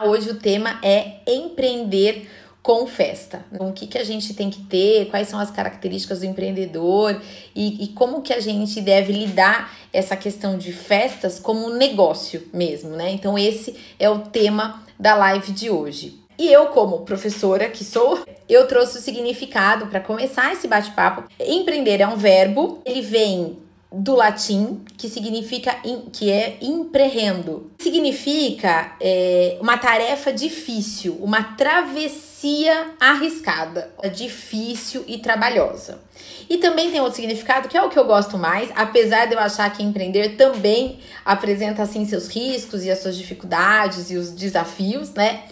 Hoje 0.00 0.30
o 0.30 0.36
tema 0.36 0.78
é 0.80 1.16
empreender 1.26 2.30
com 2.62 2.86
festa. 2.86 3.44
Então, 3.50 3.70
o 3.70 3.72
que, 3.72 3.84
que 3.84 3.98
a 3.98 4.04
gente 4.04 4.32
tem 4.32 4.48
que 4.48 4.62
ter, 4.62 5.06
quais 5.10 5.26
são 5.26 5.40
as 5.40 5.50
características 5.50 6.20
do 6.20 6.26
empreendedor 6.26 7.20
e, 7.52 7.82
e 7.82 7.88
como 7.88 8.22
que 8.22 8.32
a 8.32 8.38
gente 8.38 8.80
deve 8.80 9.12
lidar 9.12 9.76
essa 9.92 10.16
questão 10.16 10.56
de 10.56 10.72
festas 10.72 11.40
como 11.40 11.70
negócio 11.70 12.46
mesmo, 12.52 12.90
né? 12.90 13.10
Então, 13.10 13.36
esse 13.36 13.74
é 13.98 14.08
o 14.08 14.20
tema 14.20 14.84
da 14.96 15.16
live 15.16 15.50
de 15.50 15.68
hoje. 15.68 16.20
E 16.38 16.46
eu, 16.46 16.66
como 16.66 17.00
professora 17.00 17.68
que 17.68 17.82
sou, 17.82 18.24
eu 18.48 18.68
trouxe 18.68 18.98
o 18.98 19.02
significado 19.02 19.88
para 19.88 19.98
começar 19.98 20.52
esse 20.52 20.68
bate-papo. 20.68 21.24
Empreender 21.40 22.00
é 22.00 22.06
um 22.06 22.16
verbo, 22.16 22.80
ele 22.84 23.02
vem 23.02 23.58
do 23.90 24.14
latim, 24.14 24.84
que 24.98 25.08
significa 25.08 25.74
que 26.12 26.30
é 26.30 26.58
imprehendo. 26.60 27.70
Significa 27.78 28.96
é, 29.00 29.56
uma 29.60 29.78
tarefa 29.78 30.32
difícil, 30.32 31.16
uma 31.20 31.42
travessia 31.42 32.90
arriscada, 33.00 33.90
difícil 34.14 35.04
e 35.08 35.18
trabalhosa. 35.18 36.00
E 36.50 36.58
também 36.58 36.90
tem 36.90 37.00
outro 37.00 37.16
significado 37.16 37.68
que 37.68 37.76
é 37.76 37.82
o 37.82 37.88
que 37.88 37.98
eu 37.98 38.04
gosto 38.04 38.36
mais, 38.36 38.70
apesar 38.74 39.26
de 39.26 39.34
eu 39.34 39.38
achar 39.38 39.70
que 39.72 39.82
empreender 39.82 40.36
também 40.36 40.98
apresenta 41.24 41.82
assim 41.82 42.06
seus 42.06 42.28
riscos 42.28 42.84
e 42.84 42.90
as 42.90 42.98
suas 42.98 43.16
dificuldades 43.16 44.10
e 44.10 44.16
os 44.16 44.30
desafios, 44.30 45.10
né? 45.12 45.44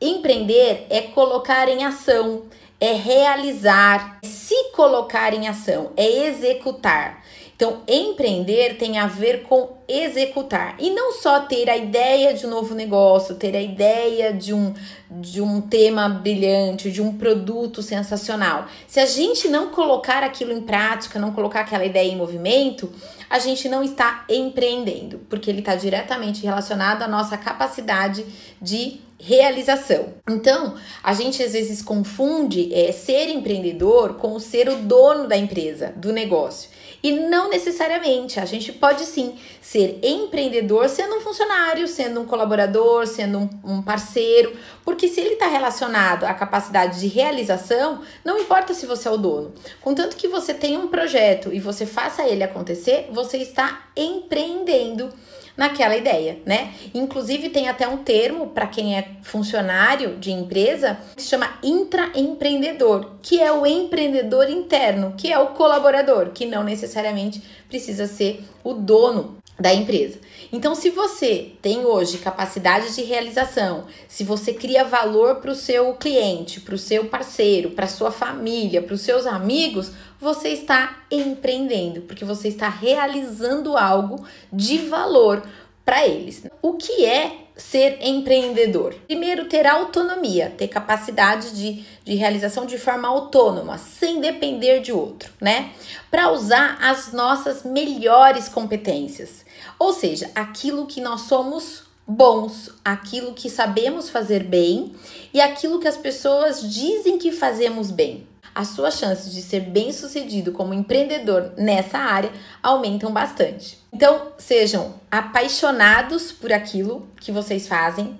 Empreender 0.00 0.86
é 0.90 1.02
colocar 1.02 1.68
em 1.68 1.84
ação, 1.84 2.44
é 2.80 2.92
realizar, 2.92 4.18
é 4.22 4.26
se 4.26 4.70
colocar 4.72 5.34
em 5.34 5.48
ação, 5.48 5.92
é 5.96 6.28
executar. 6.28 7.22
Então, 7.58 7.82
empreender 7.88 8.78
tem 8.78 8.98
a 8.98 9.08
ver 9.08 9.42
com 9.42 9.78
executar 9.88 10.76
e 10.78 10.90
não 10.90 11.10
só 11.14 11.40
ter 11.40 11.68
a 11.68 11.76
ideia 11.76 12.32
de 12.32 12.46
um 12.46 12.50
novo 12.50 12.72
negócio, 12.72 13.34
ter 13.34 13.56
a 13.56 13.60
ideia 13.60 14.32
de 14.32 14.54
um, 14.54 14.72
de 15.10 15.42
um 15.42 15.60
tema 15.60 16.08
brilhante, 16.08 16.88
de 16.88 17.02
um 17.02 17.18
produto 17.18 17.82
sensacional. 17.82 18.68
Se 18.86 19.00
a 19.00 19.06
gente 19.06 19.48
não 19.48 19.70
colocar 19.70 20.22
aquilo 20.22 20.52
em 20.52 20.60
prática, 20.60 21.18
não 21.18 21.32
colocar 21.32 21.62
aquela 21.62 21.84
ideia 21.84 22.12
em 22.12 22.16
movimento, 22.16 22.92
a 23.28 23.40
gente 23.40 23.68
não 23.68 23.82
está 23.82 24.24
empreendendo, 24.28 25.18
porque 25.28 25.50
ele 25.50 25.58
está 25.58 25.74
diretamente 25.74 26.44
relacionado 26.44 27.02
à 27.02 27.08
nossa 27.08 27.36
capacidade 27.36 28.24
de 28.62 29.00
realização. 29.20 30.14
Então, 30.28 30.76
a 31.02 31.12
gente 31.12 31.42
às 31.42 31.52
vezes 31.52 31.82
confunde 31.82 32.72
é, 32.72 32.92
ser 32.92 33.28
empreendedor 33.28 34.14
com 34.14 34.38
ser 34.38 34.68
o 34.68 34.76
dono 34.76 35.26
da 35.26 35.36
empresa, 35.36 35.92
do 35.96 36.12
negócio. 36.12 36.70
E 37.02 37.12
não 37.12 37.48
necessariamente, 37.48 38.40
a 38.40 38.44
gente 38.44 38.72
pode 38.72 39.04
sim 39.04 39.36
ser 39.60 40.00
empreendedor 40.02 40.88
sendo 40.88 41.16
um 41.16 41.20
funcionário, 41.20 41.86
sendo 41.86 42.20
um 42.20 42.26
colaborador, 42.26 43.06
sendo 43.06 43.38
um, 43.38 43.50
um 43.64 43.82
parceiro, 43.82 44.56
porque 44.84 45.06
se 45.06 45.20
ele 45.20 45.34
está 45.34 45.46
relacionado 45.46 46.24
à 46.24 46.34
capacidade 46.34 46.98
de 46.98 47.06
realização, 47.06 48.02
não 48.24 48.38
importa 48.38 48.74
se 48.74 48.86
você 48.86 49.06
é 49.06 49.10
o 49.10 49.16
dono. 49.16 49.52
Contanto 49.80 50.16
que 50.16 50.26
você 50.26 50.52
tenha 50.52 50.78
um 50.78 50.88
projeto 50.88 51.52
e 51.52 51.60
você 51.60 51.86
faça 51.86 52.26
ele 52.26 52.42
acontecer, 52.42 53.08
você 53.12 53.38
está 53.38 53.90
empreendendo 53.96 55.12
naquela 55.58 55.96
ideia, 55.96 56.38
né? 56.46 56.72
Inclusive 56.94 57.48
tem 57.48 57.68
até 57.68 57.88
um 57.88 57.98
termo 57.98 58.46
para 58.50 58.68
quem 58.68 58.96
é 58.96 59.08
funcionário 59.22 60.16
de 60.16 60.30
empresa 60.30 60.96
que 61.16 61.22
se 61.22 61.28
chama 61.28 61.58
intraempreendedor, 61.64 63.16
que 63.20 63.40
é 63.40 63.50
o 63.50 63.66
empreendedor 63.66 64.48
interno, 64.48 65.14
que 65.18 65.32
é 65.32 65.38
o 65.38 65.48
colaborador, 65.48 66.30
que 66.30 66.46
não 66.46 66.62
necessariamente 66.62 67.42
precisa 67.68 68.06
ser 68.06 68.44
o 68.62 68.72
dono 68.72 69.36
da 69.58 69.74
empresa. 69.74 70.18
Então, 70.52 70.74
se 70.74 70.88
você 70.88 71.52
tem 71.60 71.84
hoje 71.84 72.18
capacidade 72.18 72.94
de 72.94 73.02
realização, 73.02 73.86
se 74.06 74.24
você 74.24 74.54
cria 74.54 74.84
valor 74.84 75.36
para 75.36 75.50
o 75.50 75.54
seu 75.54 75.94
cliente, 75.94 76.60
para 76.60 76.74
o 76.74 76.78
seu 76.78 77.06
parceiro, 77.06 77.70
para 77.70 77.86
sua 77.86 78.10
família, 78.10 78.80
para 78.80 78.94
os 78.94 79.00
seus 79.00 79.26
amigos, 79.26 79.90
você 80.20 80.48
está 80.50 81.02
empreendendo, 81.10 82.02
porque 82.02 82.24
você 82.24 82.48
está 82.48 82.68
realizando 82.68 83.76
algo 83.76 84.24
de 84.52 84.78
valor 84.78 85.42
para 85.84 86.06
eles. 86.06 86.44
O 86.62 86.74
que 86.74 87.04
é 87.04 87.32
ser 87.56 87.98
empreendedor? 88.00 88.94
Primeiro, 89.06 89.46
ter 89.46 89.66
autonomia, 89.66 90.52
ter 90.56 90.68
capacidade 90.68 91.50
de, 91.50 91.84
de 92.04 92.14
realização 92.14 92.64
de 92.64 92.78
forma 92.78 93.08
autônoma, 93.08 93.76
sem 93.78 94.20
depender 94.20 94.80
de 94.80 94.92
outro, 94.92 95.32
né? 95.40 95.72
Para 96.10 96.30
usar 96.30 96.78
as 96.80 97.12
nossas 97.12 97.64
melhores 97.64 98.48
competências, 98.48 99.44
ou 99.78 99.92
seja, 99.92 100.30
aquilo 100.34 100.86
que 100.86 101.00
nós 101.00 101.22
somos 101.22 101.84
bons, 102.06 102.70
aquilo 102.84 103.34
que 103.34 103.50
sabemos 103.50 104.08
fazer 104.08 104.42
bem 104.44 104.94
e 105.32 105.40
aquilo 105.40 105.78
que 105.78 105.88
as 105.88 105.96
pessoas 105.96 106.62
dizem 106.62 107.18
que 107.18 107.30
fazemos 107.30 107.90
bem 107.90 108.26
as 108.58 108.70
suas 108.70 108.98
chances 108.98 109.32
de 109.32 109.40
ser 109.40 109.60
bem 109.60 109.92
sucedido 109.92 110.50
como 110.50 110.74
empreendedor 110.74 111.52
nessa 111.56 111.96
área 111.96 112.32
aumentam 112.60 113.12
bastante. 113.12 113.78
Então, 113.92 114.32
sejam 114.36 114.94
apaixonados 115.08 116.32
por 116.32 116.52
aquilo 116.52 117.06
que 117.20 117.30
vocês 117.30 117.68
fazem, 117.68 118.18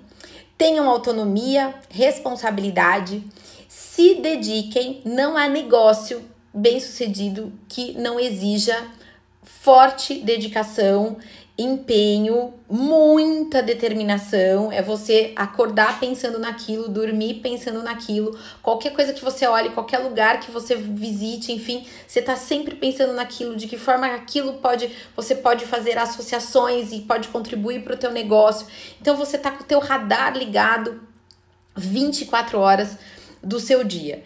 tenham 0.57 0.89
autonomia, 0.89 1.75
responsabilidade, 1.89 3.21
se 3.67 4.15
dediquem, 4.15 5.01
não 5.03 5.35
há 5.35 5.45
negócio 5.49 6.23
bem 6.53 6.79
sucedido 6.79 7.51
que 7.67 7.91
não 7.99 8.17
exija 8.17 8.81
forte 9.43 10.21
dedicação 10.21 11.17
empenho, 11.61 12.53
muita 12.69 13.61
determinação. 13.61 14.71
É 14.71 14.81
você 14.81 15.33
acordar 15.35 15.99
pensando 15.99 16.39
naquilo, 16.39 16.87
dormir 16.87 17.35
pensando 17.35 17.83
naquilo. 17.83 18.37
Qualquer 18.63 18.93
coisa 18.93 19.11
que 19.11 19.23
você 19.23 19.45
olhe, 19.45 19.71
qualquer 19.71 19.97
lugar 19.97 20.39
que 20.39 20.51
você 20.51 20.75
visite, 20.75 21.51
enfim, 21.51 21.85
você 22.07 22.21
tá 22.21 22.37
sempre 22.37 22.75
pensando 22.75 23.11
naquilo, 23.11 23.57
de 23.57 23.67
que 23.67 23.77
forma 23.77 24.07
aquilo 24.07 24.53
pode, 24.53 24.89
você 25.15 25.35
pode 25.35 25.65
fazer 25.65 25.97
associações 25.97 26.93
e 26.93 27.01
pode 27.01 27.27
contribuir 27.27 27.83
para 27.83 27.95
o 27.95 27.97
teu 27.97 28.11
negócio. 28.11 28.65
Então 29.01 29.17
você 29.17 29.37
tá 29.37 29.51
com 29.51 29.63
o 29.63 29.67
teu 29.67 29.79
radar 29.79 30.37
ligado 30.37 31.01
24 31.75 32.57
horas 32.57 32.97
do 33.43 33.59
seu 33.59 33.83
dia. 33.83 34.23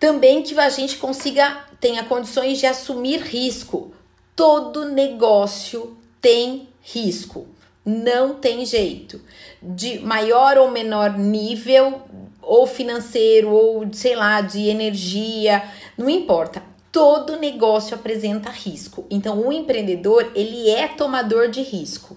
Também 0.00 0.42
que 0.42 0.58
a 0.58 0.70
gente 0.70 0.96
consiga 0.96 1.66
tenha 1.78 2.04
condições 2.04 2.58
de 2.58 2.64
assumir 2.64 3.20
risco. 3.20 3.92
Todo 4.34 4.86
negócio 4.86 5.96
tem 6.24 6.70
risco. 6.80 7.46
Não 7.84 8.36
tem 8.36 8.64
jeito. 8.64 9.20
De 9.62 9.98
maior 9.98 10.56
ou 10.56 10.70
menor 10.70 11.18
nível, 11.18 12.00
ou 12.40 12.66
financeiro, 12.66 13.50
ou 13.50 13.86
sei 13.92 14.16
lá, 14.16 14.40
de 14.40 14.66
energia, 14.70 15.62
não 15.98 16.08
importa. 16.08 16.62
Todo 16.90 17.36
negócio 17.36 17.94
apresenta 17.94 18.48
risco. 18.48 19.04
Então, 19.10 19.46
o 19.46 19.52
empreendedor, 19.52 20.32
ele 20.34 20.70
é 20.70 20.88
tomador 20.88 21.50
de 21.50 21.60
risco 21.60 22.16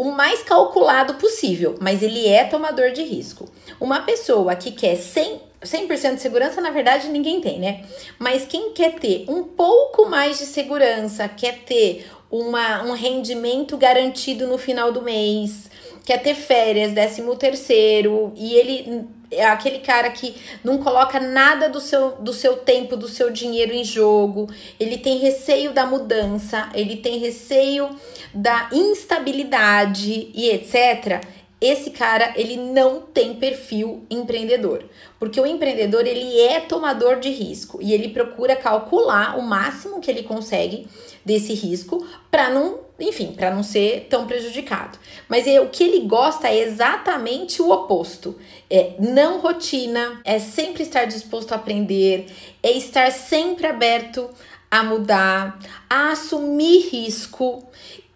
o 0.00 0.12
mais 0.12 0.42
calculado 0.42 1.16
possível, 1.16 1.76
mas 1.78 2.02
ele 2.02 2.26
é 2.26 2.44
tomador 2.44 2.90
de 2.90 3.02
risco. 3.02 3.46
Uma 3.78 4.00
pessoa 4.00 4.56
que 4.56 4.70
quer 4.70 4.96
100, 4.96 5.42
100% 5.62 6.14
de 6.14 6.22
segurança, 6.22 6.58
na 6.58 6.70
verdade, 6.70 7.08
ninguém 7.08 7.38
tem, 7.42 7.60
né? 7.60 7.84
Mas 8.18 8.46
quem 8.46 8.72
quer 8.72 8.94
ter 8.94 9.26
um 9.28 9.42
pouco 9.42 10.08
mais 10.08 10.38
de 10.38 10.46
segurança, 10.46 11.28
quer 11.28 11.64
ter 11.64 12.08
uma, 12.30 12.82
um 12.84 12.92
rendimento 12.92 13.76
garantido 13.76 14.46
no 14.46 14.56
final 14.56 14.92
do 14.92 15.02
mês, 15.02 15.70
quer 16.04 16.18
ter 16.22 16.34
férias, 16.34 16.92
décimo 16.92 17.36
terceiro, 17.36 18.32
e 18.36 18.54
ele 18.54 19.08
é 19.30 19.46
aquele 19.46 19.78
cara 19.78 20.10
que 20.10 20.34
não 20.64 20.78
coloca 20.78 21.20
nada 21.20 21.68
do 21.68 21.80
seu, 21.80 22.12
do 22.12 22.32
seu 22.32 22.56
tempo, 22.56 22.96
do 22.96 23.06
seu 23.06 23.30
dinheiro 23.30 23.72
em 23.72 23.84
jogo, 23.84 24.48
ele 24.78 24.98
tem 24.98 25.18
receio 25.18 25.72
da 25.72 25.86
mudança, 25.86 26.68
ele 26.74 26.96
tem 26.96 27.18
receio 27.18 27.88
da 28.34 28.68
instabilidade 28.72 30.30
e 30.34 30.50
etc 30.50 31.20
esse 31.60 31.90
cara 31.90 32.32
ele 32.36 32.56
não 32.56 33.02
tem 33.02 33.34
perfil 33.34 34.04
empreendedor, 34.08 34.84
porque 35.18 35.40
o 35.40 35.46
empreendedor 35.46 36.06
ele 36.06 36.40
é 36.40 36.60
tomador 36.60 37.20
de 37.20 37.28
risco 37.28 37.78
e 37.82 37.92
ele 37.92 38.08
procura 38.08 38.56
calcular 38.56 39.38
o 39.38 39.42
máximo 39.42 40.00
que 40.00 40.10
ele 40.10 40.22
consegue 40.22 40.86
desse 41.24 41.52
risco 41.52 42.06
para 42.30 42.48
não, 42.48 42.80
enfim, 42.98 43.32
para 43.32 43.52
não 43.52 43.62
ser 43.62 44.06
tão 44.08 44.26
prejudicado. 44.26 44.98
Mas 45.28 45.46
é, 45.46 45.60
o 45.60 45.68
que 45.68 45.84
ele 45.84 46.06
gosta 46.06 46.48
é 46.48 46.60
exatamente 46.60 47.60
o 47.60 47.70
oposto. 47.70 48.38
É 48.70 48.94
não 48.98 49.40
rotina, 49.40 50.20
é 50.24 50.38
sempre 50.38 50.82
estar 50.82 51.04
disposto 51.04 51.52
a 51.52 51.56
aprender, 51.56 52.26
é 52.62 52.72
estar 52.72 53.12
sempre 53.12 53.66
aberto 53.66 54.30
a 54.70 54.84
mudar, 54.84 55.58
a 55.88 56.12
assumir 56.12 56.88
risco 56.90 57.68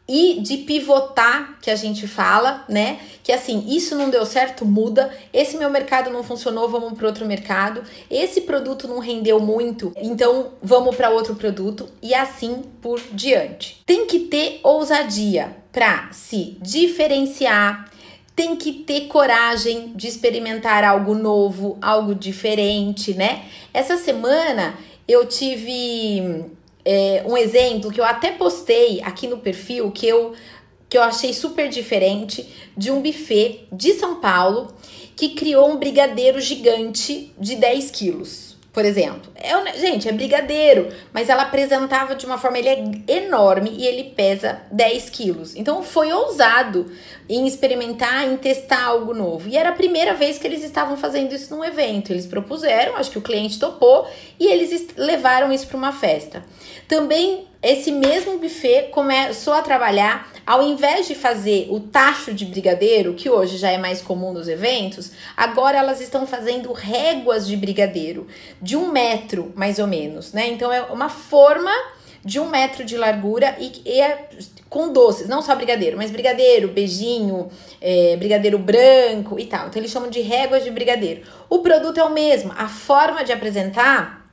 e 0.06 0.40
de 0.40 0.58
pivotar, 0.58 1.58
que 1.62 1.70
a 1.70 1.76
gente 1.76 2.06
fala, 2.06 2.64
né? 2.68 3.00
Que 3.22 3.32
assim, 3.32 3.64
isso 3.68 3.96
não 3.96 4.10
deu 4.10 4.26
certo, 4.26 4.64
muda. 4.64 5.10
Esse 5.32 5.56
meu 5.56 5.70
mercado 5.70 6.10
não 6.10 6.22
funcionou, 6.22 6.68
vamos 6.68 6.92
para 6.92 7.06
outro 7.06 7.24
mercado. 7.24 7.82
Esse 8.10 8.42
produto 8.42 8.86
não 8.86 8.98
rendeu 8.98 9.40
muito, 9.40 9.92
então 9.96 10.52
vamos 10.62 10.94
para 10.94 11.10
outro 11.10 11.34
produto 11.34 11.88
e 12.02 12.14
assim 12.14 12.62
por 12.82 13.00
diante. 13.12 13.80
Tem 13.86 14.06
que 14.06 14.20
ter 14.20 14.60
ousadia 14.62 15.56
para 15.72 16.10
se 16.12 16.56
diferenciar, 16.60 17.90
tem 18.36 18.56
que 18.56 18.72
ter 18.72 19.06
coragem 19.06 19.92
de 19.94 20.06
experimentar 20.06 20.84
algo 20.84 21.14
novo, 21.14 21.78
algo 21.80 22.14
diferente, 22.14 23.14
né? 23.14 23.44
Essa 23.72 23.96
semana 23.96 24.74
eu 25.06 25.26
tive 25.26 26.44
é, 26.84 27.22
um 27.26 27.36
exemplo 27.36 27.90
que 27.90 28.00
eu 28.00 28.04
até 28.04 28.32
postei 28.32 29.00
aqui 29.02 29.26
no 29.26 29.38
perfil 29.38 29.90
que 29.90 30.06
eu, 30.06 30.34
que 30.88 30.98
eu 30.98 31.02
achei 31.02 31.32
super 31.32 31.68
diferente 31.68 32.46
de 32.76 32.90
um 32.90 33.00
buffet 33.00 33.66
de 33.72 33.94
São 33.94 34.20
Paulo 34.20 34.72
que 35.16 35.30
criou 35.30 35.70
um 35.70 35.76
brigadeiro 35.76 36.40
gigante 36.40 37.32
de 37.38 37.56
10 37.56 37.90
quilos 37.90 38.53
por 38.74 38.84
exemplo. 38.84 39.32
É, 39.36 39.78
gente, 39.78 40.08
é 40.08 40.12
brigadeiro, 40.12 40.88
mas 41.12 41.28
ela 41.28 41.42
apresentava 41.42 42.16
de 42.16 42.26
uma 42.26 42.36
forma, 42.36 42.58
ele 42.58 42.68
é 42.68 43.12
enorme 43.18 43.70
e 43.70 43.86
ele 43.86 44.10
pesa 44.16 44.60
10 44.72 45.10
quilos. 45.10 45.54
Então 45.54 45.80
foi 45.80 46.12
ousado 46.12 46.90
em 47.28 47.46
experimentar, 47.46 48.26
em 48.26 48.36
testar 48.36 48.82
algo 48.82 49.14
novo. 49.14 49.48
E 49.48 49.56
era 49.56 49.68
a 49.68 49.74
primeira 49.74 50.12
vez 50.12 50.38
que 50.38 50.46
eles 50.46 50.64
estavam 50.64 50.96
fazendo 50.96 51.32
isso 51.32 51.54
num 51.54 51.64
evento. 51.64 52.10
Eles 52.10 52.26
propuseram, 52.26 52.96
acho 52.96 53.12
que 53.12 53.18
o 53.18 53.22
cliente 53.22 53.60
topou 53.60 54.08
e 54.40 54.46
eles 54.48 54.88
levaram 54.96 55.52
isso 55.52 55.68
para 55.68 55.76
uma 55.76 55.92
festa. 55.92 56.44
Também 56.88 57.46
esse 57.64 57.90
mesmo 57.90 58.38
buffet 58.38 58.90
começou 58.90 59.54
a 59.54 59.62
trabalhar, 59.62 60.30
ao 60.46 60.62
invés 60.62 61.08
de 61.08 61.14
fazer 61.14 61.68
o 61.70 61.80
tacho 61.80 62.34
de 62.34 62.44
brigadeiro, 62.44 63.14
que 63.14 63.30
hoje 63.30 63.56
já 63.56 63.70
é 63.70 63.78
mais 63.78 64.02
comum 64.02 64.34
nos 64.34 64.48
eventos, 64.48 65.12
agora 65.34 65.78
elas 65.78 66.00
estão 66.02 66.26
fazendo 66.26 66.70
réguas 66.72 67.46
de 67.46 67.56
brigadeiro, 67.56 68.26
de 68.60 68.76
um 68.76 68.92
metro 68.92 69.50
mais 69.56 69.78
ou 69.78 69.86
menos, 69.86 70.34
né? 70.34 70.46
Então 70.48 70.70
é 70.70 70.82
uma 70.82 71.08
forma 71.08 71.72
de 72.22 72.38
um 72.38 72.48
metro 72.48 72.84
de 72.84 72.98
largura 72.98 73.56
e, 73.58 73.82
e 73.84 74.00
é 74.00 74.28
com 74.68 74.92
doces, 74.92 75.28
não 75.28 75.40
só 75.40 75.54
brigadeiro, 75.54 75.96
mas 75.96 76.10
brigadeiro, 76.10 76.68
beijinho, 76.68 77.48
é, 77.80 78.16
brigadeiro 78.16 78.58
branco 78.58 79.38
e 79.38 79.46
tal. 79.46 79.68
Então 79.68 79.80
eles 79.80 79.90
chamam 79.90 80.10
de 80.10 80.20
réguas 80.20 80.64
de 80.64 80.70
brigadeiro. 80.70 81.22
O 81.48 81.60
produto 81.60 81.98
é 81.98 82.04
o 82.04 82.12
mesmo, 82.12 82.52
a 82.56 82.68
forma 82.68 83.24
de 83.24 83.32
apresentar 83.32 84.28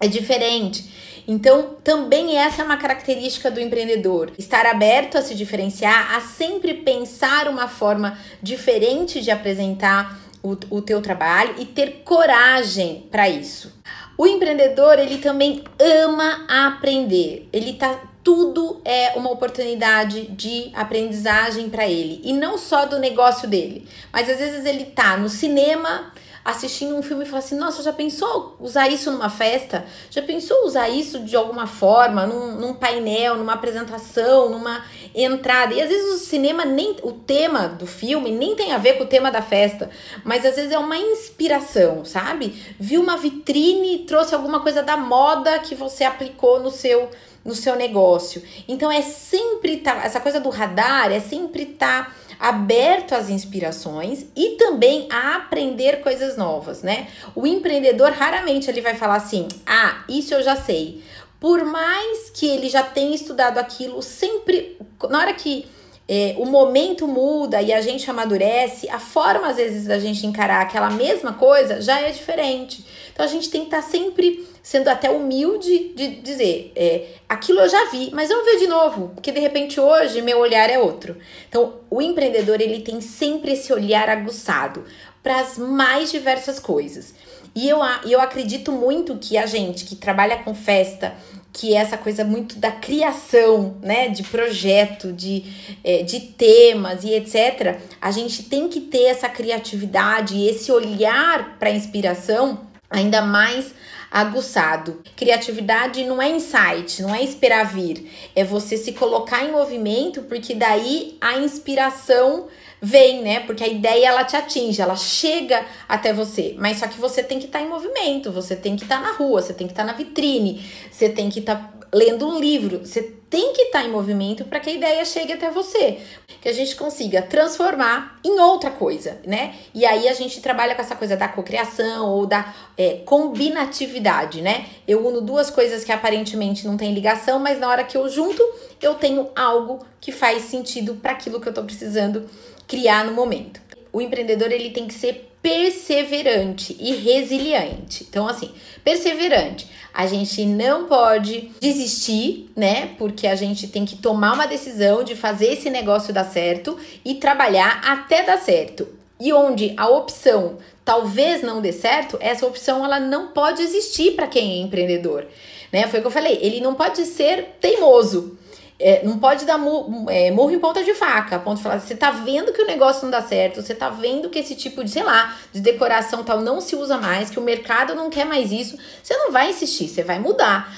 é 0.00 0.08
diferente. 0.08 1.09
Então, 1.32 1.76
também 1.84 2.36
essa 2.36 2.60
é 2.60 2.64
uma 2.64 2.76
característica 2.76 3.52
do 3.52 3.60
empreendedor, 3.60 4.32
estar 4.36 4.66
aberto 4.66 5.16
a 5.16 5.22
se 5.22 5.32
diferenciar, 5.32 6.16
a 6.16 6.20
sempre 6.20 6.74
pensar 6.74 7.46
uma 7.46 7.68
forma 7.68 8.18
diferente 8.42 9.20
de 9.20 9.30
apresentar 9.30 10.18
o, 10.42 10.56
o 10.68 10.82
teu 10.82 11.00
trabalho 11.00 11.54
e 11.56 11.64
ter 11.64 12.02
coragem 12.04 13.06
para 13.12 13.28
isso. 13.28 13.72
O 14.18 14.26
empreendedor, 14.26 14.98
ele 14.98 15.18
também 15.18 15.62
ama 15.78 16.46
aprender. 16.48 17.48
Ele 17.52 17.74
tá 17.74 17.96
tudo 18.24 18.82
é 18.84 19.12
uma 19.14 19.30
oportunidade 19.30 20.26
de 20.32 20.72
aprendizagem 20.74 21.70
para 21.70 21.86
ele 21.86 22.20
e 22.24 22.32
não 22.32 22.58
só 22.58 22.86
do 22.86 22.98
negócio 22.98 23.48
dele, 23.48 23.86
mas 24.12 24.28
às 24.28 24.38
vezes 24.38 24.66
ele 24.66 24.86
tá 24.86 25.16
no 25.16 25.28
cinema 25.28 26.12
assistindo 26.44 26.96
um 26.96 27.02
filme 27.02 27.24
e 27.24 27.26
fala 27.26 27.38
assim: 27.38 27.56
Nossa, 27.56 27.82
já 27.82 27.92
pensou 27.92 28.56
usar 28.60 28.88
isso 28.88 29.10
numa 29.10 29.28
festa? 29.28 29.84
Já 30.10 30.22
pensou 30.22 30.64
usar 30.64 30.88
isso 30.88 31.20
de 31.20 31.36
alguma 31.36 31.66
forma, 31.66 32.26
num, 32.26 32.56
num 32.56 32.74
painel, 32.74 33.36
numa 33.36 33.54
apresentação, 33.54 34.50
numa 34.50 34.84
entrada? 35.14 35.74
E 35.74 35.80
às 35.80 35.88
vezes 35.88 36.22
o 36.22 36.24
cinema, 36.24 36.64
nem 36.64 36.96
o 37.02 37.12
tema 37.12 37.68
do 37.68 37.86
filme 37.86 38.30
nem 38.30 38.56
tem 38.56 38.72
a 38.72 38.78
ver 38.78 38.94
com 38.94 39.04
o 39.04 39.08
tema 39.08 39.30
da 39.30 39.42
festa, 39.42 39.90
mas 40.24 40.44
às 40.44 40.56
vezes 40.56 40.72
é 40.72 40.78
uma 40.78 40.96
inspiração, 40.96 42.04
sabe? 42.04 42.54
Viu 42.78 43.02
uma 43.02 43.16
vitrine 43.16 43.96
e 43.96 43.98
trouxe 44.00 44.34
alguma 44.34 44.60
coisa 44.60 44.82
da 44.82 44.96
moda 44.96 45.58
que 45.58 45.74
você 45.74 46.04
aplicou 46.04 46.60
no 46.60 46.70
seu 46.70 47.10
no 47.42 47.54
seu 47.54 47.74
negócio. 47.74 48.42
Então 48.68 48.92
é 48.92 49.02
sempre 49.02 49.78
tá, 49.78 50.02
essa 50.04 50.20
coisa 50.20 50.40
do 50.40 50.50
radar 50.50 51.10
é 51.10 51.20
sempre 51.20 51.64
tá 51.64 52.12
aberto 52.40 53.14
às 53.14 53.28
inspirações 53.28 54.24
e 54.34 54.56
também 54.56 55.06
a 55.12 55.36
aprender 55.36 56.00
coisas 56.00 56.36
novas, 56.36 56.82
né? 56.82 57.08
O 57.34 57.46
empreendedor 57.46 58.12
raramente 58.12 58.70
ele 58.70 58.80
vai 58.80 58.94
falar 58.94 59.16
assim: 59.16 59.46
"Ah, 59.66 60.02
isso 60.08 60.32
eu 60.32 60.42
já 60.42 60.56
sei". 60.56 61.04
Por 61.38 61.64
mais 61.64 62.30
que 62.30 62.46
ele 62.46 62.68
já 62.68 62.82
tenha 62.82 63.14
estudado 63.14 63.58
aquilo, 63.58 64.02
sempre 64.02 64.78
na 65.08 65.20
hora 65.20 65.34
que 65.34 65.66
é, 66.12 66.34
o 66.38 66.44
momento 66.44 67.06
muda 67.06 67.62
e 67.62 67.72
a 67.72 67.80
gente 67.80 68.10
amadurece, 68.10 68.90
a 68.90 68.98
forma 68.98 69.46
às 69.46 69.56
vezes 69.58 69.86
da 69.86 69.96
gente 69.96 70.26
encarar 70.26 70.60
aquela 70.60 70.90
mesma 70.90 71.34
coisa 71.34 71.80
já 71.80 72.00
é 72.00 72.10
diferente. 72.10 72.84
Então 73.12 73.24
a 73.24 73.28
gente 73.28 73.48
tem 73.48 73.60
que 73.60 73.68
estar 73.68 73.82
tá 73.82 73.88
sempre 73.88 74.44
sendo 74.60 74.88
até 74.88 75.08
humilde 75.08 75.92
de 75.94 76.16
dizer, 76.16 76.72
é, 76.74 77.06
aquilo 77.28 77.60
eu 77.60 77.68
já 77.68 77.88
vi, 77.92 78.10
mas 78.12 78.28
vamos 78.28 78.44
ver 78.44 78.58
de 78.58 78.66
novo, 78.66 79.12
porque 79.14 79.30
de 79.30 79.38
repente 79.38 79.78
hoje 79.78 80.20
meu 80.20 80.40
olhar 80.40 80.68
é 80.68 80.80
outro. 80.80 81.16
Então 81.48 81.74
o 81.88 82.02
empreendedor 82.02 82.60
ele 82.60 82.80
tem 82.80 83.00
sempre 83.00 83.52
esse 83.52 83.72
olhar 83.72 84.08
aguçado 84.08 84.84
para 85.22 85.38
as 85.38 85.56
mais 85.56 86.10
diversas 86.10 86.58
coisas. 86.58 87.14
E 87.54 87.68
eu, 87.68 87.78
eu 88.04 88.20
acredito 88.20 88.72
muito 88.72 89.16
que 89.16 89.38
a 89.38 89.46
gente 89.46 89.84
que 89.84 89.94
trabalha 89.94 90.38
com 90.38 90.54
festa, 90.56 91.14
que 91.52 91.74
é 91.74 91.78
essa 91.78 91.98
coisa 91.98 92.24
muito 92.24 92.56
da 92.56 92.70
criação, 92.70 93.76
né, 93.82 94.08
de 94.08 94.22
projeto, 94.22 95.12
de, 95.12 95.44
é, 95.82 96.02
de 96.02 96.20
temas 96.20 97.04
e 97.04 97.14
etc., 97.14 97.78
a 98.00 98.10
gente 98.10 98.44
tem 98.44 98.68
que 98.68 98.80
ter 98.80 99.04
essa 99.04 99.28
criatividade 99.28 100.36
e 100.36 100.48
esse 100.48 100.70
olhar 100.70 101.58
para 101.58 101.70
a 101.70 101.74
inspiração 101.74 102.60
ainda 102.88 103.22
mais 103.22 103.74
aguçado. 104.10 105.00
Criatividade 105.16 106.04
não 106.04 106.20
é 106.20 106.28
insight, 106.28 107.00
não 107.00 107.14
é 107.14 107.22
esperar 107.22 107.72
vir, 107.72 108.10
é 108.34 108.42
você 108.42 108.76
se 108.76 108.92
colocar 108.92 109.44
em 109.44 109.52
movimento, 109.52 110.22
porque 110.22 110.54
daí 110.54 111.16
a 111.20 111.38
inspiração 111.38 112.48
vem, 112.80 113.22
né? 113.22 113.40
Porque 113.40 113.62
a 113.62 113.68
ideia 113.68 114.08
ela 114.08 114.24
te 114.24 114.36
atinge, 114.36 114.80
ela 114.80 114.96
chega 114.96 115.64
até 115.88 116.12
você. 116.12 116.54
Mas 116.58 116.78
só 116.78 116.86
que 116.86 116.98
você 116.98 117.22
tem 117.22 117.38
que 117.38 117.46
estar 117.46 117.58
tá 117.58 117.64
em 117.64 117.68
movimento, 117.68 118.32
você 118.32 118.56
tem 118.56 118.76
que 118.76 118.84
estar 118.84 118.96
tá 118.96 119.02
na 119.02 119.12
rua, 119.12 119.42
você 119.42 119.52
tem 119.52 119.66
que 119.66 119.72
estar 119.72 119.84
tá 119.84 119.92
na 119.92 119.96
vitrine, 119.96 120.64
você 120.90 121.08
tem 121.08 121.28
que 121.28 121.40
estar 121.40 121.56
tá 121.56 121.80
lendo 121.92 122.26
um 122.26 122.38
livro, 122.38 122.80
você 122.80 123.02
tem 123.28 123.52
que 123.52 123.62
estar 123.62 123.80
tá 123.80 123.84
em 123.84 123.90
movimento 123.90 124.44
para 124.44 124.60
que 124.60 124.70
a 124.70 124.72
ideia 124.72 125.04
chegue 125.04 125.32
até 125.32 125.50
você, 125.50 125.98
que 126.40 126.48
a 126.48 126.52
gente 126.52 126.74
consiga 126.74 127.22
transformar 127.22 128.18
em 128.24 128.40
outra 128.40 128.70
coisa, 128.70 129.20
né? 129.24 129.54
E 129.74 129.84
aí 129.84 130.08
a 130.08 130.14
gente 130.14 130.40
trabalha 130.40 130.74
com 130.74 130.82
essa 130.82 130.96
coisa 130.96 131.16
da 131.16 131.28
cocriação 131.28 132.08
ou 132.08 132.26
da 132.26 132.54
é, 132.76 133.02
combinatividade, 133.04 134.40
né? 134.40 134.66
Eu 134.86 135.06
uno 135.06 135.20
duas 135.20 135.50
coisas 135.50 135.84
que 135.84 135.92
aparentemente 135.92 136.66
não 136.66 136.76
tem 136.76 136.94
ligação, 136.94 137.38
mas 137.38 137.58
na 137.58 137.68
hora 137.68 137.84
que 137.84 137.96
eu 137.96 138.08
junto, 138.08 138.42
eu 138.80 138.94
tenho 138.94 139.28
algo 139.36 139.84
que 140.00 140.10
faz 140.12 140.42
sentido 140.44 140.94
para 140.94 141.12
aquilo 141.12 141.40
que 141.40 141.46
eu 141.46 141.50
estou 141.50 141.64
precisando 141.64 142.28
criar 142.70 143.04
no 143.04 143.12
momento. 143.12 143.60
O 143.92 144.00
empreendedor 144.00 144.52
ele 144.52 144.70
tem 144.70 144.86
que 144.86 144.94
ser 144.94 145.28
perseverante 145.42 146.76
e 146.78 146.94
resiliente. 146.94 148.06
Então, 148.08 148.28
assim, 148.28 148.52
perseverante. 148.84 149.68
A 149.92 150.06
gente 150.06 150.44
não 150.44 150.86
pode 150.86 151.50
desistir, 151.60 152.48
né? 152.54 152.94
Porque 152.96 153.26
a 153.26 153.34
gente 153.34 153.66
tem 153.66 153.84
que 153.84 153.96
tomar 153.96 154.34
uma 154.34 154.46
decisão 154.46 155.02
de 155.02 155.16
fazer 155.16 155.54
esse 155.54 155.68
negócio 155.68 156.14
dar 156.14 156.24
certo 156.24 156.78
e 157.04 157.16
trabalhar 157.16 157.80
até 157.84 158.22
dar 158.22 158.38
certo. 158.38 158.86
E 159.18 159.32
onde 159.32 159.74
a 159.76 159.88
opção 159.88 160.58
talvez 160.84 161.42
não 161.42 161.60
dê 161.60 161.72
certo, 161.72 162.16
essa 162.20 162.46
opção 162.46 162.84
ela 162.84 163.00
não 163.00 163.28
pode 163.28 163.62
existir 163.62 164.12
para 164.12 164.28
quem 164.28 164.52
é 164.52 164.62
empreendedor, 164.62 165.26
né? 165.72 165.88
Foi 165.88 165.98
o 165.98 166.02
que 166.02 166.08
eu 166.08 166.12
falei, 166.12 166.38
ele 166.40 166.60
não 166.60 166.74
pode 166.74 167.04
ser 167.04 167.56
teimoso. 167.60 168.38
É, 168.82 169.04
não 169.04 169.18
pode 169.18 169.44
dar 169.44 169.58
mu 169.58 170.06
é, 170.08 170.30
murro 170.30 170.52
em 170.52 170.58
ponta 170.58 170.82
de 170.82 170.94
faca, 170.94 171.36
a 171.36 171.38
ponto 171.38 171.58
de 171.58 171.62
falar, 171.62 171.78
você 171.78 171.94
tá 171.94 172.10
vendo 172.10 172.50
que 172.52 172.62
o 172.62 172.66
negócio 172.66 173.02
não 173.04 173.10
dá 173.10 173.20
certo, 173.20 173.60
você 173.60 173.74
tá 173.74 173.90
vendo 173.90 174.30
que 174.30 174.38
esse 174.38 174.54
tipo 174.54 174.82
de, 174.82 174.90
sei 174.90 175.02
lá, 175.02 175.36
de 175.52 175.60
decoração 175.60 176.24
tal 176.24 176.40
não 176.40 176.60
se 176.62 176.74
usa 176.74 176.96
mais, 176.96 177.28
que 177.28 177.38
o 177.38 177.42
mercado 177.42 177.94
não 177.94 178.08
quer 178.08 178.24
mais 178.24 178.50
isso, 178.50 178.78
você 179.02 179.14
não 179.16 179.30
vai 179.30 179.50
insistir, 179.50 179.86
você 179.86 180.02
vai 180.02 180.18
mudar. 180.18 180.74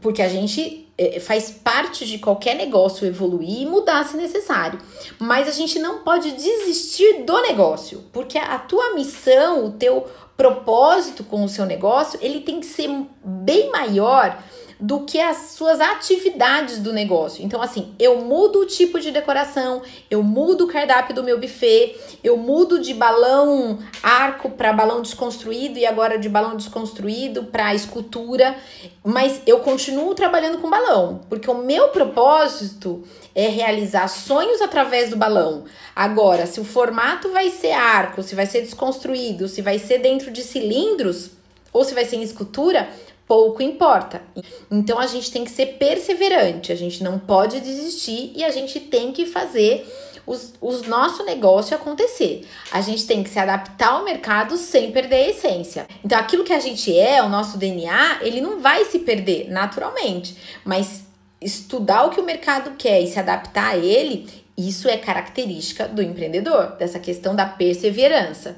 Porque 0.00 0.20
a 0.20 0.28
gente 0.28 0.84
é, 0.98 1.20
faz 1.20 1.50
parte 1.50 2.06
de 2.06 2.18
qualquer 2.18 2.54
negócio 2.56 3.06
evoluir 3.06 3.62
e 3.62 3.66
mudar 3.66 4.04
se 4.04 4.16
necessário. 4.16 4.78
Mas 5.18 5.48
a 5.48 5.52
gente 5.52 5.78
não 5.78 6.00
pode 6.00 6.32
desistir 6.32 7.24
do 7.24 7.40
negócio, 7.42 8.04
porque 8.12 8.38
a 8.38 8.58
tua 8.58 8.94
missão, 8.94 9.64
o 9.64 9.70
teu 9.70 10.06
propósito 10.36 11.22
com 11.22 11.44
o 11.44 11.48
seu 11.48 11.64
negócio, 11.64 12.18
ele 12.22 12.40
tem 12.40 12.60
que 12.60 12.66
ser 12.66 12.90
bem 13.24 13.70
maior 13.70 14.38
do 14.78 15.00
que 15.00 15.20
as 15.20 15.52
suas 15.52 15.80
atividades 15.80 16.78
do 16.78 16.92
negócio. 16.92 17.44
Então, 17.44 17.62
assim, 17.62 17.94
eu 17.98 18.20
mudo 18.20 18.60
o 18.60 18.66
tipo 18.66 19.00
de 19.00 19.10
decoração, 19.10 19.82
eu 20.10 20.22
mudo 20.22 20.64
o 20.64 20.68
cardápio 20.68 21.14
do 21.14 21.22
meu 21.22 21.38
buffet, 21.38 21.96
eu 22.22 22.36
mudo 22.36 22.80
de 22.80 22.92
balão 22.92 23.78
arco 24.02 24.50
para 24.50 24.72
balão 24.72 25.00
desconstruído 25.00 25.78
e 25.78 25.86
agora 25.86 26.18
de 26.18 26.28
balão 26.28 26.56
desconstruído 26.56 27.44
para 27.44 27.74
escultura, 27.74 28.56
mas 29.04 29.40
eu 29.46 29.60
continuo 29.60 30.14
trabalhando 30.14 30.58
com 30.58 30.68
balão, 30.68 31.20
porque 31.28 31.50
o 31.50 31.58
meu 31.58 31.88
propósito 31.88 33.04
é 33.34 33.48
realizar 33.48 34.08
sonhos 34.08 34.60
através 34.60 35.10
do 35.10 35.16
balão. 35.16 35.64
Agora, 35.94 36.46
se 36.46 36.60
o 36.60 36.64
formato 36.64 37.30
vai 37.30 37.50
ser 37.50 37.72
arco, 37.72 38.22
se 38.22 38.34
vai 38.34 38.46
ser 38.46 38.62
desconstruído, 38.62 39.48
se 39.48 39.62
vai 39.62 39.78
ser 39.78 39.98
dentro 39.98 40.30
de 40.30 40.42
cilindros 40.42 41.30
ou 41.72 41.84
se 41.84 41.94
vai 41.94 42.04
ser 42.04 42.16
em 42.16 42.22
escultura, 42.22 42.88
pouco 43.26 43.62
importa. 43.62 44.22
Então 44.70 44.98
a 44.98 45.06
gente 45.06 45.30
tem 45.30 45.44
que 45.44 45.50
ser 45.50 45.78
perseverante, 45.78 46.72
a 46.72 46.76
gente 46.76 47.02
não 47.02 47.18
pode 47.18 47.60
desistir 47.60 48.32
e 48.34 48.44
a 48.44 48.50
gente 48.50 48.80
tem 48.80 49.12
que 49.12 49.26
fazer 49.26 49.86
o 50.26 50.72
nosso 50.88 51.24
negócio 51.24 51.76
acontecer. 51.76 52.46
A 52.72 52.80
gente 52.80 53.06
tem 53.06 53.22
que 53.22 53.28
se 53.28 53.38
adaptar 53.38 53.92
ao 53.92 54.04
mercado 54.04 54.56
sem 54.56 54.90
perder 54.90 55.16
a 55.16 55.28
essência. 55.28 55.86
Então, 56.02 56.18
aquilo 56.18 56.44
que 56.44 56.52
a 56.52 56.60
gente 56.60 56.96
é, 56.96 57.22
o 57.22 57.28
nosso 57.28 57.58
DNA, 57.58 58.20
ele 58.22 58.40
não 58.40 58.60
vai 58.60 58.84
se 58.86 59.00
perder 59.00 59.50
naturalmente, 59.50 60.36
mas 60.64 61.04
estudar 61.40 62.04
o 62.04 62.10
que 62.10 62.20
o 62.20 62.24
mercado 62.24 62.72
quer 62.78 63.02
e 63.02 63.06
se 63.06 63.18
adaptar 63.18 63.74
a 63.74 63.76
ele, 63.76 64.26
isso 64.56 64.88
é 64.88 64.96
característica 64.96 65.86
do 65.86 66.00
empreendedor, 66.00 66.76
dessa 66.78 66.98
questão 66.98 67.34
da 67.34 67.44
perseverança. 67.44 68.56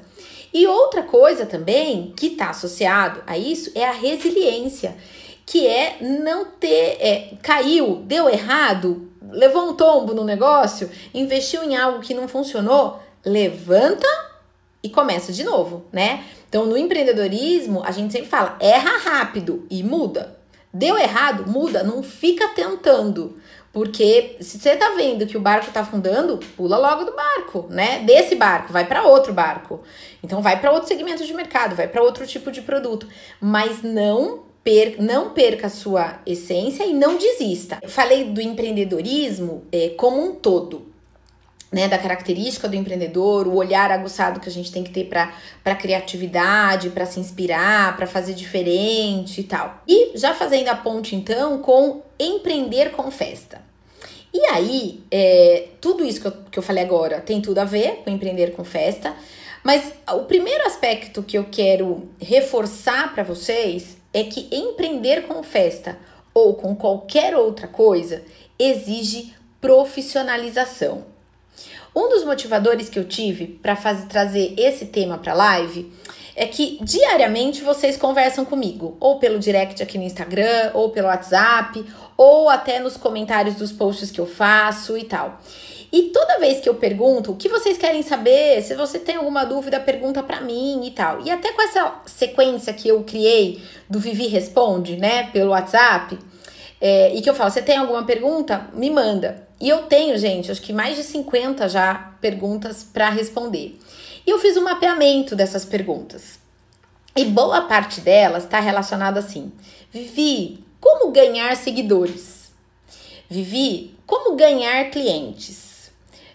E 0.53 0.65
outra 0.65 1.03
coisa 1.03 1.45
também 1.45 2.13
que 2.15 2.27
está 2.27 2.49
associado 2.49 3.21
a 3.27 3.37
isso 3.37 3.71
é 3.75 3.85
a 3.85 3.91
resiliência, 3.91 4.95
que 5.45 5.67
é 5.67 5.97
não 6.01 6.45
ter. 6.45 6.97
É, 6.99 7.33
caiu, 7.41 8.03
deu 8.05 8.29
errado, 8.29 9.09
levou 9.29 9.69
um 9.69 9.73
tombo 9.75 10.13
no 10.13 10.23
negócio, 10.23 10.89
investiu 11.13 11.63
em 11.63 11.75
algo 11.75 11.99
que 11.99 12.13
não 12.13 12.27
funcionou, 12.27 12.99
levanta 13.25 14.07
e 14.81 14.89
começa 14.89 15.33
de 15.33 15.43
novo, 15.43 15.85
né? 15.91 16.23
Então, 16.47 16.65
no 16.65 16.77
empreendedorismo, 16.77 17.83
a 17.83 17.91
gente 17.91 18.13
sempre 18.13 18.29
fala, 18.29 18.55
erra 18.59 18.97
rápido 18.97 19.65
e 19.69 19.83
muda. 19.83 20.37
Deu 20.73 20.97
errado, 20.97 21.49
muda, 21.49 21.83
não 21.83 22.01
fica 22.01 22.47
tentando. 22.49 23.37
Porque 23.71 24.37
se 24.39 24.59
você 24.59 24.75
tá 24.75 24.93
vendo 24.95 25.27
que 25.27 25.37
o 25.37 25.41
barco 25.41 25.71
tá 25.71 25.81
afundando, 25.81 26.39
pula 26.55 26.77
logo 26.77 27.03
do 27.03 27.15
barco, 27.15 27.67
né? 27.69 27.99
Desse 27.99 28.35
barco, 28.35 28.73
vai 28.73 28.85
para 28.85 29.03
outro 29.03 29.33
barco. 29.33 29.81
Então 30.23 30.41
vai 30.41 30.59
para 30.59 30.71
outro 30.71 30.87
segmento 30.87 31.25
de 31.25 31.33
mercado, 31.33 31.75
vai 31.75 31.87
para 31.87 32.01
outro 32.01 32.25
tipo 32.25 32.51
de 32.51 32.61
produto, 32.61 33.07
mas 33.39 33.83
não 33.83 34.43
per, 34.63 35.01
não 35.01 35.29
perca 35.29 35.67
a 35.67 35.69
sua 35.69 36.19
essência 36.25 36.83
e 36.85 36.93
não 36.93 37.17
desista. 37.17 37.77
Eu 37.81 37.89
falei 37.89 38.25
do 38.25 38.41
empreendedorismo 38.41 39.63
é, 39.71 39.89
como 39.89 40.21
um 40.21 40.35
todo. 40.35 40.87
Né, 41.69 41.85
da 41.89 41.97
característica 41.97 42.69
do 42.69 42.77
empreendedor, 42.77 43.45
o 43.45 43.55
olhar 43.55 43.91
aguçado 43.91 44.39
que 44.39 44.47
a 44.47 44.51
gente 44.51 44.71
tem 44.71 44.85
que 44.85 44.89
ter 44.89 45.03
para 45.03 45.75
criatividade, 45.75 46.91
para 46.91 47.05
se 47.05 47.19
inspirar, 47.19 47.97
para 47.97 48.07
fazer 48.07 48.33
diferente 48.33 49.41
e 49.41 49.43
tal. 49.43 49.83
E 49.85 50.17
já 50.17 50.33
fazendo 50.33 50.69
a 50.69 50.75
ponte 50.75 51.13
então 51.13 51.57
com 51.61 52.01
empreender 52.17 52.91
com 52.91 53.11
festa. 53.11 53.61
E 54.33 54.45
aí, 54.45 55.03
é, 55.11 55.67
tudo 55.81 56.05
isso 56.05 56.21
que 56.21 56.27
eu, 56.27 56.33
que 56.51 56.59
eu 56.59 56.63
falei 56.63 56.83
agora 56.83 57.19
tem 57.19 57.41
tudo 57.41 57.57
a 57.57 57.65
ver 57.65 57.97
com 58.03 58.09
empreender 58.09 58.51
com 58.51 58.63
festa, 58.63 59.13
mas 59.63 59.91
o 60.13 60.23
primeiro 60.23 60.65
aspecto 60.65 61.23
que 61.23 61.37
eu 61.37 61.47
quero 61.51 62.07
reforçar 62.21 63.13
para 63.13 63.23
vocês 63.23 63.97
é 64.13 64.23
que 64.23 64.47
empreender 64.51 65.27
com 65.27 65.43
festa 65.43 65.97
ou 66.33 66.53
com 66.53 66.75
qualquer 66.75 67.35
outra 67.35 67.67
coisa 67.67 68.23
exige 68.59 69.33
profissionalização. 69.59 71.16
Um 71.97 72.09
dos 72.09 72.23
motivadores 72.23 72.89
que 72.89 72.99
eu 72.99 73.05
tive 73.05 73.47
para 73.47 73.75
trazer 74.07 74.53
esse 74.55 74.85
tema 74.85 75.17
para 75.17 75.33
live 75.33 75.91
é 76.35 76.45
que 76.45 76.77
diariamente 76.79 77.63
vocês 77.63 77.97
conversam 77.97 78.45
comigo, 78.45 78.95
ou 78.99 79.17
pelo 79.17 79.39
direct 79.39 79.81
aqui 79.81 79.97
no 79.97 80.03
Instagram, 80.03 80.69
ou 80.75 80.91
pelo 80.91 81.07
WhatsApp, 81.07 81.83
ou 82.15 82.49
até 82.49 82.79
nos 82.79 82.97
comentários 82.97 83.55
dos 83.55 83.71
posts 83.71 84.11
que 84.11 84.21
eu 84.21 84.27
faço 84.27 84.95
e 84.95 85.05
tal. 85.05 85.41
E 85.91 86.11
toda 86.13 86.37
vez 86.37 86.59
que 86.59 86.69
eu 86.69 86.75
pergunto 86.75 87.31
o 87.31 87.35
que 87.35 87.49
vocês 87.49 87.79
querem 87.79 88.03
saber, 88.03 88.61
se 88.61 88.75
você 88.75 88.99
tem 88.99 89.15
alguma 89.15 89.43
dúvida, 89.43 89.79
pergunta 89.79 90.21
para 90.21 90.41
mim 90.41 90.85
e 90.85 90.91
tal. 90.91 91.25
E 91.25 91.31
até 91.31 91.51
com 91.51 91.63
essa 91.63 91.95
sequência 92.05 92.73
que 92.73 92.87
eu 92.87 93.03
criei 93.05 93.59
do 93.89 93.99
Vivi 93.99 94.27
Responde, 94.27 94.97
né, 94.97 95.31
pelo 95.31 95.49
WhatsApp, 95.49 96.15
é, 96.79 97.11
e 97.15 97.23
que 97.23 97.29
eu 97.29 97.33
falo, 97.33 97.49
você 97.49 97.63
tem 97.63 97.75
alguma 97.75 98.05
pergunta? 98.05 98.69
Me 98.75 98.91
manda. 98.91 99.46
E 99.59 99.69
eu 99.69 99.83
tenho, 99.83 100.17
gente, 100.17 100.51
acho 100.51 100.61
que 100.61 100.71
mais 100.71 100.95
de 100.95 101.03
50 101.03 101.67
já 101.67 102.13
perguntas 102.21 102.83
para 102.83 103.09
responder. 103.09 103.79
E 104.25 104.29
eu 104.29 104.39
fiz 104.39 104.55
um 104.57 104.63
mapeamento 104.63 105.35
dessas 105.35 105.65
perguntas. 105.65 106.39
E 107.15 107.25
boa 107.25 107.61
parte 107.61 107.99
delas 108.01 108.43
está 108.43 108.59
relacionada 108.59 109.19
assim: 109.19 109.51
Vivi, 109.91 110.63
como 110.79 111.11
ganhar 111.11 111.55
seguidores? 111.55 112.51
Vivi, 113.29 113.95
como 114.05 114.35
ganhar 114.35 114.91
clientes? 114.91 115.91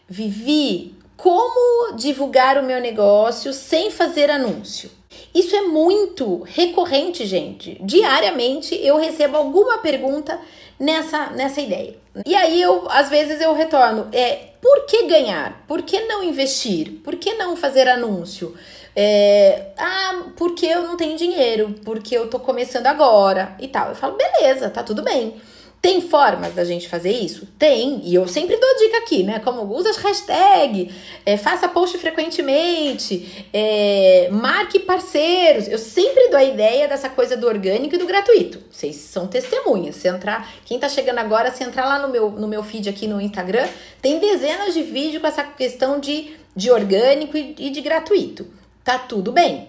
Vivi, 0.08 0.94
como 1.16 1.94
divulgar 1.94 2.58
o 2.58 2.64
meu 2.64 2.80
negócio 2.80 3.52
sem 3.52 3.90
fazer 3.90 4.28
anúncio? 4.28 4.90
Isso 5.34 5.56
é 5.56 5.62
muito 5.62 6.42
recorrente, 6.42 7.24
gente. 7.26 7.78
Diariamente 7.80 8.74
eu 8.84 8.96
recebo 8.98 9.36
alguma 9.36 9.78
pergunta 9.78 10.38
nessa, 10.78 11.30
nessa 11.30 11.60
ideia. 11.60 11.96
E 12.26 12.34
aí 12.34 12.60
eu, 12.60 12.86
às 12.90 13.08
vezes, 13.08 13.40
eu 13.40 13.54
retorno. 13.54 14.08
É, 14.12 14.50
por 14.60 14.84
que 14.86 15.06
ganhar? 15.06 15.64
Por 15.66 15.82
que 15.82 16.00
não 16.00 16.22
investir? 16.22 17.00
Por 17.02 17.16
que 17.16 17.34
não 17.34 17.56
fazer 17.56 17.88
anúncio? 17.88 18.54
É, 18.94 19.68
ah, 19.78 20.24
porque 20.36 20.66
eu 20.66 20.82
não 20.82 20.96
tenho 20.96 21.16
dinheiro, 21.16 21.74
porque 21.84 22.14
eu 22.16 22.28
tô 22.28 22.38
começando 22.38 22.86
agora 22.86 23.56
e 23.58 23.68
tal. 23.68 23.88
Eu 23.88 23.94
falo, 23.94 24.16
beleza, 24.16 24.68
tá 24.68 24.82
tudo 24.82 25.02
bem. 25.02 25.40
Tem 25.82 26.00
formas 26.00 26.54
da 26.54 26.64
gente 26.64 26.88
fazer 26.88 27.10
isso? 27.10 27.48
Tem, 27.58 28.00
e 28.04 28.14
eu 28.14 28.28
sempre 28.28 28.56
dou 28.56 28.76
dica 28.78 28.98
aqui, 28.98 29.24
né? 29.24 29.40
Como 29.40 29.62
usa 29.74 29.90
as 29.90 29.96
hashtags, 29.96 30.94
é, 31.26 31.36
faça 31.36 31.68
post 31.68 31.98
frequentemente, 31.98 33.48
é, 33.52 34.28
marque 34.30 34.78
parceiros. 34.78 35.66
Eu 35.66 35.78
sempre 35.78 36.28
dou 36.28 36.38
a 36.38 36.44
ideia 36.44 36.86
dessa 36.86 37.08
coisa 37.08 37.36
do 37.36 37.48
orgânico 37.48 37.96
e 37.96 37.98
do 37.98 38.06
gratuito. 38.06 38.62
Vocês 38.70 38.94
são 38.94 39.26
testemunhas. 39.26 39.96
Se 39.96 40.06
entrar, 40.06 40.48
quem 40.64 40.78
tá 40.78 40.88
chegando 40.88 41.18
agora, 41.18 41.50
se 41.50 41.64
entrar 41.64 41.84
lá 41.84 41.98
no 41.98 42.12
meu, 42.12 42.30
no 42.30 42.46
meu 42.46 42.62
feed 42.62 42.88
aqui 42.88 43.08
no 43.08 43.20
Instagram, 43.20 43.68
tem 44.00 44.20
dezenas 44.20 44.74
de 44.74 44.84
vídeos 44.84 45.20
com 45.20 45.26
essa 45.26 45.42
questão 45.42 45.98
de, 45.98 46.36
de 46.54 46.70
orgânico 46.70 47.36
e, 47.36 47.56
e 47.58 47.70
de 47.70 47.80
gratuito. 47.80 48.46
Tá 48.84 49.00
tudo 49.00 49.32
bem. 49.32 49.68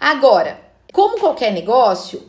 Agora, 0.00 0.60
como 0.92 1.20
qualquer 1.20 1.52
negócio, 1.52 2.28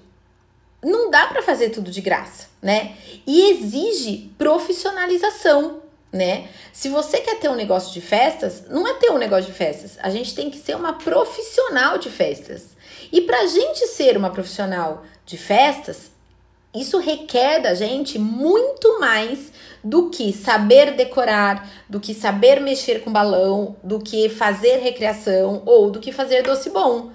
não 0.83 1.09
dá 1.09 1.25
para 1.25 1.41
fazer 1.41 1.71
tudo 1.71 1.89
de 1.89 2.01
graça, 2.01 2.47
né? 2.67 2.97
E 3.25 3.51
exige 3.51 4.29
profissionalização, 4.37 5.79
né? 6.11 6.49
Se 6.73 6.89
você 6.89 7.21
quer 7.21 7.39
ter 7.39 7.47
um 7.47 7.55
negócio 7.55 7.93
de 7.93 8.01
festas, 8.01 8.65
não 8.69 8.85
é 8.85 8.95
ter 8.95 9.09
um 9.09 9.17
negócio 9.17 9.45
de 9.45 9.57
festas, 9.57 9.97
a 10.03 10.09
gente 10.09 10.35
tem 10.35 10.49
que 10.49 10.57
ser 10.57 10.75
uma 10.75 10.91
profissional 10.91 11.97
de 11.97 12.09
festas. 12.09 12.75
E 13.09 13.21
para 13.21 13.39
a 13.39 13.47
gente 13.47 13.87
ser 13.87 14.17
uma 14.17 14.29
profissional 14.31 15.05
de 15.25 15.37
festas, 15.37 16.11
isso 16.75 16.99
requer 16.99 17.61
da 17.61 17.73
gente 17.73 18.19
muito 18.19 18.99
mais 18.99 19.53
do 19.81 20.09
que 20.09 20.33
saber 20.33 20.91
decorar, 20.91 21.69
do 21.87 22.01
que 22.01 22.13
saber 22.13 22.59
mexer 22.59 23.01
com 23.01 23.13
balão, 23.13 23.77
do 23.81 23.97
que 24.01 24.27
fazer 24.27 24.79
recreação 24.79 25.63
ou 25.65 25.89
do 25.89 26.01
que 26.01 26.11
fazer 26.11 26.43
doce 26.43 26.69
bom. 26.69 27.11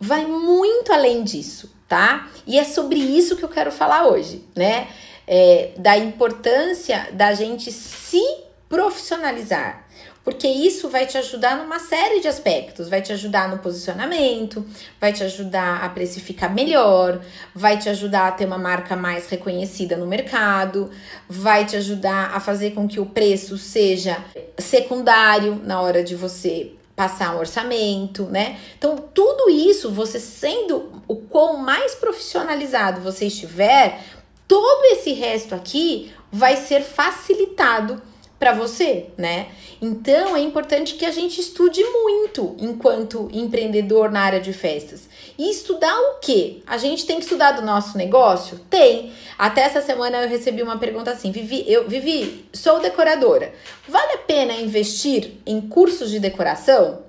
Vai 0.00 0.26
muito 0.26 0.92
além 0.92 1.22
disso 1.24 1.74
tá? 1.88 2.28
E 2.46 2.58
é 2.58 2.64
sobre 2.64 2.98
isso 2.98 3.36
que 3.36 3.44
eu 3.44 3.48
quero 3.48 3.70
falar 3.70 4.06
hoje, 4.08 4.44
né? 4.54 4.88
É, 5.26 5.70
da 5.78 5.96
importância 5.96 7.08
da 7.12 7.32
gente 7.32 7.72
se 7.72 8.22
profissionalizar, 8.68 9.86
porque 10.22 10.46
isso 10.46 10.88
vai 10.88 11.06
te 11.06 11.16
ajudar 11.16 11.56
numa 11.56 11.78
série 11.78 12.20
de 12.20 12.28
aspectos. 12.28 12.88
Vai 12.88 13.00
te 13.00 13.12
ajudar 13.12 13.48
no 13.48 13.58
posicionamento, 13.58 14.66
vai 15.00 15.12
te 15.12 15.22
ajudar 15.22 15.84
a 15.84 15.88
precificar 15.88 16.52
melhor, 16.52 17.20
vai 17.54 17.78
te 17.78 17.88
ajudar 17.88 18.28
a 18.28 18.32
ter 18.32 18.44
uma 18.44 18.58
marca 18.58 18.96
mais 18.96 19.28
reconhecida 19.28 19.96
no 19.96 20.06
mercado, 20.06 20.90
vai 21.28 21.64
te 21.64 21.76
ajudar 21.76 22.34
a 22.34 22.40
fazer 22.40 22.72
com 22.72 22.88
que 22.88 23.00
o 23.00 23.06
preço 23.06 23.56
seja 23.56 24.18
secundário 24.58 25.60
na 25.64 25.80
hora 25.80 26.02
de 26.02 26.16
você 26.16 26.72
passar 26.96 27.34
um 27.34 27.38
orçamento, 27.38 28.24
né? 28.24 28.58
Então, 28.78 28.96
tudo 28.96 29.50
isso, 29.50 29.90
você 29.90 30.20
sendo 30.20 31.02
o 31.08 31.16
quão 31.16 31.58
mais 31.58 31.94
profissionalizado 31.94 33.00
você 33.00 33.26
estiver, 33.26 34.02
todo 34.46 34.84
esse 34.86 35.12
resto 35.12 35.54
aqui 35.54 36.12
vai 36.30 36.56
ser 36.56 36.82
facilitado 36.82 38.00
para 38.38 38.52
você, 38.52 39.06
né? 39.16 39.48
Então 39.80 40.36
é 40.36 40.40
importante 40.40 40.94
que 40.94 41.04
a 41.04 41.10
gente 41.10 41.40
estude 41.40 41.82
muito 41.82 42.56
enquanto 42.58 43.28
empreendedor 43.32 44.10
na 44.10 44.20
área 44.20 44.40
de 44.40 44.52
festas. 44.52 45.08
E 45.38 45.50
estudar 45.50 45.94
o 45.94 46.18
quê? 46.20 46.62
A 46.66 46.76
gente 46.78 47.06
tem 47.06 47.16
que 47.16 47.22
estudar 47.22 47.52
do 47.52 47.62
nosso 47.62 47.96
negócio? 47.96 48.58
Tem. 48.70 49.12
Até 49.38 49.62
essa 49.62 49.80
semana 49.80 50.22
eu 50.22 50.28
recebi 50.28 50.62
uma 50.62 50.78
pergunta 50.78 51.10
assim: 51.10 51.30
Vivi, 51.30 51.64
eu 51.66 51.88
Vivi, 51.88 52.46
sou 52.52 52.80
decoradora. 52.80 53.52
Vale 53.88 54.12
a 54.12 54.18
pena 54.18 54.52
investir 54.54 55.32
em 55.46 55.60
cursos 55.60 56.10
de 56.10 56.18
decoração? 56.18 57.02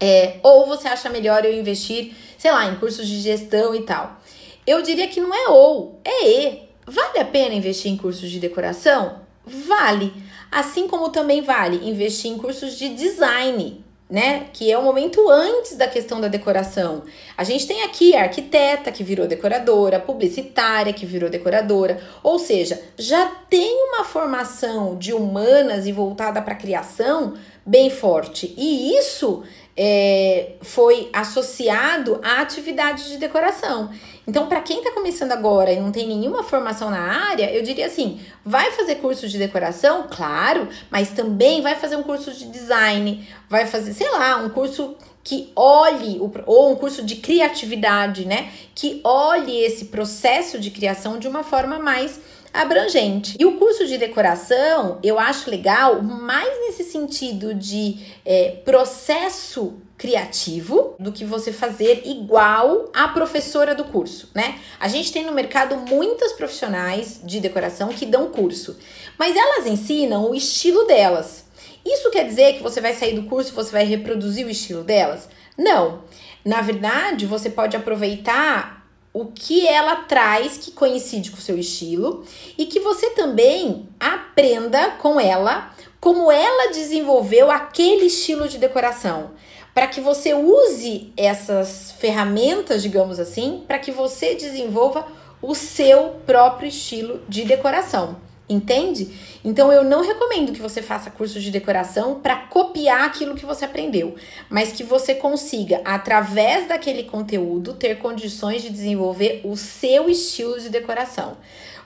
É, 0.00 0.38
ou 0.42 0.66
você 0.66 0.88
acha 0.88 1.08
melhor 1.08 1.44
eu 1.44 1.52
investir, 1.52 2.14
sei 2.36 2.50
lá, 2.50 2.66
em 2.66 2.76
cursos 2.76 3.06
de 3.06 3.20
gestão 3.20 3.74
e 3.74 3.82
tal? 3.82 4.20
Eu 4.66 4.82
diria 4.82 5.08
que 5.08 5.20
não 5.20 5.34
é 5.34 5.48
ou, 5.48 6.00
é 6.04 6.28
e. 6.28 6.62
Vale 6.86 7.18
a 7.18 7.24
pena 7.24 7.54
investir 7.54 7.90
em 7.90 7.96
cursos 7.96 8.30
de 8.30 8.38
decoração? 8.38 9.20
Vale. 9.46 10.12
Assim 10.54 10.86
como 10.86 11.08
também 11.08 11.42
vale 11.42 11.88
investir 11.88 12.30
em 12.30 12.38
cursos 12.38 12.78
de 12.78 12.90
design, 12.90 13.84
né? 14.08 14.46
Que 14.52 14.70
é 14.70 14.78
o 14.78 14.82
momento 14.84 15.28
antes 15.28 15.76
da 15.76 15.88
questão 15.88 16.20
da 16.20 16.28
decoração. 16.28 17.02
A 17.36 17.42
gente 17.42 17.66
tem 17.66 17.82
aqui 17.82 18.14
a 18.14 18.22
arquiteta 18.22 18.92
que 18.92 19.02
virou 19.02 19.26
decoradora, 19.26 19.98
publicitária 19.98 20.92
que 20.92 21.04
virou 21.04 21.28
decoradora, 21.28 22.00
ou 22.22 22.38
seja, 22.38 22.80
já 22.96 23.26
tem 23.50 23.88
uma 23.88 24.04
formação 24.04 24.96
de 24.96 25.12
humanas 25.12 25.88
e 25.88 25.92
voltada 25.92 26.40
para 26.40 26.54
a 26.54 26.56
criação 26.56 27.34
bem 27.66 27.90
forte. 27.90 28.54
E 28.56 28.96
isso 28.96 29.42
é, 29.76 30.52
foi 30.62 31.08
associado 31.12 32.20
à 32.22 32.40
atividade 32.40 33.08
de 33.08 33.16
decoração. 33.18 33.90
Então, 34.26 34.46
para 34.46 34.60
quem 34.62 34.78
está 34.78 34.92
começando 34.92 35.32
agora 35.32 35.72
e 35.72 35.80
não 35.80 35.92
tem 35.92 36.06
nenhuma 36.06 36.42
formação 36.42 36.90
na 36.90 37.00
área, 37.30 37.52
eu 37.52 37.62
diria 37.62 37.86
assim: 37.86 38.20
vai 38.44 38.70
fazer 38.70 38.96
curso 38.96 39.28
de 39.28 39.38
decoração, 39.38 40.06
claro, 40.10 40.68
mas 40.90 41.10
também 41.10 41.60
vai 41.60 41.74
fazer 41.74 41.96
um 41.96 42.02
curso 42.02 42.32
de 42.32 42.46
design, 42.46 43.28
vai 43.48 43.66
fazer, 43.66 43.92
sei 43.92 44.10
lá, 44.10 44.36
um 44.36 44.48
curso 44.48 44.96
que 45.22 45.50
olhe, 45.56 46.20
ou 46.46 46.72
um 46.72 46.76
curso 46.76 47.02
de 47.02 47.16
criatividade, 47.16 48.26
né? 48.26 48.50
Que 48.74 49.00
olhe 49.02 49.58
esse 49.58 49.86
processo 49.86 50.58
de 50.58 50.70
criação 50.70 51.18
de 51.18 51.26
uma 51.26 51.42
forma 51.42 51.78
mais 51.78 52.20
abrangente. 52.54 53.36
E 53.38 53.44
o 53.44 53.58
curso 53.58 53.84
de 53.84 53.98
decoração 53.98 55.00
eu 55.02 55.18
acho 55.18 55.50
legal 55.50 56.00
mais 56.00 56.60
nesse 56.60 56.84
sentido 56.84 57.52
de 57.52 57.98
é, 58.24 58.60
processo 58.64 59.74
criativo 59.98 60.94
do 60.98 61.12
que 61.12 61.24
você 61.24 61.52
fazer 61.52 62.02
igual 62.04 62.90
a 62.94 63.08
professora 63.08 63.74
do 63.74 63.84
curso, 63.84 64.30
né? 64.34 64.58
A 64.78 64.88
gente 64.88 65.12
tem 65.12 65.24
no 65.24 65.32
mercado 65.32 65.76
muitas 65.76 66.32
profissionais 66.32 67.20
de 67.24 67.40
decoração 67.40 67.88
que 67.88 68.06
dão 68.06 68.30
curso, 68.30 68.78
mas 69.18 69.36
elas 69.36 69.66
ensinam 69.66 70.30
o 70.30 70.34
estilo 70.34 70.86
delas. 70.86 71.44
Isso 71.84 72.10
quer 72.10 72.24
dizer 72.24 72.54
que 72.54 72.62
você 72.62 72.80
vai 72.80 72.94
sair 72.94 73.14
do 73.14 73.28
curso 73.28 73.50
e 73.50 73.54
você 73.54 73.70
vai 73.70 73.84
reproduzir 73.84 74.46
o 74.46 74.50
estilo 74.50 74.82
delas? 74.82 75.28
Não. 75.56 76.02
Na 76.44 76.60
verdade, 76.60 77.26
você 77.26 77.48
pode 77.48 77.76
aproveitar 77.76 78.73
o 79.14 79.26
que 79.26 79.66
ela 79.66 79.94
traz 79.94 80.58
que 80.58 80.72
coincide 80.72 81.30
com 81.30 81.38
o 81.38 81.40
seu 81.40 81.56
estilo 81.56 82.24
e 82.58 82.66
que 82.66 82.80
você 82.80 83.10
também 83.10 83.88
aprenda 84.00 84.90
com 84.98 85.20
ela 85.20 85.72
como 86.00 86.30
ela 86.30 86.72
desenvolveu 86.72 87.50
aquele 87.50 88.06
estilo 88.06 88.46
de 88.46 88.58
decoração, 88.58 89.30
para 89.72 89.86
que 89.86 90.02
você 90.02 90.34
use 90.34 91.12
essas 91.16 91.92
ferramentas, 91.92 92.82
digamos 92.82 93.18
assim, 93.18 93.64
para 93.66 93.78
que 93.78 93.90
você 93.90 94.34
desenvolva 94.34 95.06
o 95.40 95.54
seu 95.54 96.16
próprio 96.26 96.68
estilo 96.68 97.22
de 97.26 97.44
decoração. 97.44 98.16
Entende? 98.46 99.10
Então 99.42 99.72
eu 99.72 99.82
não 99.82 100.02
recomendo 100.02 100.52
que 100.52 100.60
você 100.60 100.82
faça 100.82 101.10
curso 101.10 101.40
de 101.40 101.50
decoração 101.50 102.20
para 102.20 102.36
copiar 102.36 103.04
aquilo 103.04 103.34
que 103.34 103.46
você 103.46 103.64
aprendeu, 103.64 104.16
mas 104.50 104.70
que 104.70 104.84
você 104.84 105.14
consiga, 105.14 105.80
através 105.82 106.68
daquele 106.68 107.04
conteúdo, 107.04 107.72
ter 107.72 107.98
condições 107.98 108.60
de 108.60 108.68
desenvolver 108.68 109.40
o 109.44 109.56
seu 109.56 110.10
estilo 110.10 110.60
de 110.60 110.68
decoração. 110.68 111.38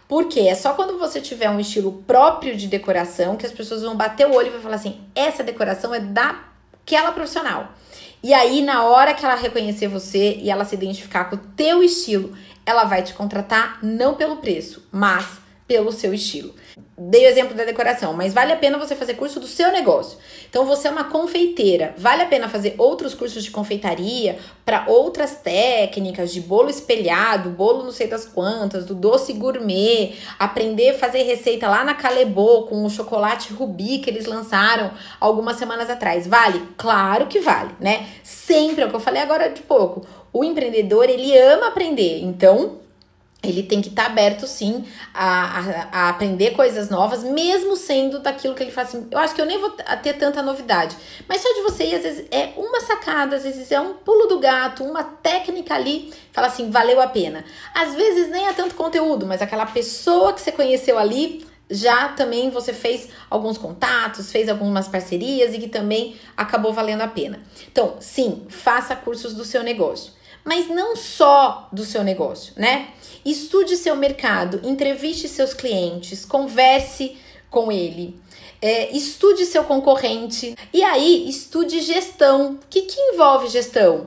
Porque 0.08 0.40
é 0.40 0.54
só 0.54 0.72
quando 0.72 0.98
você 0.98 1.20
tiver 1.20 1.48
um 1.48 1.60
estilo 1.60 2.02
próprio 2.06 2.56
de 2.56 2.66
decoração 2.66 3.36
que 3.36 3.46
as 3.46 3.52
pessoas 3.52 3.82
vão 3.82 3.94
bater 3.94 4.26
o 4.26 4.34
olho 4.34 4.48
e 4.48 4.50
vão 4.50 4.60
falar 4.60 4.76
assim: 4.76 4.98
essa 5.14 5.44
decoração 5.44 5.94
é 5.94 6.00
daquela 6.00 7.12
profissional. 7.12 7.72
E 8.20 8.34
aí, 8.34 8.62
na 8.62 8.84
hora 8.84 9.14
que 9.14 9.24
ela 9.24 9.36
reconhecer 9.36 9.86
você 9.86 10.38
e 10.42 10.50
ela 10.50 10.64
se 10.64 10.74
identificar 10.74 11.26
com 11.26 11.36
o 11.36 11.38
teu 11.54 11.84
estilo, 11.84 12.36
ela 12.66 12.82
vai 12.82 13.02
te 13.02 13.14
contratar 13.14 13.78
não 13.80 14.14
pelo 14.14 14.38
preço, 14.38 14.88
mas 14.90 15.38
pelo 15.68 15.92
seu 15.92 16.14
estilo. 16.14 16.54
Dei 16.96 17.26
o 17.26 17.28
exemplo 17.28 17.54
da 17.54 17.64
decoração, 17.64 18.14
mas 18.14 18.32
vale 18.32 18.52
a 18.52 18.56
pena 18.56 18.78
você 18.78 18.96
fazer 18.96 19.14
curso 19.14 19.38
do 19.38 19.46
seu 19.46 19.70
negócio. 19.70 20.18
Então 20.48 20.64
você 20.64 20.88
é 20.88 20.90
uma 20.90 21.04
confeiteira, 21.04 21.94
vale 21.98 22.22
a 22.22 22.26
pena 22.26 22.48
fazer 22.48 22.74
outros 22.78 23.14
cursos 23.14 23.44
de 23.44 23.50
confeitaria 23.50 24.38
para 24.64 24.86
outras 24.88 25.36
técnicas 25.36 26.32
de 26.32 26.40
bolo 26.40 26.70
espelhado, 26.70 27.50
bolo 27.50 27.84
não 27.84 27.92
sei 27.92 28.06
das 28.08 28.24
quantas, 28.24 28.86
do 28.86 28.94
doce 28.94 29.34
gourmet, 29.34 30.14
aprender 30.38 30.90
a 30.90 30.98
fazer 30.98 31.22
receita 31.22 31.68
lá 31.68 31.84
na 31.84 31.94
Calebô 31.94 32.62
com 32.62 32.84
o 32.84 32.90
chocolate 32.90 33.52
rubi 33.52 33.98
que 33.98 34.08
eles 34.08 34.24
lançaram 34.24 34.90
algumas 35.20 35.56
semanas 35.56 35.90
atrás. 35.90 36.26
Vale? 36.26 36.62
Claro 36.78 37.26
que 37.26 37.40
vale, 37.40 37.70
né? 37.78 38.08
Sempre 38.24 38.82
é 38.82 38.86
o 38.86 38.90
que 38.90 38.96
eu 38.96 39.00
falei 39.00 39.20
agora 39.20 39.50
de 39.50 39.60
pouco. 39.62 40.06
O 40.32 40.42
empreendedor, 40.42 41.08
ele 41.08 41.36
ama 41.36 41.68
aprender. 41.68 42.20
Então, 42.22 42.78
ele 43.42 43.62
tem 43.62 43.80
que 43.80 43.88
estar 43.88 44.04
tá 44.04 44.10
aberto 44.10 44.46
sim 44.46 44.84
a, 45.14 45.60
a, 45.60 45.88
a, 45.92 46.08
aprender 46.08 46.50
coisas 46.52 46.90
novas, 46.90 47.22
mesmo 47.22 47.76
sendo 47.76 48.18
daquilo 48.18 48.54
que 48.54 48.62
ele 48.62 48.72
faz 48.72 48.88
assim. 48.88 49.06
Eu 49.10 49.18
acho 49.18 49.34
que 49.34 49.40
eu 49.40 49.46
nem 49.46 49.58
vou 49.58 49.70
ter 50.02 50.14
tanta 50.14 50.42
novidade, 50.42 50.96
mas 51.28 51.40
só 51.40 51.48
de 51.54 51.62
você 51.62 51.84
ir, 51.84 51.94
às 51.94 52.02
vezes 52.02 52.26
é 52.30 52.52
uma 52.56 52.80
sacada, 52.80 53.36
às 53.36 53.44
vezes 53.44 53.70
é 53.70 53.80
um 53.80 53.94
pulo 53.94 54.26
do 54.26 54.40
gato, 54.40 54.82
uma 54.82 55.04
técnica 55.04 55.74
ali, 55.74 56.12
fala 56.32 56.48
assim, 56.48 56.70
valeu 56.70 57.00
a 57.00 57.06
pena. 57.06 57.44
Às 57.72 57.94
vezes 57.94 58.28
nem 58.28 58.46
é 58.46 58.52
tanto 58.52 58.74
conteúdo, 58.74 59.24
mas 59.24 59.40
aquela 59.40 59.66
pessoa 59.66 60.32
que 60.32 60.40
você 60.40 60.50
conheceu 60.50 60.98
ali 60.98 61.46
já 61.70 62.08
também 62.08 62.50
você 62.50 62.72
fez 62.72 63.08
alguns 63.28 63.58
contatos, 63.58 64.32
fez 64.32 64.48
algumas 64.48 64.88
parcerias 64.88 65.54
e 65.54 65.58
que 65.58 65.68
também 65.68 66.16
acabou 66.36 66.72
valendo 66.72 67.02
a 67.02 67.08
pena. 67.08 67.40
Então, 67.70 67.96
sim, 68.00 68.46
faça 68.48 68.96
cursos 68.96 69.34
do 69.34 69.44
seu 69.44 69.62
negócio, 69.62 70.12
mas 70.48 70.66
não 70.66 70.96
só 70.96 71.68
do 71.70 71.84
seu 71.84 72.02
negócio, 72.02 72.54
né? 72.56 72.88
Estude 73.22 73.76
seu 73.76 73.94
mercado, 73.94 74.66
entreviste 74.66 75.28
seus 75.28 75.52
clientes, 75.52 76.24
converse 76.24 77.18
com 77.50 77.70
ele. 77.70 78.18
É, 78.62 78.90
estude 78.96 79.44
seu 79.44 79.62
concorrente 79.64 80.56
e 80.72 80.82
aí 80.82 81.28
estude 81.28 81.82
gestão. 81.82 82.52
O 82.52 82.58
que, 82.70 82.80
que 82.80 82.98
envolve 82.98 83.48
gestão? 83.48 84.06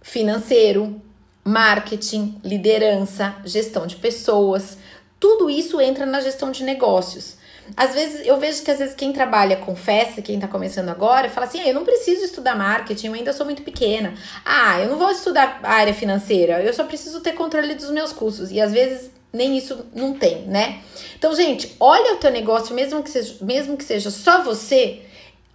Financeiro, 0.00 1.02
marketing, 1.44 2.40
liderança, 2.44 3.34
gestão 3.44 3.84
de 3.84 3.96
pessoas. 3.96 4.78
Tudo 5.18 5.50
isso 5.50 5.80
entra 5.80 6.06
na 6.06 6.20
gestão 6.20 6.52
de 6.52 6.62
negócios. 6.62 7.36
Às 7.76 7.94
vezes 7.94 8.26
eu 8.26 8.38
vejo 8.38 8.62
que 8.62 8.70
às 8.70 8.78
vezes 8.78 8.94
quem 8.94 9.12
trabalha 9.12 9.56
com 9.56 9.74
festa, 9.76 10.22
quem 10.22 10.38
tá 10.38 10.48
começando 10.48 10.88
agora, 10.88 11.28
fala 11.28 11.46
assim: 11.46 11.60
ah, 11.60 11.68
eu 11.68 11.74
não 11.74 11.84
preciso 11.84 12.24
estudar 12.24 12.56
marketing, 12.56 13.08
eu 13.08 13.14
ainda 13.14 13.32
sou 13.32 13.46
muito 13.46 13.62
pequena. 13.62 14.14
Ah, 14.44 14.80
eu 14.80 14.88
não 14.88 14.98
vou 14.98 15.10
estudar 15.10 15.60
a 15.62 15.72
área 15.72 15.94
financeira, 15.94 16.62
eu 16.62 16.72
só 16.72 16.84
preciso 16.84 17.20
ter 17.20 17.32
controle 17.32 17.74
dos 17.74 17.90
meus 17.90 18.12
custos. 18.12 18.50
E 18.50 18.60
às 18.60 18.72
vezes 18.72 19.10
nem 19.32 19.56
isso 19.56 19.86
não 19.94 20.14
tem, 20.14 20.42
né? 20.46 20.80
Então, 21.16 21.34
gente, 21.34 21.76
olha 21.78 22.14
o 22.14 22.16
teu 22.16 22.30
negócio, 22.30 22.74
mesmo 22.74 23.02
que 23.02 23.10
seja, 23.10 23.36
mesmo 23.42 23.76
que 23.76 23.84
seja 23.84 24.10
só 24.10 24.42
você, 24.42 25.02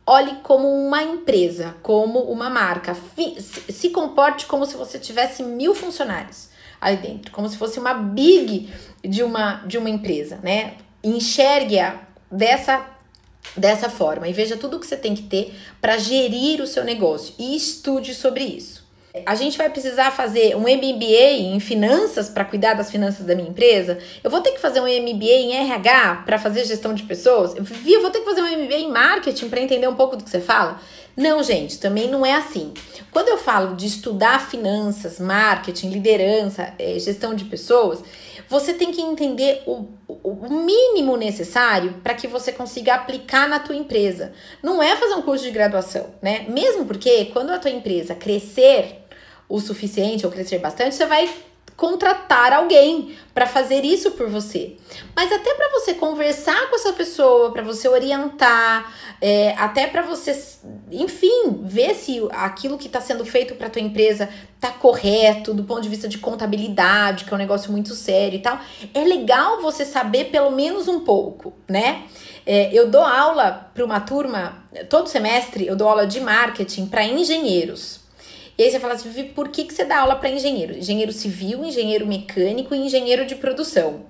olhe 0.05 0.35
como 0.43 0.67
uma 0.67 1.01
empresa, 1.01 1.75
como 1.81 2.19
uma 2.19 2.49
marca. 2.49 2.95
Se 3.69 3.89
comporte 3.89 4.45
como 4.45 4.65
se 4.65 4.75
você 4.75 4.99
tivesse 4.99 5.41
mil 5.41 5.73
funcionários 5.73 6.49
aí 6.79 6.97
dentro, 6.97 7.31
como 7.31 7.47
se 7.47 7.57
fosse 7.57 7.79
uma 7.79 7.93
big 7.93 8.69
de 9.03 9.23
uma, 9.23 9.63
de 9.65 9.77
uma 9.77 9.89
empresa, 9.89 10.39
né? 10.43 10.75
Enxergue-a 11.03 11.99
dessa 12.31 12.89
dessa 13.57 13.89
forma 13.89 14.27
e 14.27 14.33
veja 14.33 14.55
tudo 14.57 14.77
o 14.77 14.79
que 14.79 14.87
você 14.87 14.97
tem 14.97 15.13
que 15.13 15.23
ter 15.23 15.53
para 15.81 15.97
gerir 15.97 16.61
o 16.61 16.65
seu 16.65 16.83
negócio 16.83 17.35
e 17.37 17.55
estude 17.55 18.13
sobre 18.15 18.43
isso. 18.43 18.83
A 19.27 19.35
gente 19.35 19.59
vai 19.59 19.69
precisar 19.69 20.09
fazer 20.09 20.55
um 20.55 20.61
MBA 20.61 21.33
em 21.37 21.59
finanças 21.59 22.29
para 22.29 22.43
cuidar 22.43 22.73
das 22.73 22.89
finanças 22.89 23.23
da 23.27 23.35
minha 23.35 23.47
empresa? 23.47 23.99
Eu 24.23 24.31
vou 24.31 24.41
ter 24.41 24.51
que 24.51 24.59
fazer 24.59 24.79
um 24.79 24.85
MBA 24.85 25.25
em 25.25 25.53
RH 25.53 26.23
para 26.25 26.39
fazer 26.39 26.65
gestão 26.65 26.95
de 26.95 27.03
pessoas? 27.03 27.53
Eu 27.55 27.63
vou 28.01 28.09
ter 28.09 28.21
que 28.21 28.25
fazer 28.25 28.41
um 28.41 28.63
MBA 28.63 28.75
em 28.75 28.91
marketing 28.91 29.49
para 29.49 29.61
entender 29.61 29.87
um 29.87 29.93
pouco 29.93 30.17
do 30.17 30.23
que 30.23 30.31
você 30.31 30.41
fala? 30.41 30.81
Não, 31.15 31.43
gente, 31.43 31.77
também 31.77 32.09
não 32.09 32.25
é 32.25 32.33
assim. 32.33 32.73
Quando 33.11 33.27
eu 33.27 33.37
falo 33.37 33.75
de 33.75 33.85
estudar 33.85 34.49
finanças, 34.49 35.19
marketing, 35.19 35.91
liderança, 35.91 36.73
eh, 36.79 36.97
gestão 36.97 37.35
de 37.35 37.45
pessoas, 37.45 38.01
você 38.53 38.71
tem 38.71 38.91
que 38.91 39.01
entender 39.01 39.63
o, 39.65 39.87
o 40.07 40.47
mínimo 40.47 41.17
necessário 41.17 41.95
para 42.03 42.13
que 42.13 42.27
você 42.27 42.51
consiga 42.51 42.93
aplicar 42.93 43.49
na 43.49 43.59
tua 43.59 43.75
empresa. 43.75 44.31
Não 44.61 44.81
é 44.81 44.95
fazer 44.95 45.15
um 45.15 45.23
curso 45.23 45.43
de 45.43 45.49
graduação, 45.49 46.13
né? 46.21 46.45
Mesmo 46.47 46.85
porque 46.85 47.25
quando 47.33 47.49
a 47.49 47.57
tua 47.57 47.71
empresa 47.71 48.13
crescer 48.13 49.07
o 49.49 49.59
suficiente 49.59 50.23
ou 50.23 50.31
crescer 50.31 50.59
bastante, 50.59 50.93
você 50.93 51.07
vai 51.07 51.27
contratar 51.75 52.53
alguém 52.53 53.15
para 53.33 53.45
fazer 53.47 53.83
isso 53.83 54.11
por 54.11 54.29
você. 54.29 54.77
Mas 55.15 55.31
até 55.31 55.53
para 55.55 55.69
você 55.71 55.93
conversar 55.93 56.69
com 56.69 56.75
essa 56.75 56.93
pessoa, 56.93 57.51
para 57.51 57.63
você 57.63 57.87
orientar, 57.87 58.93
é, 59.19 59.55
até 59.57 59.87
para 59.87 60.01
você, 60.01 60.39
enfim, 60.91 61.61
ver 61.63 61.95
se 61.95 62.21
aquilo 62.31 62.77
que 62.77 62.87
está 62.87 63.01
sendo 63.01 63.25
feito 63.25 63.55
para 63.55 63.69
tua 63.69 63.81
empresa 63.81 64.29
tá 64.59 64.69
correto 64.69 65.53
do 65.53 65.63
ponto 65.63 65.81
de 65.81 65.89
vista 65.89 66.07
de 66.07 66.17
contabilidade, 66.17 67.25
que 67.25 67.33
é 67.33 67.35
um 67.35 67.39
negócio 67.39 67.71
muito 67.71 67.95
sério 67.95 68.37
e 68.37 68.41
tal. 68.41 68.59
É 68.93 69.03
legal 69.03 69.61
você 69.61 69.85
saber 69.85 70.25
pelo 70.25 70.51
menos 70.51 70.87
um 70.87 70.99
pouco, 70.99 71.53
né? 71.67 72.03
É, 72.45 72.69
eu 72.73 72.89
dou 72.89 73.01
aula 73.01 73.71
para 73.73 73.85
uma 73.85 73.99
turma 73.99 74.63
todo 74.89 75.07
semestre. 75.07 75.65
Eu 75.65 75.75
dou 75.75 75.87
aula 75.87 76.05
de 76.05 76.19
marketing 76.19 76.87
para 76.87 77.03
engenheiros. 77.03 78.02
E 78.57 78.63
aí 78.63 78.71
você 78.71 78.79
fala 78.79 78.93
assim, 78.93 79.09
Vivi, 79.09 79.29
por 79.29 79.49
que, 79.49 79.63
que 79.63 79.73
você 79.73 79.83
dá 79.83 79.99
aula 79.99 80.15
para 80.15 80.29
engenheiro? 80.29 80.77
Engenheiro 80.77 81.11
civil, 81.11 81.63
engenheiro 81.63 82.05
mecânico 82.05 82.75
e 82.75 82.79
engenheiro 82.79 83.25
de 83.25 83.35
produção. 83.35 84.05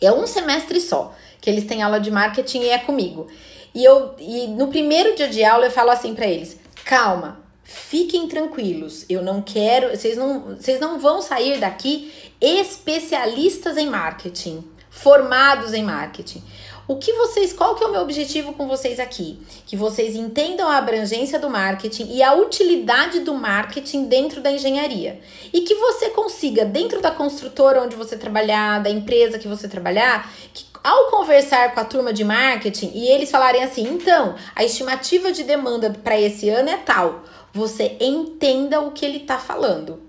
É 0.00 0.12
um 0.12 0.26
semestre 0.26 0.80
só 0.80 1.14
que 1.40 1.48
eles 1.48 1.64
têm 1.64 1.82
aula 1.82 1.98
de 1.98 2.10
marketing 2.10 2.60
e 2.60 2.68
é 2.68 2.78
comigo. 2.78 3.28
E 3.74 3.84
eu 3.84 4.14
e 4.18 4.46
no 4.48 4.68
primeiro 4.68 5.14
dia 5.14 5.28
de 5.28 5.44
aula 5.44 5.66
eu 5.66 5.70
falo 5.70 5.90
assim 5.90 6.14
para 6.14 6.26
eles: 6.26 6.58
calma, 6.84 7.40
fiquem 7.62 8.28
tranquilos. 8.28 9.06
Eu 9.08 9.22
não 9.22 9.40
quero, 9.40 9.96
vocês 9.96 10.16
não, 10.16 10.56
vocês 10.56 10.80
não 10.80 10.98
vão 10.98 11.22
sair 11.22 11.58
daqui 11.58 12.12
especialistas 12.40 13.76
em 13.76 13.88
marketing, 13.88 14.64
formados 14.90 15.72
em 15.72 15.82
marketing. 15.82 16.42
O 16.88 16.96
que 16.96 17.12
vocês, 17.14 17.52
qual 17.52 17.74
que 17.74 17.82
é 17.82 17.86
o 17.86 17.90
meu 17.90 18.00
objetivo 18.00 18.52
com 18.52 18.68
vocês 18.68 19.00
aqui? 19.00 19.40
Que 19.66 19.76
vocês 19.76 20.14
entendam 20.14 20.68
a 20.68 20.76
abrangência 20.76 21.36
do 21.36 21.50
marketing 21.50 22.12
e 22.12 22.22
a 22.22 22.34
utilidade 22.34 23.20
do 23.20 23.34
marketing 23.34 24.04
dentro 24.04 24.40
da 24.40 24.52
engenharia. 24.52 25.20
E 25.52 25.62
que 25.62 25.74
você 25.74 26.10
consiga, 26.10 26.64
dentro 26.64 27.00
da 27.00 27.10
construtora 27.10 27.82
onde 27.82 27.96
você 27.96 28.16
trabalhar, 28.16 28.80
da 28.80 28.88
empresa 28.88 29.36
que 29.36 29.48
você 29.48 29.66
trabalhar, 29.66 30.32
que 30.54 30.64
ao 30.84 31.10
conversar 31.10 31.74
com 31.74 31.80
a 31.80 31.84
turma 31.84 32.12
de 32.12 32.22
marketing 32.22 32.92
e 32.94 33.08
eles 33.08 33.32
falarem 33.32 33.64
assim, 33.64 33.82
então, 33.82 34.36
a 34.54 34.64
estimativa 34.64 35.32
de 35.32 35.42
demanda 35.42 35.90
para 35.90 36.20
esse 36.20 36.48
ano 36.48 36.68
é 36.68 36.76
tal, 36.76 37.24
você 37.52 37.96
entenda 37.98 38.80
o 38.80 38.92
que 38.92 39.04
ele 39.04 39.18
está 39.18 39.38
falando. 39.38 40.00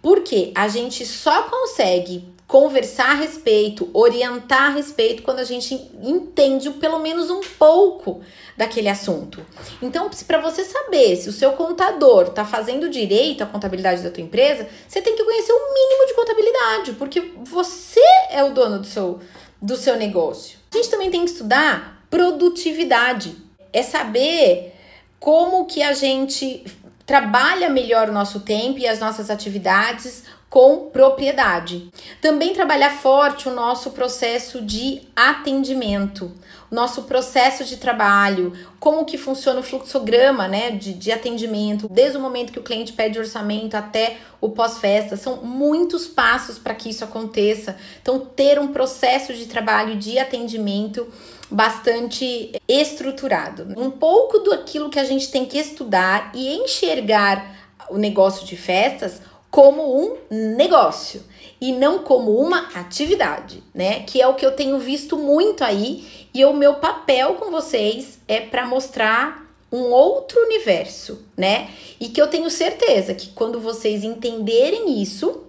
Porque 0.00 0.52
a 0.54 0.68
gente 0.68 1.04
só 1.04 1.42
consegue 1.42 2.33
conversar 2.54 3.10
a 3.10 3.14
respeito, 3.14 3.90
orientar 3.92 4.70
a 4.70 4.74
respeito 4.76 5.24
quando 5.24 5.40
a 5.40 5.44
gente 5.44 5.74
entende 6.00 6.70
pelo 6.70 7.00
menos 7.00 7.28
um 7.28 7.40
pouco 7.40 8.20
daquele 8.56 8.88
assunto. 8.88 9.44
Então, 9.82 10.08
para 10.24 10.40
você 10.40 10.62
saber 10.62 11.16
se 11.16 11.28
o 11.28 11.32
seu 11.32 11.54
contador 11.54 12.28
está 12.28 12.44
fazendo 12.44 12.88
direito 12.88 13.42
à 13.42 13.46
contabilidade 13.46 14.04
da 14.04 14.10
tua 14.12 14.22
empresa, 14.22 14.68
você 14.86 15.02
tem 15.02 15.16
que 15.16 15.24
conhecer 15.24 15.52
o 15.52 15.74
mínimo 15.74 16.06
de 16.06 16.14
contabilidade, 16.14 16.92
porque 16.92 17.32
você 17.42 17.98
é 18.30 18.44
o 18.44 18.54
dono 18.54 18.78
do 18.78 18.86
seu 18.86 19.18
do 19.60 19.76
seu 19.76 19.96
negócio. 19.96 20.56
A 20.72 20.76
gente 20.76 20.90
também 20.90 21.10
tem 21.10 21.24
que 21.24 21.32
estudar 21.32 22.06
produtividade. 22.08 23.36
É 23.72 23.82
saber 23.82 24.76
como 25.18 25.66
que 25.66 25.82
a 25.82 25.92
gente 25.92 26.64
trabalha 27.04 27.68
melhor 27.68 28.08
o 28.08 28.12
nosso 28.12 28.40
tempo 28.40 28.78
e 28.78 28.86
as 28.86 29.00
nossas 29.00 29.28
atividades 29.28 30.22
com 30.54 30.88
propriedade. 30.88 31.90
Também 32.20 32.52
trabalhar 32.52 32.90
forte 32.90 33.48
o 33.48 33.52
nosso 33.52 33.90
processo 33.90 34.62
de 34.62 35.02
atendimento, 35.16 36.30
o 36.70 36.74
nosso 36.76 37.02
processo 37.02 37.64
de 37.64 37.76
trabalho, 37.76 38.52
como 38.78 39.04
que 39.04 39.18
funciona 39.18 39.58
o 39.58 39.64
fluxograma 39.64 40.46
né, 40.46 40.70
de, 40.70 40.94
de 40.94 41.10
atendimento, 41.10 41.88
desde 41.88 42.18
o 42.18 42.20
momento 42.20 42.52
que 42.52 42.60
o 42.60 42.62
cliente 42.62 42.92
pede 42.92 43.18
orçamento 43.18 43.74
até 43.74 44.18
o 44.40 44.48
pós-festa. 44.48 45.16
São 45.16 45.38
muitos 45.38 46.06
passos 46.06 46.56
para 46.56 46.72
que 46.76 46.88
isso 46.88 47.02
aconteça. 47.02 47.76
Então, 48.00 48.20
ter 48.20 48.56
um 48.60 48.68
processo 48.68 49.34
de 49.34 49.46
trabalho 49.46 49.96
de 49.96 50.20
atendimento 50.20 51.08
bastante 51.50 52.52
estruturado. 52.68 53.74
Um 53.76 53.90
pouco 53.90 54.38
do 54.38 54.54
aquilo 54.54 54.88
que 54.88 55.00
a 55.00 55.04
gente 55.04 55.32
tem 55.32 55.46
que 55.46 55.58
estudar 55.58 56.30
e 56.32 56.54
enxergar 56.54 57.64
o 57.90 57.98
negócio 57.98 58.46
de 58.46 58.56
festas 58.56 59.20
como 59.54 60.00
um 60.02 60.16
negócio 60.56 61.22
e 61.60 61.70
não 61.70 62.00
como 62.00 62.36
uma 62.40 62.70
atividade, 62.74 63.62
né? 63.72 64.00
Que 64.00 64.20
é 64.20 64.26
o 64.26 64.34
que 64.34 64.44
eu 64.44 64.50
tenho 64.50 64.80
visto 64.80 65.16
muito 65.16 65.62
aí 65.62 66.26
e 66.34 66.44
o 66.44 66.52
meu 66.52 66.74
papel 66.74 67.34
com 67.34 67.52
vocês 67.52 68.18
é 68.26 68.40
para 68.40 68.66
mostrar 68.66 69.48
um 69.70 69.92
outro 69.92 70.40
universo, 70.40 71.24
né? 71.36 71.70
E 72.00 72.08
que 72.08 72.20
eu 72.20 72.26
tenho 72.26 72.50
certeza 72.50 73.14
que 73.14 73.28
quando 73.28 73.60
vocês 73.60 74.02
entenderem 74.02 75.00
isso, 75.00 75.44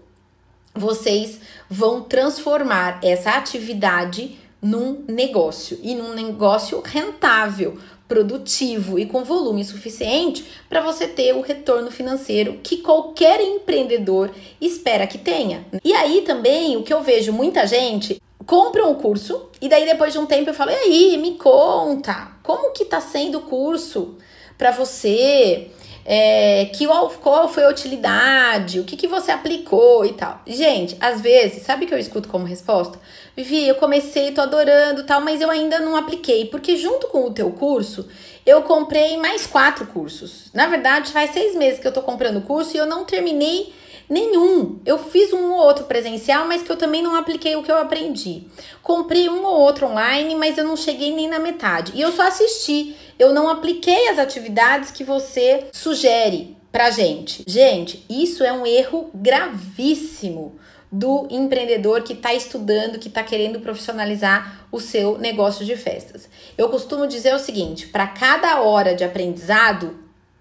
vocês 0.72 1.40
vão 1.68 2.04
transformar 2.04 3.00
essa 3.04 3.32
atividade 3.32 4.38
num 4.62 5.04
negócio 5.08 5.80
e 5.82 5.96
num 5.96 6.14
negócio 6.14 6.80
rentável, 6.86 7.80
produtivo 8.08 9.00
e 9.00 9.06
com 9.06 9.24
volume 9.24 9.64
suficiente 9.64 10.46
para 10.70 10.82
você 10.82 11.08
ter 11.08 11.34
o 11.34 11.42
retorno 11.42 11.90
financeiro 11.90 12.60
que 12.62 12.78
qualquer 12.78 13.42
empreendedor 13.42 14.32
espera 14.62 15.08
que 15.08 15.18
tenha. 15.18 15.66
E 15.84 15.94
aí 15.94 16.22
também 16.22 16.78
o 16.78 16.84
que 16.84 16.94
eu 16.94 17.02
vejo 17.02 17.34
muita 17.34 17.66
gente 17.66 18.22
compra 18.46 18.86
um 18.86 18.96
curso 18.96 19.50
e 19.60 19.68
daí 19.68 19.86
depois 19.86 20.14
de 20.14 20.20
um 20.20 20.26
tempo 20.26 20.50
eu 20.50 20.54
falo: 20.54 20.72
"E 20.72 20.76
aí, 20.76 21.18
me 21.18 21.36
conta, 21.36 22.32
como 22.44 22.72
que 22.72 22.86
tá 22.86 23.02
sendo 23.02 23.40
o 23.40 23.42
curso 23.42 24.16
para 24.58 24.72
você?" 24.72 25.72
É, 26.08 26.66
que, 26.66 26.86
qual 27.22 27.50
foi 27.50 27.64
a 27.64 27.70
utilidade, 27.70 28.80
o 28.80 28.84
que, 28.84 28.96
que 28.96 29.08
você 29.08 29.32
aplicou 29.32 30.06
e 30.06 30.14
tal. 30.14 30.40
Gente, 30.46 30.96
às 31.00 31.20
vezes, 31.20 31.64
sabe 31.64 31.86
o 31.86 31.88
que 31.88 31.94
eu 31.96 31.98
escuto 31.98 32.30
como 32.30 32.46
resposta? 32.46 33.00
Vivi, 33.36 33.68
eu 33.68 33.76
comecei, 33.76 34.32
tô 34.32 34.42
adorando 34.42 35.04
tal, 35.04 35.20
mas 35.20 35.42
eu 35.42 35.50
ainda 35.50 35.80
não 35.80 35.96
apliquei, 35.96 36.46
porque 36.46 36.78
junto 36.78 37.08
com 37.08 37.26
o 37.26 37.34
teu 37.34 37.50
curso, 37.50 38.08
eu 38.46 38.62
comprei 38.62 39.18
mais 39.18 39.48
quatro 39.48 39.88
cursos. 39.88 40.52
Na 40.54 40.68
verdade, 40.68 41.12
faz 41.12 41.32
seis 41.32 41.56
meses 41.56 41.80
que 41.80 41.88
eu 41.88 41.92
tô 41.92 42.04
comprando 42.04 42.46
curso 42.46 42.76
e 42.76 42.80
eu 42.80 42.86
não 42.86 43.04
terminei 43.04 43.74
nenhum. 44.10 44.80
Eu 44.86 44.98
fiz 44.98 45.34
um 45.34 45.52
ou 45.52 45.60
outro 45.60 45.86
presencial, 45.86 46.46
mas 46.48 46.62
que 46.62 46.72
eu 46.72 46.78
também 46.78 47.02
não 47.02 47.16
apliquei 47.16 47.56
o 47.56 47.64
que 47.64 47.72
eu 47.72 47.78
aprendi. 47.78 48.44
Comprei 48.82 49.30
um 49.30 49.44
ou 49.44 49.60
outro 49.60 49.88
online, 49.88 50.36
mas 50.36 50.58
eu 50.58 50.64
não 50.64 50.78
cheguei 50.78 51.14
nem 51.14 51.28
na 51.28 51.40
metade. 51.40 51.92
E 51.96 52.02
eu 52.02 52.12
só 52.12 52.24
assisti 52.24 52.96
eu 53.18 53.34
não 53.34 53.50
apliquei 53.50 54.10
as 54.10 54.20
atividades 54.20 54.92
que 54.92 55.04
você 55.04 55.68
sugere 55.72 56.56
pra 56.72 56.92
gente. 56.92 57.44
Gente, 57.48 58.06
isso 58.10 58.44
é 58.44 58.52
um 58.52 58.66
erro 58.66 59.10
gravíssimo 59.14 60.60
do 60.92 61.28
empreendedor 61.30 62.04
que 62.04 62.14
está 62.14 62.34
estudando, 62.34 63.00
que 63.00 63.08
está 63.08 63.24
querendo 63.24 63.60
profissionalizar 63.62 64.68
o 64.72 64.80
seu 64.80 65.18
negócio 65.18 65.66
de 65.66 65.78
festas. 65.78 66.30
Eu 66.58 66.70
costumo 66.70 67.08
dizer 67.08 67.34
o 67.34 67.40
seguinte: 67.40 67.88
para 67.88 68.06
cada 68.06 68.62
hora 68.62 68.94
de 68.94 69.04
aprendizado, 69.04 69.98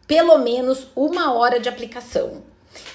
pelo 0.07 0.39
menos 0.39 0.89
uma 0.97 1.33
hora 1.33 1.61
de 1.61 1.69
aplicação. 1.69 2.43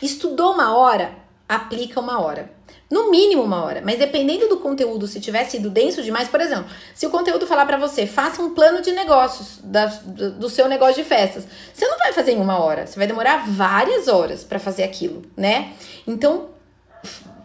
Estudou 0.01 0.53
uma 0.53 0.75
hora, 0.75 1.13
aplica 1.47 1.99
uma 1.99 2.21
hora. 2.21 2.51
No 2.89 3.11
mínimo 3.11 3.43
uma 3.43 3.63
hora, 3.63 3.83
mas 3.85 3.99
dependendo 3.99 4.47
do 4.47 4.57
conteúdo, 4.57 5.05
se 5.05 5.19
tiver 5.19 5.45
sido 5.45 5.69
denso 5.69 6.01
demais, 6.01 6.27
por 6.27 6.41
exemplo, 6.41 6.65
se 6.95 7.05
o 7.05 7.11
conteúdo 7.11 7.45
falar 7.45 7.67
para 7.67 7.77
você, 7.77 8.07
faça 8.07 8.41
um 8.41 8.55
plano 8.55 8.81
de 8.81 8.91
negócios 8.91 9.59
da, 9.63 9.85
do 9.85 10.49
seu 10.49 10.67
negócio 10.67 10.95
de 10.95 11.03
festas, 11.03 11.45
você 11.71 11.87
não 11.87 11.99
vai 11.99 12.11
fazer 12.13 12.31
em 12.31 12.41
uma 12.41 12.59
hora, 12.59 12.87
você 12.87 12.97
vai 12.97 13.05
demorar 13.05 13.45
várias 13.47 14.07
horas 14.07 14.43
para 14.43 14.57
fazer 14.57 14.83
aquilo, 14.83 15.21
né? 15.37 15.73
Então, 16.07 16.49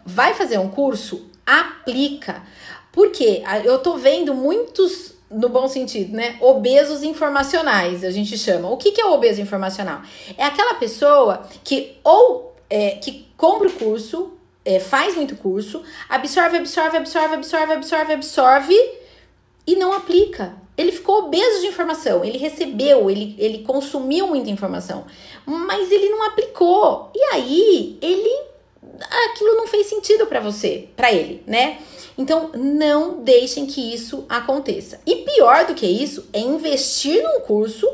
vai 0.03 0.33
fazer 0.33 0.57
um 0.57 0.69
curso, 0.69 1.29
aplica. 1.45 2.41
Porque 2.91 3.43
eu 3.63 3.77
tô 3.79 3.97
vendo 3.97 4.33
muitos 4.33 5.14
no 5.29 5.49
bom 5.49 5.67
sentido, 5.67 6.15
né? 6.15 6.37
Obesos 6.39 7.03
informacionais, 7.03 8.03
a 8.03 8.11
gente 8.11 8.37
chama. 8.37 8.69
O 8.69 8.77
que, 8.77 8.91
que 8.91 9.01
é 9.01 9.05
obeso 9.05 9.41
informacional? 9.41 10.01
É 10.37 10.43
aquela 10.43 10.75
pessoa 10.75 11.47
que 11.63 11.97
ou 12.03 12.55
é, 12.69 12.91
que 12.91 13.27
compra 13.35 13.67
o 13.67 13.71
curso, 13.71 14.33
é, 14.63 14.79
faz 14.79 15.15
muito 15.15 15.35
curso, 15.35 15.83
absorve, 16.09 16.57
absorve, 16.57 16.97
absorve, 16.97 17.35
absorve, 17.35 17.73
absorve, 17.73 18.13
absorve 18.13 18.91
e 19.67 19.75
não 19.75 19.93
aplica. 19.93 20.55
Ele 20.77 20.91
ficou 20.91 21.25
obeso 21.25 21.61
de 21.61 21.67
informação, 21.67 22.23
ele 22.23 22.37
recebeu, 22.37 23.09
ele, 23.09 23.35
ele 23.37 23.59
consumiu 23.59 24.27
muita 24.27 24.49
informação, 24.49 25.05
mas 25.45 25.89
ele 25.89 26.09
não 26.09 26.23
aplicou. 26.23 27.11
E 27.15 27.23
aí, 27.33 27.97
ele 28.01 28.54
aquilo 29.31 29.55
não 29.55 29.67
fez 29.67 29.87
sentido 29.87 30.25
para 30.25 30.39
você, 30.39 30.87
para 30.95 31.11
ele, 31.11 31.43
né? 31.45 31.79
Então, 32.17 32.51
não 32.53 33.23
deixem 33.23 33.65
que 33.65 33.93
isso 33.93 34.25
aconteça. 34.29 35.01
E 35.05 35.17
pior 35.17 35.65
do 35.65 35.73
que 35.73 35.85
isso 35.85 36.25
é 36.31 36.39
investir 36.39 37.21
num 37.21 37.41
curso 37.41 37.87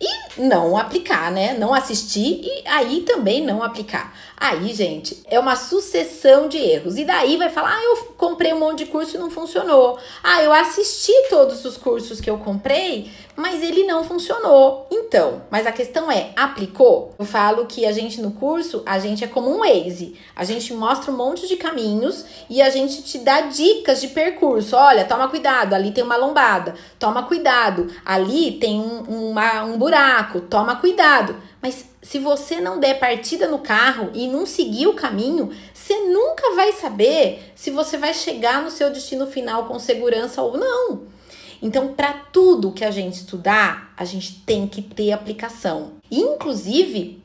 e 0.00 0.40
não 0.40 0.76
aplicar, 0.76 1.30
né? 1.30 1.54
Não 1.54 1.74
assistir 1.74 2.40
e 2.42 2.62
aí 2.66 3.00
também 3.00 3.44
não 3.44 3.62
aplicar. 3.62 4.16
Aí, 4.36 4.72
gente, 4.72 5.20
é 5.26 5.38
uma 5.38 5.56
sucessão 5.56 6.48
de 6.48 6.56
erros. 6.56 6.96
E 6.96 7.04
daí 7.04 7.36
vai 7.36 7.50
falar: 7.50 7.76
ah, 7.76 7.84
eu 7.84 7.96
comprei 8.16 8.52
um 8.52 8.60
monte 8.60 8.84
de 8.84 8.86
curso 8.86 9.16
e 9.16 9.18
não 9.18 9.30
funcionou. 9.30 9.98
Ah, 10.22 10.42
eu 10.42 10.52
assisti 10.52 11.12
todos 11.28 11.64
os 11.64 11.76
cursos 11.76 12.20
que 12.20 12.30
eu 12.30 12.38
comprei, 12.38 13.10
mas 13.38 13.62
ele 13.62 13.84
não 13.84 14.02
funcionou. 14.02 14.88
Então, 14.90 15.42
mas 15.48 15.64
a 15.64 15.70
questão 15.70 16.10
é: 16.10 16.32
aplicou? 16.34 17.14
Eu 17.16 17.24
falo 17.24 17.66
que 17.66 17.86
a 17.86 17.92
gente 17.92 18.20
no 18.20 18.32
curso, 18.32 18.82
a 18.84 18.98
gente 18.98 19.22
é 19.22 19.28
como 19.28 19.48
um 19.48 19.60
Waze. 19.60 20.16
A 20.34 20.42
gente 20.42 20.74
mostra 20.74 21.12
um 21.12 21.16
monte 21.16 21.46
de 21.46 21.56
caminhos 21.56 22.24
e 22.50 22.60
a 22.60 22.68
gente 22.68 23.00
te 23.02 23.18
dá 23.18 23.42
dicas 23.42 24.00
de 24.00 24.08
percurso. 24.08 24.74
Olha, 24.74 25.04
toma 25.04 25.28
cuidado, 25.28 25.74
ali 25.74 25.92
tem 25.92 26.02
uma 26.02 26.16
lombada. 26.16 26.74
Toma 26.98 27.22
cuidado, 27.22 27.86
ali 28.04 28.58
tem 28.58 28.80
um, 28.80 29.30
uma, 29.30 29.62
um 29.62 29.78
buraco. 29.78 30.40
Toma 30.40 30.74
cuidado. 30.74 31.36
Mas 31.62 31.84
se 32.02 32.18
você 32.18 32.60
não 32.60 32.80
der 32.80 32.98
partida 32.98 33.46
no 33.46 33.60
carro 33.60 34.10
e 34.14 34.26
não 34.26 34.46
seguir 34.46 34.88
o 34.88 34.94
caminho, 34.94 35.52
você 35.72 35.94
nunca 36.06 36.56
vai 36.56 36.72
saber 36.72 37.52
se 37.54 37.70
você 37.70 37.96
vai 37.96 38.12
chegar 38.12 38.62
no 38.62 38.70
seu 38.70 38.90
destino 38.90 39.28
final 39.28 39.66
com 39.66 39.78
segurança 39.78 40.42
ou 40.42 40.56
não. 40.56 41.17
Então, 41.60 41.94
para 41.94 42.12
tudo 42.12 42.72
que 42.72 42.84
a 42.84 42.90
gente 42.90 43.14
estudar, 43.14 43.92
a 43.96 44.04
gente 44.04 44.42
tem 44.46 44.66
que 44.66 44.80
ter 44.80 45.12
aplicação. 45.12 45.92
Inclusive, 46.10 47.22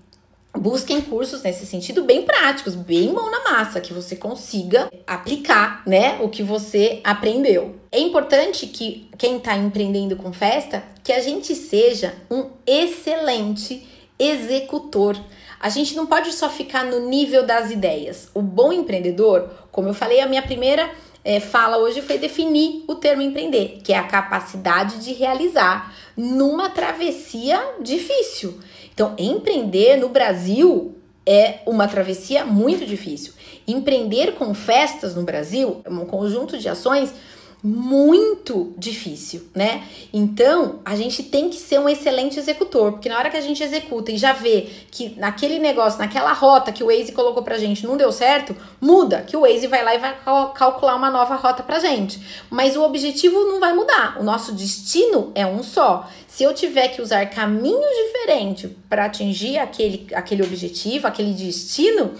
busquem 0.55 1.01
cursos 1.01 1.41
nesse 1.41 1.65
sentido 1.65 2.03
bem 2.03 2.23
práticos, 2.23 2.75
bem 2.75 3.11
mão 3.11 3.29
na 3.29 3.43
massa, 3.43 3.81
que 3.81 3.93
você 3.93 4.15
consiga 4.15 4.89
aplicar, 5.05 5.83
né, 5.85 6.19
o 6.21 6.29
que 6.29 6.43
você 6.43 6.99
aprendeu. 7.03 7.75
É 7.91 7.99
importante 7.99 8.67
que 8.67 9.09
quem 9.17 9.37
está 9.37 9.55
empreendendo 9.55 10.15
com 10.15 10.31
festa, 10.31 10.83
que 11.03 11.11
a 11.11 11.21
gente 11.21 11.55
seja 11.55 12.15
um 12.29 12.49
excelente 12.65 13.87
executor. 14.17 15.17
A 15.59 15.69
gente 15.69 15.95
não 15.95 16.05
pode 16.05 16.31
só 16.33 16.49
ficar 16.49 16.85
no 16.85 17.07
nível 17.07 17.45
das 17.45 17.71
ideias. 17.71 18.29
O 18.33 18.41
bom 18.41 18.73
empreendedor, 18.73 19.49
como 19.71 19.87
eu 19.87 19.93
falei, 19.93 20.19
a 20.19 20.27
minha 20.27 20.41
primeira 20.41 20.89
é, 21.23 21.39
fala 21.39 21.77
hoje 21.77 22.01
foi 22.01 22.17
definir 22.17 22.83
o 22.87 22.95
termo 22.95 23.21
empreender, 23.21 23.79
que 23.83 23.93
é 23.93 23.97
a 23.97 24.03
capacidade 24.03 24.99
de 24.99 25.13
realizar 25.13 25.93
numa 26.17 26.69
travessia 26.69 27.61
difícil. 27.81 28.59
Então, 28.93 29.15
empreender 29.17 29.97
no 29.97 30.09
Brasil 30.09 30.95
é 31.25 31.59
uma 31.65 31.87
travessia 31.87 32.45
muito 32.45 32.85
difícil. 32.85 33.33
Empreender 33.67 34.33
com 34.33 34.53
festas 34.53 35.15
no 35.15 35.23
Brasil 35.23 35.81
é 35.85 35.89
um 35.89 36.05
conjunto 36.05 36.57
de 36.57 36.67
ações 36.67 37.13
muito 37.63 38.73
difícil, 38.77 39.47
né? 39.55 39.87
Então, 40.11 40.81
a 40.83 40.97
gente 40.97 41.23
tem 41.23 41.49
que 41.49 41.55
ser 41.55 41.79
um 41.79 41.87
excelente 41.87 42.37
executor, 42.37 42.91
porque 42.91 43.07
na 43.07 43.17
hora 43.17 43.29
que 43.29 43.37
a 43.37 43.41
gente 43.41 43.63
executa 43.63 44.11
e 44.11 44.17
já 44.17 44.33
vê 44.33 44.67
que 44.91 45.17
naquele 45.17 45.59
negócio, 45.59 45.97
naquela 45.97 46.33
rota 46.33 46.73
que 46.73 46.83
o 46.83 46.87
Waze 46.87 47.13
colocou 47.13 47.41
pra 47.41 47.57
gente 47.57 47.87
não 47.87 47.95
deu 47.95 48.11
certo, 48.11 48.53
muda, 48.81 49.21
que 49.21 49.37
o 49.37 49.41
Waze 49.41 49.67
vai 49.67 49.81
lá 49.81 49.95
e 49.95 49.97
vai 49.97 50.13
calcular 50.53 50.95
uma 50.95 51.09
nova 51.09 51.35
rota 51.35 51.63
pra 51.63 51.79
gente. 51.79 52.21
Mas 52.49 52.75
o 52.75 52.83
objetivo 52.83 53.45
não 53.45 53.61
vai 53.61 53.73
mudar, 53.73 54.17
o 54.19 54.23
nosso 54.23 54.51
destino 54.51 55.31
é 55.33 55.45
um 55.45 55.63
só. 55.63 56.09
Se 56.27 56.43
eu 56.43 56.53
tiver 56.53 56.89
que 56.89 57.01
usar 57.01 57.27
caminhos 57.27 57.95
diferentes 58.05 58.71
para 58.89 59.05
atingir 59.05 59.57
aquele, 59.57 60.07
aquele 60.13 60.43
objetivo, 60.43 61.07
aquele 61.07 61.31
destino, 61.31 62.11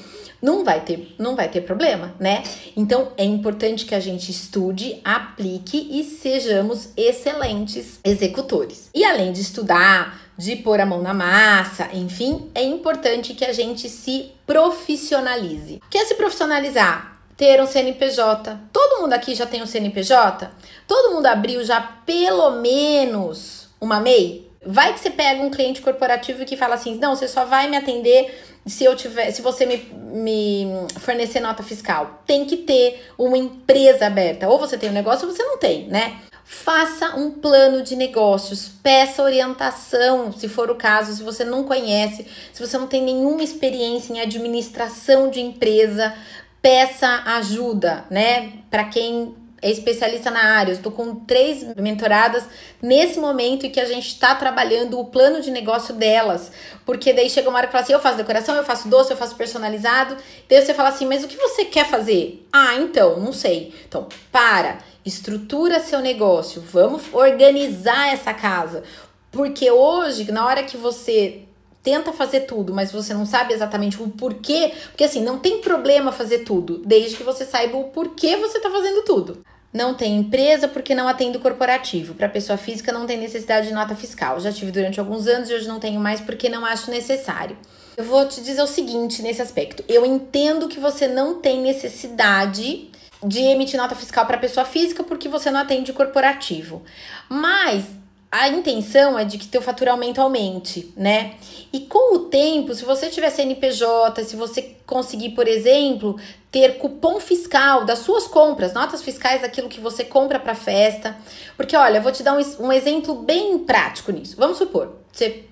não 0.44 0.66
vai 0.66 0.82
ter, 0.82 1.16
não 1.18 1.38
vai 1.38 1.48
ter 1.48 1.62
problema, 1.62 2.14
né? 2.20 2.44
Então 2.76 3.14
é 3.16 3.24
importante 3.24 3.86
que 3.86 3.96
a 3.96 4.00
gente 4.02 4.30
estude, 4.30 5.00
aplique 5.06 5.88
e 5.90 6.04
sejamos 6.04 6.90
excelentes 6.98 8.02
executores. 8.04 8.90
E 8.94 9.06
além 9.06 9.32
de 9.32 9.40
estudar, 9.40 10.22
de 10.38 10.58
pôr 10.58 10.82
a 10.82 10.86
mão 10.86 11.02
na 11.02 11.14
massa, 11.14 11.88
enfim, 11.94 12.52
é 12.54 12.62
importante 12.62 13.34
que 13.34 13.46
a 13.46 13.54
gente 13.54 13.88
se 13.88 14.34
profissionalize. 14.46 15.82
Quer 15.90 16.06
se 16.06 16.16
profissionalizar? 16.16 17.22
Ter 17.38 17.62
um 17.62 17.66
CNPJ. 17.66 18.60
Todo 18.72 19.02
mundo 19.02 19.14
aqui 19.14 19.34
já 19.34 19.46
tem 19.46 19.64
um 19.64 19.66
CNPJ? 19.66 20.52
Todo 20.86 21.16
mundo 21.16 21.26
abriu 21.26 21.64
já 21.64 21.80
pelo 22.06 22.60
menos 22.62 23.70
uma 23.80 24.00
MEI? 24.02 24.52
Vai 24.66 24.94
que 24.94 25.00
você 25.00 25.10
pega 25.10 25.42
um 25.42 25.50
cliente 25.50 25.82
corporativo 25.82 26.46
que 26.46 26.56
fala 26.56 26.76
assim: 26.76 26.98
não, 26.98 27.16
você 27.16 27.28
só 27.28 27.44
vai 27.44 27.70
me 27.70 27.76
atender 27.76 28.34
se 28.66 28.84
eu 28.84 28.96
tiver, 28.96 29.32
se 29.32 29.42
você 29.42 29.66
me, 29.66 29.78
me 29.78 30.68
fornecer 31.00 31.40
nota 31.40 31.64
fiscal. 31.64 32.24
Tem 32.26 32.46
que 32.46 32.58
ter 32.58 33.10
uma 33.18 33.38
empresa 33.38 34.08
aberta. 34.08 34.48
Ou 34.48 34.58
você 34.58 34.78
tem 34.78 34.90
um 34.90 34.94
negócio 34.94 35.28
ou 35.28 35.34
você 35.34 35.44
não 35.44 35.58
tem, 35.58 35.88
né? 35.88 36.20
Faça 36.46 37.16
um 37.16 37.32
plano 37.32 37.82
de 37.82 37.96
negócios, 37.96 38.70
peça 38.82 39.24
orientação, 39.24 40.32
se 40.32 40.48
for 40.48 40.70
o 40.70 40.76
caso, 40.76 41.14
se 41.14 41.24
você 41.24 41.44
não 41.44 41.64
conhece, 41.64 42.28
se 42.52 42.66
você 42.66 42.78
não 42.78 42.86
tem 42.86 43.02
nenhuma 43.02 43.42
experiência 43.42 44.14
em 44.14 44.20
administração 44.20 45.30
de 45.30 45.40
empresa, 45.40 46.14
peça 46.62 47.24
ajuda, 47.26 48.06
né? 48.10 48.54
Para 48.70 48.86
quem 48.86 49.36
é 49.64 49.72
especialista 49.72 50.30
na 50.30 50.58
área. 50.58 50.72
Eu 50.72 50.76
estou 50.76 50.92
com 50.92 51.16
três 51.16 51.64
mentoradas 51.78 52.44
nesse 52.82 53.18
momento 53.18 53.66
em 53.66 53.72
que 53.72 53.80
a 53.80 53.86
gente 53.86 54.08
está 54.08 54.36
trabalhando 54.36 55.00
o 55.00 55.06
plano 55.06 55.42
de 55.42 55.50
negócio 55.50 55.96
delas. 55.96 56.52
Porque 56.86 57.14
daí 57.14 57.30
chega 57.30 57.50
uma 57.50 57.58
hora 57.58 57.68
que 57.68 57.72
fala 57.72 57.84
assim: 57.84 57.94
eu 57.94 58.00
faço 58.00 58.18
decoração, 58.18 58.56
eu 58.56 58.64
faço 58.64 58.90
doce, 58.90 59.12
eu 59.12 59.18
faço 59.18 59.36
personalizado. 59.36 60.18
Daí 60.50 60.62
você 60.62 60.74
fala 60.74 60.90
assim: 60.90 61.06
mas 61.06 61.24
o 61.24 61.28
que 61.28 61.38
você 61.38 61.64
quer 61.64 61.88
fazer? 61.90 62.46
Ah, 62.52 62.76
então, 62.76 63.20
não 63.20 63.32
sei. 63.32 63.74
Então, 63.88 64.08
para, 64.32 64.80
estrutura 65.06 65.80
seu 65.80 66.00
negócio, 66.02 66.62
vamos 66.62 67.04
organizar 67.14 68.14
essa 68.14 68.34
casa. 68.34 68.84
Porque 69.32 69.72
hoje, 69.72 70.30
na 70.32 70.46
hora 70.46 70.64
que 70.64 70.78
você 70.78 71.46
tenta 71.84 72.14
fazer 72.14 72.42
tudo, 72.42 72.74
mas 72.74 72.92
você 72.92 73.14
não 73.14 73.26
sabe 73.26 73.54
exatamente 73.54 74.02
o 74.02 74.10
porquê, 74.10 74.72
porque 74.88 75.04
assim, 75.04 75.22
não 75.22 75.38
tem 75.38 75.60
problema 75.60 76.14
fazer 76.14 76.40
tudo, 76.40 76.82
desde 76.86 77.18
que 77.18 77.24
você 77.24 77.44
saiba 77.44 77.78
o 77.78 77.90
porquê 77.90 78.38
você 78.38 78.60
tá 78.60 78.72
fazendo 78.72 79.04
tudo. 79.04 79.44
Não 79.74 79.96
tem 79.96 80.18
empresa 80.18 80.68
porque 80.68 80.94
não 80.94 81.08
atende 81.08 81.38
o 81.38 81.42
corporativo. 81.42 82.14
Para 82.14 82.30
pessoa 82.30 82.58
física 82.58 82.92
não 82.92 83.08
tem 83.08 83.18
necessidade 83.18 83.68
de 83.68 83.74
nota 83.74 83.96
fiscal. 83.96 84.40
Já 84.40 84.52
tive 84.52 84.72
durante 84.72 85.00
alguns 85.00 85.26
anos 85.26 85.50
e 85.50 85.54
hoje 85.54 85.68
não 85.68 85.80
tenho 85.80 86.00
mais 86.00 86.22
porque 86.22 86.48
não 86.48 86.64
acho 86.64 86.92
necessário. 86.92 87.58
Eu 87.98 88.04
vou 88.04 88.28
te 88.28 88.42
dizer 88.42 88.62
o 88.62 88.68
seguinte 88.68 89.22
nesse 89.24 89.42
aspecto. 89.42 89.84
Eu 89.88 90.06
entendo 90.06 90.68
que 90.68 90.80
você 90.80 91.08
não 91.08 91.42
tem 91.42 91.62
necessidade 91.62 92.92
de 93.26 93.40
emitir 93.40 93.80
nota 93.80 93.96
fiscal 93.96 94.26
para 94.26 94.38
pessoa 94.38 94.66
física 94.66 95.04
porque 95.04 95.28
você 95.28 95.50
não 95.50 95.60
atende 95.60 95.92
corporativo. 95.92 96.84
Mas 97.28 97.86
a 98.34 98.48
intenção 98.48 99.18
é 99.18 99.24
de 99.24 99.38
que 99.38 99.48
teu 99.48 99.62
faturamento 99.62 100.20
aumente, 100.20 100.92
né? 100.98 101.36
E 101.72 101.82
com 101.82 102.16
o 102.16 102.20
tempo, 102.30 102.74
se 102.74 102.84
você 102.84 103.08
tiver 103.08 103.30
CNPJ, 103.30 104.24
se 104.24 104.36
você 104.36 104.76
conseguir, 104.88 105.30
por 105.36 105.48
exemplo, 105.48 106.20
ter 106.52 106.80
cupom 106.80 107.20
fiscal 107.20 107.86
das 107.86 108.00
suas 108.00 108.26
compras, 108.26 108.74
notas 108.74 109.04
fiscais 109.04 109.44
daquilo 109.44 109.70
que 109.70 109.80
você 109.80 110.04
compra 110.04 110.40
para 110.40 110.56
festa. 110.56 111.16
Porque 111.56 111.78
olha, 111.78 112.00
eu 112.00 112.02
vou 112.02 112.12
te 112.12 112.24
dar 112.24 112.36
um, 112.36 112.66
um 112.66 112.74
exemplo 112.74 113.14
bem 113.14 113.60
prático 113.60 114.12
nisso. 114.12 114.36
Vamos 114.36 114.58
supor, 114.58 114.96
você 115.12 115.44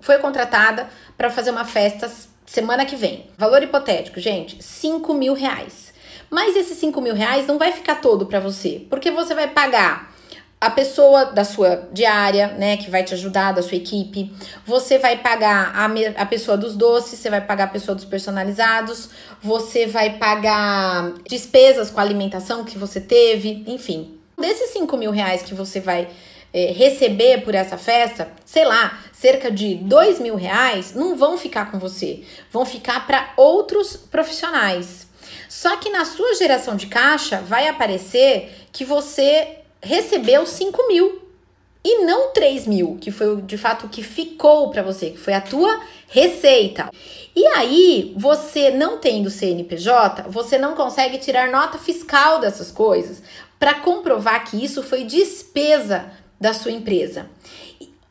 foi 0.00 0.16
contratada 0.16 0.88
para 1.18 1.28
fazer 1.28 1.50
uma 1.50 1.66
festa 1.66 2.10
semana 2.46 2.86
que 2.86 2.96
vem. 2.96 3.26
Valor 3.36 3.62
hipotético, 3.62 4.18
gente, 4.18 4.64
5 4.64 5.12
mil 5.12 5.34
reais. 5.34 5.92
Mas 6.30 6.56
esses 6.56 6.78
5 6.78 7.02
mil 7.02 7.14
reais 7.14 7.46
não 7.46 7.58
vai 7.58 7.70
ficar 7.70 7.96
todo 7.96 8.24
para 8.24 8.40
você, 8.40 8.86
porque 8.88 9.10
você 9.10 9.34
vai 9.34 9.48
pagar 9.48 10.10
a 10.60 10.68
pessoa 10.68 11.24
da 11.24 11.42
sua 11.42 11.88
diária, 11.90 12.48
né, 12.48 12.76
que 12.76 12.90
vai 12.90 13.02
te 13.02 13.14
ajudar, 13.14 13.52
da 13.52 13.62
sua 13.62 13.78
equipe. 13.78 14.30
Você 14.66 14.98
vai 14.98 15.16
pagar 15.16 15.72
a, 15.74 15.86
a 16.20 16.26
pessoa 16.26 16.54
dos 16.54 16.76
doces, 16.76 17.18
você 17.18 17.30
vai 17.30 17.40
pagar 17.40 17.64
a 17.64 17.68
pessoa 17.68 17.94
dos 17.94 18.04
personalizados, 18.04 19.08
você 19.42 19.86
vai 19.86 20.18
pagar 20.18 21.14
despesas 21.26 21.90
com 21.90 21.98
a 21.98 22.02
alimentação 22.02 22.62
que 22.62 22.76
você 22.76 23.00
teve, 23.00 23.64
enfim. 23.66 24.18
Desses 24.38 24.70
5 24.70 24.96
mil 24.98 25.10
reais 25.10 25.42
que 25.42 25.54
você 25.54 25.80
vai 25.80 26.08
é, 26.52 26.72
receber 26.72 27.42
por 27.42 27.54
essa 27.54 27.78
festa, 27.78 28.30
sei 28.44 28.66
lá, 28.66 28.98
cerca 29.12 29.50
de 29.50 29.76
2 29.76 30.20
mil 30.20 30.36
reais 30.36 30.94
não 30.94 31.16
vão 31.16 31.38
ficar 31.38 31.70
com 31.70 31.78
você, 31.78 32.22
vão 32.50 32.66
ficar 32.66 33.06
para 33.06 33.32
outros 33.34 33.96
profissionais. 33.96 35.08
Só 35.48 35.76
que 35.76 35.88
na 35.88 36.04
sua 36.04 36.34
geração 36.34 36.76
de 36.76 36.86
caixa 36.86 37.38
vai 37.40 37.66
aparecer 37.66 38.66
que 38.72 38.84
você 38.84 39.59
recebeu 39.82 40.46
5 40.46 40.88
mil 40.88 41.20
e 41.82 42.04
não 42.04 42.32
3 42.32 42.66
mil, 42.66 42.98
que 43.00 43.10
foi 43.10 43.40
de 43.42 43.56
fato 43.56 43.86
o 43.86 43.88
que 43.88 44.02
ficou 44.02 44.70
para 44.70 44.82
você, 44.82 45.10
que 45.10 45.18
foi 45.18 45.32
a 45.32 45.40
tua 45.40 45.80
receita. 46.08 46.90
E 47.34 47.46
aí, 47.46 48.12
você 48.16 48.70
não 48.70 48.98
tendo 48.98 49.30
CNPJ, 49.30 50.24
você 50.28 50.58
não 50.58 50.74
consegue 50.74 51.18
tirar 51.18 51.50
nota 51.50 51.78
fiscal 51.78 52.38
dessas 52.38 52.70
coisas 52.70 53.22
para 53.58 53.74
comprovar 53.74 54.44
que 54.44 54.62
isso 54.62 54.82
foi 54.82 55.04
despesa 55.04 56.10
da 56.40 56.52
sua 56.52 56.72
empresa. 56.72 57.26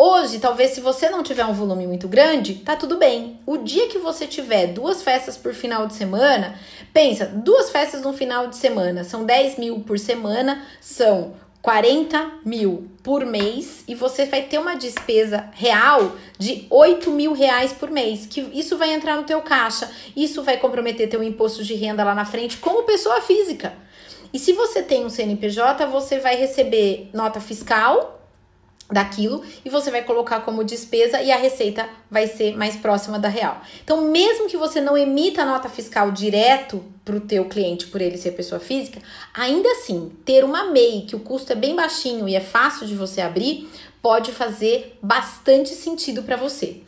Hoje, 0.01 0.39
talvez 0.39 0.71
se 0.71 0.79
você 0.79 1.09
não 1.09 1.21
tiver 1.21 1.45
um 1.45 1.53
volume 1.53 1.85
muito 1.85 2.07
grande, 2.07 2.55
tá 2.55 2.73
tudo 2.73 2.95
bem. 2.95 3.37
O 3.45 3.57
dia 3.57 3.89
que 3.89 3.97
você 3.97 4.25
tiver 4.25 4.67
duas 4.67 5.03
festas 5.03 5.35
por 5.35 5.53
final 5.53 5.87
de 5.87 5.93
semana, 5.93 6.57
pensa, 6.93 7.25
duas 7.25 7.69
festas 7.69 8.01
no 8.01 8.13
final 8.13 8.47
de 8.47 8.55
semana, 8.55 9.03
são 9.03 9.25
10 9.25 9.57
mil 9.57 9.81
por 9.81 9.99
semana, 9.99 10.65
são 10.79 11.33
40 11.61 12.39
mil 12.45 12.89
por 13.03 13.25
mês 13.25 13.83
e 13.87 13.93
você 13.93 14.25
vai 14.25 14.43
ter 14.43 14.57
uma 14.57 14.75
despesa 14.75 15.49
real 15.53 16.15
de 16.37 16.65
8 16.69 17.11
mil 17.11 17.33
reais 17.33 17.73
por 17.73 17.91
mês. 17.91 18.25
Que 18.25 18.41
isso 18.53 18.77
vai 18.77 18.93
entrar 18.93 19.17
no 19.17 19.23
teu 19.23 19.41
caixa, 19.41 19.91
isso 20.15 20.41
vai 20.41 20.57
comprometer 20.57 21.09
teu 21.09 21.21
imposto 21.21 21.63
de 21.63 21.73
renda 21.73 22.03
lá 22.03 22.15
na 22.15 22.25
frente 22.25 22.57
como 22.57 22.83
pessoa 22.83 23.21
física. 23.21 23.73
E 24.33 24.39
se 24.39 24.53
você 24.53 24.83
tem 24.83 25.05
um 25.05 25.09
CNPJ, 25.09 25.87
você 25.87 26.19
vai 26.19 26.35
receber 26.35 27.09
nota 27.13 27.41
fiscal 27.41 28.18
daquilo 28.91 29.43
e 29.63 29.69
você 29.69 29.91
vai 29.91 30.03
colocar 30.03 30.41
como 30.41 30.63
despesa 30.63 31.21
e 31.21 31.31
a 31.31 31.37
receita 31.37 31.87
vai 32.09 32.27
ser 32.27 32.57
mais 32.57 32.75
próxima 32.75 33.19
da 33.19 33.27
real. 33.27 33.61
Então, 33.83 34.09
mesmo 34.09 34.47
que 34.47 34.57
você 34.57 34.81
não 34.81 34.97
emita 34.97 35.43
a 35.43 35.45
nota 35.45 35.69
fiscal 35.69 36.11
direto 36.11 36.83
para 37.05 37.15
o 37.15 37.21
teu 37.21 37.45
cliente 37.45 37.87
por 37.87 38.01
ele 38.01 38.17
ser 38.17 38.31
pessoa 38.31 38.59
física, 38.59 38.99
ainda 39.33 39.69
assim, 39.71 40.11
ter 40.25 40.43
uma 40.43 40.65
MEI 40.71 41.03
que 41.03 41.15
o 41.15 41.19
custo 41.19 41.53
é 41.53 41.55
bem 41.55 41.75
baixinho 41.75 42.27
e 42.27 42.35
é 42.35 42.41
fácil 42.41 42.87
de 42.87 42.95
você 42.95 43.21
abrir, 43.21 43.69
pode 44.01 44.31
fazer 44.31 44.97
bastante 45.01 45.69
sentido 45.69 46.23
para 46.23 46.35
você. 46.35 46.81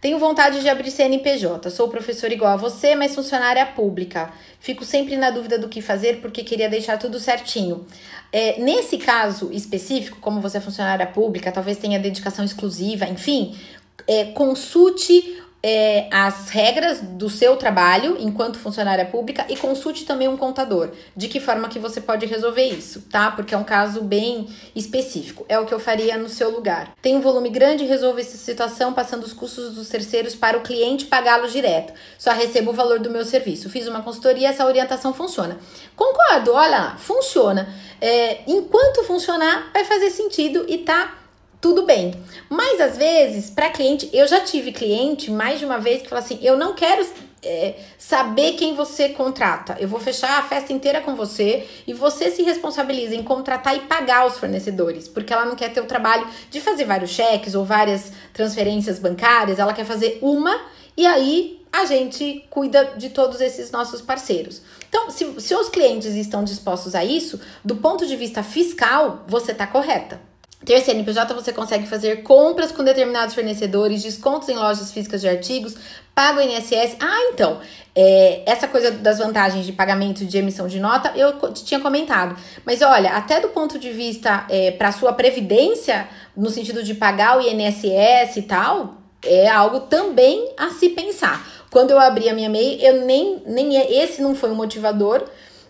Tenho 0.00 0.18
vontade 0.18 0.60
de 0.60 0.68
abrir 0.68 0.90
CNPJ. 0.90 1.70
Sou 1.70 1.88
professor 1.88 2.30
igual 2.30 2.52
a 2.52 2.56
você, 2.56 2.94
mas 2.94 3.14
funcionária 3.14 3.66
pública. 3.66 4.32
Fico 4.60 4.84
sempre 4.84 5.16
na 5.16 5.30
dúvida 5.30 5.58
do 5.58 5.68
que 5.68 5.82
fazer 5.82 6.20
porque 6.20 6.44
queria 6.44 6.68
deixar 6.68 6.98
tudo 6.98 7.18
certinho. 7.18 7.84
É, 8.32 8.60
nesse 8.60 8.98
caso 8.98 9.50
específico, 9.52 10.18
como 10.20 10.40
você 10.40 10.58
é 10.58 10.60
funcionária 10.60 11.06
pública, 11.06 11.50
talvez 11.50 11.78
tenha 11.78 11.98
dedicação 11.98 12.44
exclusiva, 12.44 13.06
enfim, 13.06 13.58
é, 14.06 14.26
consulte 14.26 15.42
é, 15.62 16.08
as 16.12 16.50
regras 16.50 17.00
do 17.00 17.28
seu 17.28 17.56
trabalho 17.56 18.16
enquanto 18.20 18.58
funcionária 18.58 19.04
pública 19.04 19.44
e 19.48 19.56
consulte 19.56 20.04
também 20.04 20.28
um 20.28 20.36
contador. 20.36 20.90
De 21.16 21.28
que 21.28 21.40
forma 21.40 21.68
que 21.68 21.78
você 21.78 22.00
pode 22.00 22.26
resolver 22.26 22.64
isso, 22.64 23.02
tá? 23.10 23.30
Porque 23.30 23.54
é 23.54 23.58
um 23.58 23.64
caso 23.64 24.02
bem 24.02 24.48
específico. 24.74 25.44
É 25.48 25.58
o 25.58 25.66
que 25.66 25.74
eu 25.74 25.80
faria 25.80 26.16
no 26.16 26.28
seu 26.28 26.50
lugar. 26.50 26.92
Tem 27.02 27.16
um 27.16 27.20
volume 27.20 27.48
grande, 27.50 27.84
resolvo 27.84 28.20
essa 28.20 28.36
situação 28.36 28.92
passando 28.92 29.24
os 29.24 29.32
custos 29.32 29.74
dos 29.74 29.88
terceiros 29.88 30.34
para 30.34 30.56
o 30.56 30.62
cliente 30.62 31.06
pagá-los 31.06 31.52
direto. 31.52 31.92
Só 32.18 32.30
recebo 32.32 32.70
o 32.70 32.74
valor 32.74 33.00
do 33.00 33.10
meu 33.10 33.24
serviço. 33.24 33.68
Fiz 33.68 33.88
uma 33.88 34.02
consultoria, 34.02 34.48
essa 34.48 34.64
orientação 34.64 35.12
funciona. 35.12 35.58
Concordo, 35.96 36.52
olha, 36.52 36.94
funciona. 36.98 37.68
É, 38.00 38.42
enquanto 38.46 39.02
funcionar, 39.02 39.70
vai 39.72 39.84
fazer 39.84 40.10
sentido 40.10 40.64
e 40.68 40.78
tá 40.78 41.18
tudo 41.60 41.84
bem. 41.84 42.14
Mas 42.48 42.80
às 42.80 42.96
vezes, 42.96 43.50
para 43.50 43.70
cliente, 43.70 44.08
eu 44.12 44.26
já 44.26 44.40
tive 44.40 44.72
cliente 44.72 45.30
mais 45.30 45.58
de 45.58 45.64
uma 45.64 45.78
vez 45.78 46.02
que 46.02 46.08
falou 46.08 46.24
assim: 46.24 46.38
eu 46.40 46.56
não 46.56 46.74
quero 46.74 47.04
é, 47.42 47.74
saber 47.96 48.52
quem 48.52 48.74
você 48.74 49.10
contrata. 49.10 49.76
Eu 49.80 49.88
vou 49.88 50.00
fechar 50.00 50.38
a 50.38 50.42
festa 50.42 50.72
inteira 50.72 51.00
com 51.00 51.14
você 51.14 51.66
e 51.86 51.92
você 51.92 52.30
se 52.30 52.42
responsabiliza 52.42 53.14
em 53.14 53.22
contratar 53.22 53.76
e 53.76 53.80
pagar 53.80 54.26
os 54.26 54.38
fornecedores, 54.38 55.08
porque 55.08 55.32
ela 55.32 55.44
não 55.44 55.56
quer 55.56 55.72
ter 55.72 55.80
o 55.80 55.86
trabalho 55.86 56.26
de 56.50 56.60
fazer 56.60 56.84
vários 56.84 57.10
cheques 57.10 57.54
ou 57.54 57.64
várias 57.64 58.12
transferências 58.32 58.98
bancárias, 58.98 59.58
ela 59.58 59.72
quer 59.72 59.84
fazer 59.84 60.18
uma 60.22 60.60
e 60.96 61.06
aí 61.06 61.58
a 61.72 61.84
gente 61.84 62.46
cuida 62.50 62.94
de 62.96 63.10
todos 63.10 63.40
esses 63.40 63.70
nossos 63.70 64.00
parceiros. 64.00 64.62
Então, 64.88 65.10
se, 65.10 65.40
se 65.40 65.54
os 65.54 65.68
clientes 65.68 66.14
estão 66.14 66.42
dispostos 66.42 66.94
a 66.94 67.04
isso, 67.04 67.38
do 67.64 67.76
ponto 67.76 68.06
de 68.06 68.16
vista 68.16 68.42
fiscal, 68.42 69.24
você 69.28 69.52
está 69.52 69.66
correta. 69.66 70.27
Ter 70.64 70.80
CNPJ 70.80 71.32
você 71.34 71.52
consegue 71.52 71.86
fazer 71.86 72.22
compras 72.22 72.72
com 72.72 72.82
determinados 72.82 73.34
fornecedores, 73.34 74.02
descontos 74.02 74.48
em 74.48 74.56
lojas 74.56 74.90
físicas 74.90 75.20
de 75.20 75.28
artigos, 75.28 75.76
paga 76.14 76.40
o 76.40 76.42
INSS. 76.42 76.96
Ah, 77.00 77.30
então, 77.32 77.60
é, 77.94 78.42
essa 78.44 78.66
coisa 78.66 78.90
das 78.90 79.18
vantagens 79.18 79.64
de 79.64 79.72
pagamento 79.72 80.24
de 80.24 80.36
emissão 80.36 80.66
de 80.66 80.80
nota 80.80 81.12
eu 81.16 81.32
tinha 81.52 81.78
comentado. 81.78 82.36
Mas 82.66 82.82
olha, 82.82 83.12
até 83.12 83.40
do 83.40 83.48
ponto 83.48 83.78
de 83.78 83.92
vista 83.92 84.44
é, 84.48 84.72
para 84.72 84.90
sua 84.90 85.12
previdência, 85.12 86.08
no 86.36 86.50
sentido 86.50 86.82
de 86.82 86.92
pagar 86.92 87.38
o 87.38 87.40
INSS 87.40 88.36
e 88.36 88.42
tal, 88.42 88.94
é 89.22 89.48
algo 89.48 89.80
também 89.80 90.52
a 90.56 90.70
se 90.70 90.88
pensar. 90.90 91.46
Quando 91.70 91.92
eu 91.92 92.00
abri 92.00 92.28
a 92.28 92.34
minha 92.34 92.48
MEI, 92.48 92.78
eu 92.84 93.04
nem, 93.04 93.42
nem 93.46 93.76
esse 94.00 94.22
não 94.22 94.34
foi 94.34 94.50
um 94.50 94.54
motivador 94.54 95.24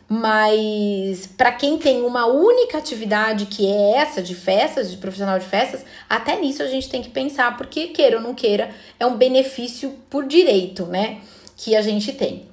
mas 0.09 1.27
para 1.27 1.53
quem 1.53 1.77
tem 1.77 2.01
uma 2.03 2.27
única 2.27 2.79
atividade 2.79 3.45
que 3.45 3.67
é 3.71 3.97
essa 3.97 4.23
de 4.23 4.35
festas, 4.35 4.91
de 4.91 4.97
profissional 4.97 5.39
de 5.39 5.45
festas, 5.45 5.85
até 6.09 6.41
nisso 6.41 6.63
a 6.63 6.67
gente 6.67 6.89
tem 6.89 7.03
que 7.03 7.11
pensar, 7.11 7.57
porque 7.59 7.89
queira 7.89 8.17
ou 8.17 8.23
não 8.23 8.35
queira, 8.35 8.71
é 8.99 9.05
um 9.05 9.17
benefício 9.17 9.95
por 10.09 10.27
direito, 10.27 10.87
né, 10.87 11.21
que 11.57 11.77
a 11.77 11.83
gente 11.83 12.13
tem. 12.13 12.49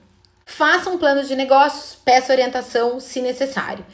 Faça 0.45 0.89
um 0.89 0.97
plano 0.97 1.23
de 1.23 1.35
negócios, 1.35 1.97
peça 2.03 2.33
orientação 2.33 2.99
se 2.99 3.21
necessário. 3.21 3.85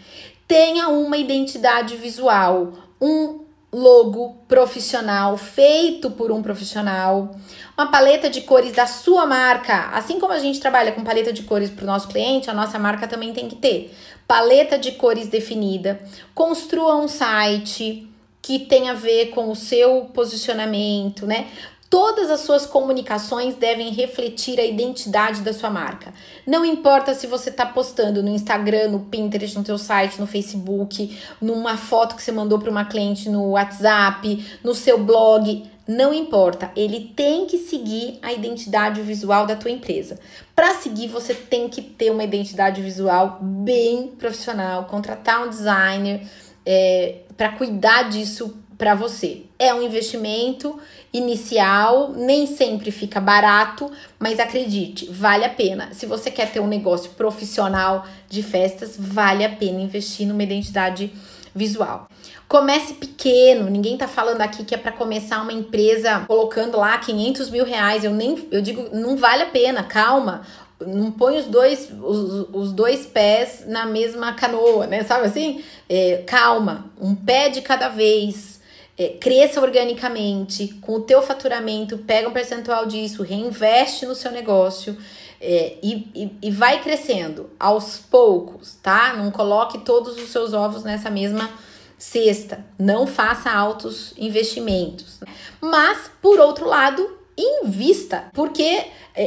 Tenha 0.48 0.90
uma 0.90 1.16
identidade 1.16 1.96
visual, 1.96 2.74
um 3.00 3.46
logo 3.72 4.36
profissional 4.48 5.38
feito 5.38 6.12
por 6.12 6.32
um 6.32 6.42
profissional, 6.42 7.36
uma 7.78 7.90
paleta 7.90 8.30
de 8.30 8.42
cores 8.42 8.74
da 8.74 8.86
sua 8.86 9.26
marca. 9.26 9.90
Assim 9.94 10.20
como 10.20 10.34
a 10.34 10.40
gente 10.40 10.60
trabalha 10.60 10.92
com 10.92 11.04
paleta 11.04 11.32
de 11.32 11.44
cores 11.44 11.70
para 11.70 11.84
o 11.84 11.88
nosso 11.88 12.08
cliente, 12.08 12.50
a 12.50 12.54
nossa 12.54 12.78
marca 12.78 13.08
também 13.08 13.34
tem 13.34 13.48
que 13.48 13.56
ter 13.56 13.96
paleta 14.28 14.78
de 14.78 14.94
cores 14.94 15.28
definida. 15.28 16.02
Construa 16.34 16.98
um 16.98 17.08
site 17.08 18.08
que 18.42 18.60
tenha 18.60 18.92
a 18.92 18.96
ver 18.96 19.28
com 19.28 19.50
o 19.50 19.56
seu 19.56 20.06
posicionamento, 20.14 21.26
né? 21.26 21.48
Todas 21.92 22.32
as 22.32 22.40
suas 22.40 22.66
comunicações 22.66 23.56
devem 23.56 23.92
refletir 23.92 24.58
a 24.62 24.66
identidade 24.66 25.42
da 25.42 25.52
sua 25.52 25.70
marca. 25.70 26.14
Não 26.48 26.64
importa 26.64 27.14
se 27.14 27.28
você 27.28 27.50
está 27.50 27.66
postando 27.66 28.24
no 28.24 28.30
Instagram, 28.30 28.92
no 28.92 29.02
Pinterest, 29.02 29.60
no 29.60 29.66
seu 29.66 29.78
site, 29.78 30.18
no 30.18 30.26
Facebook, 30.26 31.20
numa 31.42 31.76
foto 31.76 32.16
que 32.16 32.24
você 32.24 32.32
mandou 32.32 32.58
para 32.58 32.72
uma 32.72 32.86
cliente 32.86 33.30
no 33.30 33.50
WhatsApp, 33.50 34.58
no 34.64 34.74
seu 34.74 35.04
blog, 35.04 35.70
não 35.86 36.14
importa, 36.14 36.72
ele 36.78 37.12
tem 37.14 37.46
que 37.46 37.58
seguir 37.58 38.20
a 38.22 38.32
identidade 38.32 39.02
visual 39.02 39.46
da 39.46 39.58
tua 39.58 39.70
empresa. 39.70 40.18
Para 40.56 40.76
seguir, 40.76 41.10
você 41.10 41.34
tem 41.34 41.68
que 41.68 41.82
ter 41.82 42.10
uma 42.10 42.24
identidade 42.24 42.82
visual 42.82 43.40
bem 43.42 44.08
profissional, 44.18 44.86
contratar 44.86 45.46
um 45.46 45.50
designer 45.50 46.26
é, 46.66 47.24
para 47.36 47.50
cuidar 47.50 48.04
disso 48.04 48.58
para 48.82 48.96
você. 48.96 49.44
É 49.60 49.72
um 49.72 49.84
investimento 49.84 50.80
inicial, 51.14 52.14
nem 52.14 52.48
sempre 52.48 52.90
fica 52.90 53.22
barato, 53.22 53.92
mas 54.18 54.40
acredite, 54.40 55.06
vale 55.06 55.46
a 55.46 55.50
pena. 55.50 55.90
Se 55.94 56.08
você 56.08 56.32
quer 56.32 56.52
ter 56.52 56.60
um 56.60 56.66
negócio 56.66 57.12
profissional 57.12 58.08
de 58.28 58.42
festas, 58.42 58.96
vale 58.98 59.46
a 59.46 59.50
pena 59.50 59.80
investir 59.80 60.26
numa 60.28 60.42
identidade 60.42 61.14
visual. 61.54 62.08
Comece 62.48 62.96
pequeno, 62.96 63.70
ninguém 63.70 63.96
tá 63.98 64.08
falando 64.08 64.42
aqui 64.42 64.66
que 64.66 64.74
é 64.74 64.80
para 64.80 64.92
começar 64.92 65.44
uma 65.44 65.54
empresa 65.54 66.26
colocando 66.26 66.80
lá 66.80 66.98
500 66.98 67.52
mil 67.52 67.64
reais. 67.64 68.04
Eu 68.04 68.16
nem, 68.16 68.48
eu 68.50 68.64
digo, 68.64 68.90
não 68.92 69.16
vale 69.16 69.44
a 69.44 69.50
pena, 69.50 69.84
calma. 69.84 70.42
Não 70.80 71.12
põe 71.12 71.38
os 71.38 71.46
dois, 71.46 71.92
os, 72.02 72.48
os 72.52 72.72
dois 72.72 73.06
pés 73.06 73.64
na 73.68 73.86
mesma 73.86 74.34
canoa, 74.34 74.88
né? 74.88 75.04
Sabe 75.04 75.28
assim? 75.28 75.64
É, 75.88 76.24
calma, 76.26 76.86
um 77.00 77.14
pé 77.14 77.50
de 77.50 77.62
cada 77.62 77.88
vez 77.88 78.51
é, 79.02 79.18
cresça 79.20 79.60
organicamente, 79.60 80.68
com 80.80 80.94
o 80.94 81.02
teu 81.02 81.24
faturamento, 81.24 81.98
pega 81.98 82.30
um 82.30 82.32
percentual 82.32 82.86
disso, 82.86 83.24
reinveste 83.24 84.06
no 84.06 84.14
seu 84.14 84.32
negócio 84.32 84.96
é, 85.42 85.78
e, 85.82 86.08
e, 86.14 86.38
e, 86.40 86.52
vai 86.52 86.84
crescendo 86.84 87.50
aos 87.60 87.98
poucos, 87.98 88.76
tá? 88.76 89.14
Não 89.14 89.32
coloque 89.32 89.80
todos 89.80 90.18
os 90.18 90.30
seus 90.30 90.54
ovos 90.54 90.84
nessa 90.84 91.10
mesma 91.10 91.50
cesta. 91.98 92.64
Não 92.78 93.08
faça 93.08 93.50
altos 93.50 94.14
investimentos. 94.20 95.20
Mas, 95.60 96.12
por 96.22 96.40
outro 96.40 96.68
lado, 96.68 97.18
invista, 97.36 98.30
porque 98.34 98.86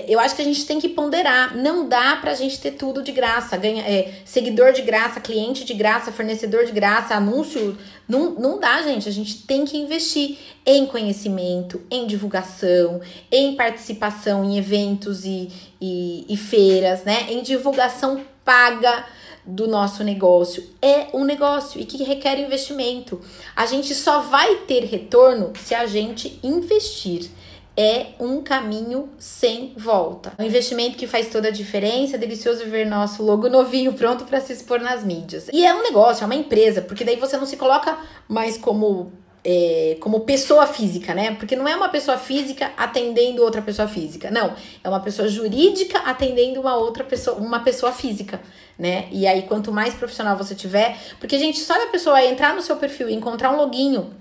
eu 0.09 0.19
acho 0.19 0.35
que 0.35 0.43
a 0.43 0.45
gente 0.45 0.65
tem 0.65 0.81
que 0.81 0.89
ponderar. 0.89 1.57
Não 1.57 1.87
dá 1.89 2.17
pra 2.17 2.35
gente 2.35 2.59
ter 2.59 2.73
tudo 2.73 3.03
de 3.03 3.13
graça. 3.13 3.57
Ganha, 3.57 3.83
é, 3.83 4.15
seguidor 4.25 4.73
de 4.73 4.83
graça, 4.83 5.21
cliente 5.21 5.65
de 5.65 5.75
graça, 5.75 6.11
fornecedor 6.11 6.65
de 6.65 6.73
graça, 6.73 7.15
anúncio. 7.15 7.77
Não, 8.09 8.31
não 8.31 8.59
dá, 8.59 8.83
gente. 8.83 9.09
A 9.09 9.13
gente 9.13 9.47
tem 9.47 9.65
que 9.65 9.77
investir 9.77 10.39
em 10.65 10.87
conhecimento, 10.87 11.83
em 11.91 12.07
divulgação, 12.07 13.01
em 13.31 13.55
participação 13.55 14.45
em 14.45 14.57
eventos 14.57 15.25
e, 15.25 15.51
e, 15.81 16.25
e 16.29 16.37
feiras, 16.37 17.05
né? 17.05 17.27
Em 17.29 17.43
divulgação 17.43 18.23
paga 18.45 19.05
do 19.45 19.69
nosso 19.69 20.03
negócio. 20.03 20.65
É 20.81 21.09
um 21.13 21.25
negócio 21.25 21.81
e 21.81 21.85
que 21.85 22.03
requer 22.03 22.39
investimento. 22.39 23.21
A 23.55 23.67
gente 23.67 23.95
só 23.95 24.21
vai 24.21 24.57
ter 24.61 24.85
retorno 24.85 25.53
se 25.63 25.75
a 25.75 25.87
gente 25.87 26.39
investir 26.43 27.31
é 27.77 28.09
um 28.21 28.43
caminho 28.43 29.09
sem 29.19 29.73
volta. 29.77 30.33
Um 30.39 30.45
investimento 30.45 30.97
que 30.97 31.07
faz 31.07 31.29
toda 31.29 31.49
a 31.49 31.51
diferença, 31.51 32.17
é 32.17 32.19
delicioso 32.19 32.65
ver 32.67 32.87
nosso 32.87 33.23
logo 33.23 33.49
novinho 33.49 33.93
pronto 33.93 34.25
para 34.25 34.41
se 34.41 34.53
expor 34.53 34.81
nas 34.81 35.05
mídias. 35.05 35.49
E 35.53 35.67
é 35.67 35.75
um 35.75 35.83
negócio, 35.83 36.23
é 36.23 36.27
uma 36.27 36.35
empresa, 36.35 36.83
porque 36.83 37.05
daí 37.05 37.17
você 37.17 37.37
não 37.37 37.47
se 37.47 37.57
coloca 37.57 37.99
mais 38.29 38.57
como 38.57 39.13
é, 39.45 39.99
como 40.01 40.21
pessoa 40.21 40.67
física, 40.67 41.13
né? 41.13 41.35
Porque 41.35 41.55
não 41.55 41.69
é 41.69 41.77
uma 41.77 41.91
pessoa 41.91 42.17
física 42.17 42.73
atendendo 42.77 43.43
outra 43.43 43.61
pessoa 43.61 43.87
física, 43.87 44.31
não. 44.31 44.55
É 44.83 44.89
uma 44.89 45.01
pessoa 45.01 45.29
jurídica 45.29 45.99
atendendo 45.99 46.61
uma 46.61 46.77
outra 46.77 47.05
pessoa, 47.05 47.37
uma 47.37 47.61
pessoa 47.61 47.93
física, 47.93 48.41
né? 48.79 49.07
E 49.13 49.27
aí, 49.27 49.43
quanto 49.43 49.71
mais 49.71 49.93
profissional 49.93 50.37
você 50.37 50.55
tiver, 50.55 50.97
porque, 51.21 51.39
gente, 51.39 51.59
só 51.61 51.75
a 51.75 51.89
pessoa 51.89 52.25
entrar 52.25 52.55
no 52.55 52.63
seu 52.63 52.77
perfil 52.77 53.11
e 53.11 53.15
encontrar 53.15 53.51
um 53.51 53.57
loginho 53.57 54.15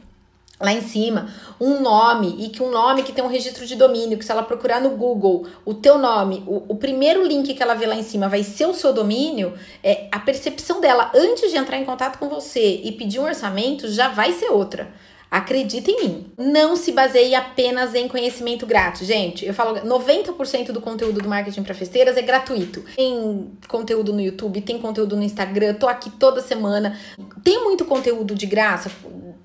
lá 0.64 0.72
em 0.72 0.82
cima, 0.82 1.28
um 1.60 1.82
nome 1.82 2.36
e 2.40 2.50
que 2.50 2.64
um 2.64 2.72
nome 2.72 3.04
que 3.04 3.12
tem 3.12 3.24
um 3.24 3.28
registro 3.28 3.66
de 3.66 3.76
domínio, 3.76 4.18
que 4.18 4.24
se 4.24 4.32
ela 4.32 4.44
procurar 4.44 4.80
no 4.82 4.92
Google 4.92 5.46
o 5.66 5.74
teu 5.74 5.98
nome, 5.98 6.44
o, 6.48 6.64
o 6.70 6.76
primeiro 6.76 7.26
link 7.26 7.54
que 7.54 7.62
ela 7.62 7.74
vê 7.74 7.86
lá 7.86 7.96
em 7.96 8.04
cima 8.04 8.30
vai 8.30 8.44
ser 8.44 8.66
o 8.66 8.74
seu 8.74 8.94
domínio, 8.94 9.54
é, 9.84 10.08
a 10.12 10.20
percepção 10.20 10.80
dela 10.80 11.12
antes 11.14 11.52
de 11.52 11.58
entrar 11.58 11.78
em 11.78 11.86
contato 11.86 12.18
com 12.18 12.30
você 12.30 12.82
e 12.84 12.92
pedir 12.94 13.20
um 13.20 13.26
orçamento 13.26 13.90
já 13.90 14.08
vai 14.08 14.32
ser 14.32 14.50
outra. 14.50 14.90
Acredita 15.30 15.90
em 15.90 16.00
mim. 16.00 16.32
Não 16.38 16.76
se 16.76 16.92
baseie 16.92 17.34
apenas 17.34 17.96
em 17.96 18.08
conhecimento 18.08 18.68
grátis, 18.68 19.08
gente. 19.08 19.44
Eu 19.44 19.52
falo 19.52 19.80
90% 19.82 20.72
do 20.72 20.80
conteúdo 20.80 21.20
do 21.20 21.28
marketing 21.28 21.64
para 21.64 21.74
festeiras 21.74 22.16
é 22.18 22.22
gratuito. 22.22 22.86
Tem 22.96 23.52
conteúdo 23.68 24.14
no 24.14 24.22
YouTube, 24.22 24.62
tem 24.62 24.78
conteúdo 24.78 25.16
no 25.16 25.24
Instagram, 25.24 25.74
tô 25.74 25.88
aqui 25.88 26.12
toda 26.12 26.40
semana. 26.40 27.00
Tem 27.44 27.64
muito 27.64 27.84
conteúdo 27.84 28.36
de 28.36 28.46
graça? 28.46 28.92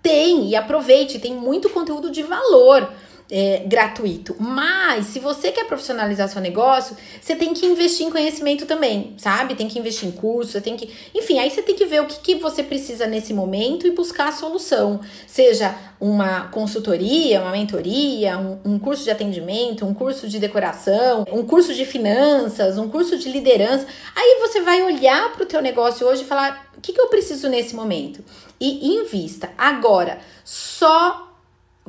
Tem, 0.02 0.48
e 0.48 0.56
aproveite, 0.56 1.18
tem 1.18 1.34
muito 1.34 1.68
conteúdo 1.68 2.10
de 2.10 2.22
valor. 2.22 2.90
É, 3.30 3.62
gratuito. 3.66 4.34
Mas 4.38 5.06
se 5.06 5.18
você 5.18 5.52
quer 5.52 5.66
profissionalizar 5.66 6.28
seu 6.28 6.40
negócio, 6.40 6.96
você 7.20 7.36
tem 7.36 7.52
que 7.52 7.66
investir 7.66 8.06
em 8.06 8.10
conhecimento 8.10 8.64
também, 8.64 9.14
sabe? 9.18 9.54
Tem 9.54 9.68
que 9.68 9.78
investir 9.78 10.08
em 10.08 10.12
curso, 10.12 10.52
você 10.52 10.60
tem 10.60 10.76
que. 10.76 10.90
Enfim, 11.14 11.38
aí 11.38 11.50
você 11.50 11.62
tem 11.62 11.74
que 11.74 11.84
ver 11.84 12.00
o 12.00 12.06
que, 12.06 12.20
que 12.20 12.34
você 12.36 12.62
precisa 12.62 13.06
nesse 13.06 13.34
momento 13.34 13.86
e 13.86 13.90
buscar 13.90 14.28
a 14.28 14.32
solução. 14.32 15.00
Seja 15.26 15.74
uma 16.00 16.48
consultoria, 16.48 17.40
uma 17.40 17.50
mentoria, 17.50 18.38
um, 18.38 18.60
um 18.64 18.78
curso 18.78 19.04
de 19.04 19.10
atendimento, 19.10 19.84
um 19.84 19.92
curso 19.92 20.28
de 20.28 20.38
decoração, 20.38 21.24
um 21.30 21.44
curso 21.44 21.74
de 21.74 21.84
finanças, 21.84 22.78
um 22.78 22.88
curso 22.88 23.18
de 23.18 23.28
liderança. 23.28 23.86
Aí 24.14 24.38
você 24.40 24.60
vai 24.60 24.82
olhar 24.82 25.32
para 25.32 25.42
o 25.42 25.46
teu 25.46 25.60
negócio 25.60 26.06
hoje 26.06 26.22
e 26.22 26.26
falar: 26.26 26.70
o 26.76 26.80
que, 26.80 26.92
que 26.92 27.00
eu 27.00 27.08
preciso 27.08 27.48
nesse 27.48 27.76
momento? 27.76 28.24
E 28.60 28.88
invista. 28.88 29.50
Agora, 29.56 30.18
só 30.44 31.27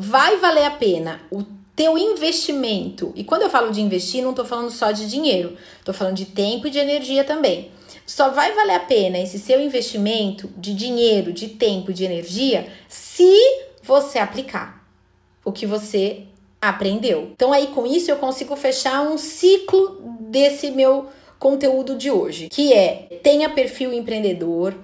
vai 0.02 0.38
valer 0.38 0.64
a 0.64 0.72
pena 0.72 1.20
o 1.30 1.44
teu 1.76 1.98
investimento. 1.98 3.12
E 3.18 3.24
quando 3.26 3.42
eu 3.42 3.50
falo 3.50 3.70
de 3.70 3.82
investir, 3.82 4.24
não 4.24 4.30
estou 4.30 4.46
falando 4.46 4.72
só 4.72 4.92
de 4.92 5.10
dinheiro, 5.10 5.58
estou 5.78 5.94
falando 5.94 6.16
de 6.16 6.24
tempo 6.24 6.68
e 6.68 6.70
de 6.70 6.80
energia 6.80 7.26
também. 7.26 7.70
Só 8.06 8.30
vai 8.30 8.54
valer 8.54 8.76
a 8.76 8.80
pena 8.80 9.20
esse 9.20 9.38
seu 9.38 9.60
investimento 9.60 10.50
de 10.56 10.74
dinheiro, 10.74 11.34
de 11.34 11.50
tempo 11.50 11.92
e 11.92 11.94
de 11.94 12.06
energia 12.06 12.68
se 12.88 13.30
você 13.84 14.20
aplicar 14.20 14.88
o 15.44 15.52
que 15.52 15.66
você 15.66 16.24
aprendeu. 16.62 17.32
Então 17.34 17.52
aí 17.52 17.68
com 17.68 17.86
isso 17.86 18.10
eu 18.10 18.16
consigo 18.16 18.56
fechar 18.56 19.02
um 19.02 19.18
ciclo 19.18 20.02
desse 20.22 20.72
meu 20.72 21.08
conteúdo 21.38 21.96
de 21.96 22.10
hoje, 22.10 22.48
que 22.48 22.72
é 22.72 23.20
tenha 23.22 23.50
perfil 23.50 23.92
empreendedor, 23.94 24.76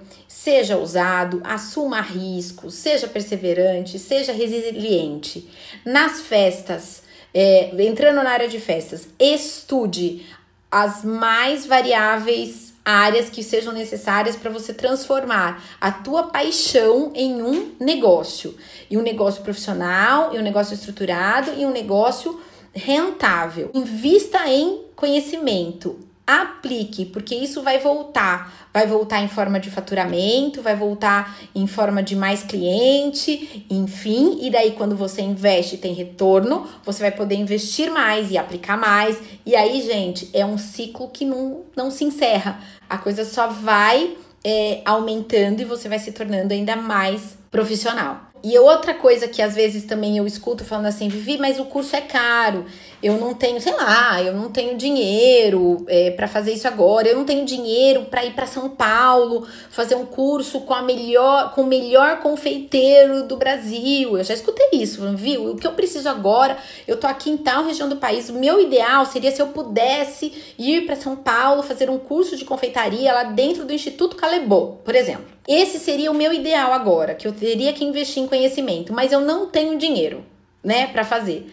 seja 0.46 0.76
ousado, 0.76 1.40
assuma 1.42 2.00
riscos, 2.00 2.74
seja 2.74 3.08
perseverante, 3.08 3.98
seja 3.98 4.32
resiliente. 4.32 5.50
Nas 5.84 6.20
festas, 6.20 7.02
é, 7.34 7.72
entrando 7.82 8.22
na 8.22 8.30
área 8.30 8.46
de 8.46 8.60
festas, 8.60 9.08
estude 9.18 10.24
as 10.70 11.02
mais 11.02 11.66
variáveis 11.66 12.72
áreas 12.84 13.28
que 13.28 13.42
sejam 13.42 13.72
necessárias 13.72 14.36
para 14.36 14.48
você 14.48 14.72
transformar 14.72 15.60
a 15.80 15.90
tua 15.90 16.28
paixão 16.28 17.10
em 17.16 17.42
um 17.42 17.72
negócio, 17.80 18.54
e 18.88 18.96
um 18.96 19.02
negócio 19.02 19.42
profissional, 19.42 20.32
e 20.32 20.38
um 20.38 20.42
negócio 20.42 20.74
estruturado, 20.74 21.54
e 21.56 21.66
um 21.66 21.72
negócio 21.72 22.40
rentável. 22.72 23.68
Invista 23.74 24.48
em 24.48 24.82
conhecimento, 24.94 26.05
aplique, 26.26 27.04
porque 27.04 27.34
isso 27.34 27.62
vai 27.62 27.78
voltar. 27.78 28.52
Vai 28.74 28.86
voltar 28.86 29.22
em 29.22 29.28
forma 29.28 29.60
de 29.60 29.70
faturamento, 29.70 30.60
vai 30.60 30.74
voltar 30.74 31.38
em 31.54 31.66
forma 31.66 32.02
de 32.02 32.16
mais 32.16 32.42
cliente, 32.42 33.64
enfim. 33.70 34.38
E 34.42 34.50
daí, 34.50 34.72
quando 34.72 34.96
você 34.96 35.22
investe 35.22 35.76
tem 35.76 35.94
retorno, 35.94 36.66
você 36.84 37.00
vai 37.00 37.12
poder 37.12 37.36
investir 37.36 37.90
mais 37.90 38.30
e 38.30 38.36
aplicar 38.36 38.76
mais. 38.76 39.18
E 39.46 39.54
aí, 39.54 39.80
gente, 39.82 40.28
é 40.32 40.44
um 40.44 40.58
ciclo 40.58 41.08
que 41.08 41.24
não, 41.24 41.62
não 41.76 41.90
se 41.90 42.04
encerra. 42.04 42.60
A 42.90 42.98
coisa 42.98 43.24
só 43.24 43.46
vai 43.46 44.16
é, 44.44 44.82
aumentando 44.84 45.60
e 45.60 45.64
você 45.64 45.88
vai 45.88 45.98
se 45.98 46.12
tornando 46.12 46.52
ainda 46.52 46.76
mais 46.76 47.38
profissional. 47.50 48.26
E 48.44 48.56
outra 48.58 48.94
coisa 48.94 49.26
que 49.26 49.42
às 49.42 49.54
vezes 49.54 49.84
também 49.84 50.18
eu 50.18 50.26
escuto 50.26 50.64
falando 50.64 50.86
assim, 50.86 51.08
Vivi, 51.08 51.38
mas 51.38 51.58
o 51.58 51.64
curso 51.64 51.96
é 51.96 52.00
caro 52.00 52.66
eu 53.02 53.18
não 53.18 53.34
tenho, 53.34 53.60
sei 53.60 53.74
lá, 53.74 54.22
eu 54.22 54.32
não 54.32 54.50
tenho 54.50 54.76
dinheiro 54.76 55.84
é, 55.88 56.10
para 56.10 56.26
fazer 56.26 56.52
isso 56.52 56.66
agora, 56.66 57.08
eu 57.08 57.16
não 57.16 57.24
tenho 57.24 57.44
dinheiro 57.44 58.06
para 58.06 58.24
ir 58.24 58.32
para 58.32 58.46
São 58.46 58.70
Paulo 58.70 59.46
fazer 59.70 59.94
um 59.94 60.06
curso 60.06 60.60
com 60.60 60.74
a 60.74 60.82
melhor, 60.82 61.52
com 61.52 61.62
o 61.62 61.66
melhor 61.66 62.20
confeiteiro 62.20 63.24
do 63.24 63.36
Brasil. 63.36 64.16
Eu 64.16 64.24
já 64.24 64.34
escutei 64.34 64.68
isso, 64.72 65.02
viu? 65.14 65.52
O 65.52 65.56
que 65.56 65.66
eu 65.66 65.72
preciso 65.72 66.08
agora, 66.08 66.56
eu 66.88 66.96
tô 66.96 67.06
aqui 67.06 67.30
em 67.30 67.36
tal 67.36 67.64
região 67.64 67.88
do 67.88 67.96
país, 67.96 68.28
o 68.30 68.34
meu 68.34 68.60
ideal 68.60 69.04
seria 69.04 69.30
se 69.30 69.40
eu 69.40 69.48
pudesse 69.48 70.54
ir 70.58 70.86
para 70.86 70.96
São 70.96 71.16
Paulo 71.16 71.62
fazer 71.62 71.90
um 71.90 71.98
curso 71.98 72.36
de 72.36 72.44
confeitaria 72.44 73.12
lá 73.12 73.24
dentro 73.24 73.64
do 73.64 73.72
Instituto 73.72 74.16
Calebô, 74.16 74.78
por 74.84 74.94
exemplo. 74.94 75.36
Esse 75.46 75.78
seria 75.78 76.10
o 76.10 76.14
meu 76.14 76.32
ideal 76.32 76.72
agora, 76.72 77.14
que 77.14 77.26
eu 77.26 77.32
teria 77.32 77.72
que 77.72 77.84
investir 77.84 78.22
em 78.22 78.26
conhecimento, 78.26 78.92
mas 78.92 79.12
eu 79.12 79.20
não 79.20 79.46
tenho 79.46 79.78
dinheiro, 79.78 80.24
né, 80.64 80.88
para 80.88 81.04
fazer. 81.04 81.46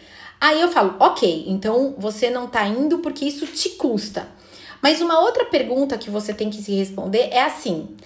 Aí 0.44 0.60
eu 0.60 0.68
falo, 0.68 0.96
ok, 1.00 1.46
então 1.46 1.94
você 1.96 2.28
não 2.28 2.46
tá 2.46 2.66
indo 2.68 2.98
porque 2.98 3.24
isso 3.24 3.46
te 3.46 3.70
custa. 3.70 4.28
Mas 4.82 5.00
uma 5.00 5.18
outra 5.20 5.46
pergunta 5.46 5.96
que 5.96 6.10
você 6.10 6.34
tem 6.34 6.50
que 6.50 6.60
se 6.60 6.74
responder 6.74 7.30
é 7.30 7.40
assim: 7.40 7.96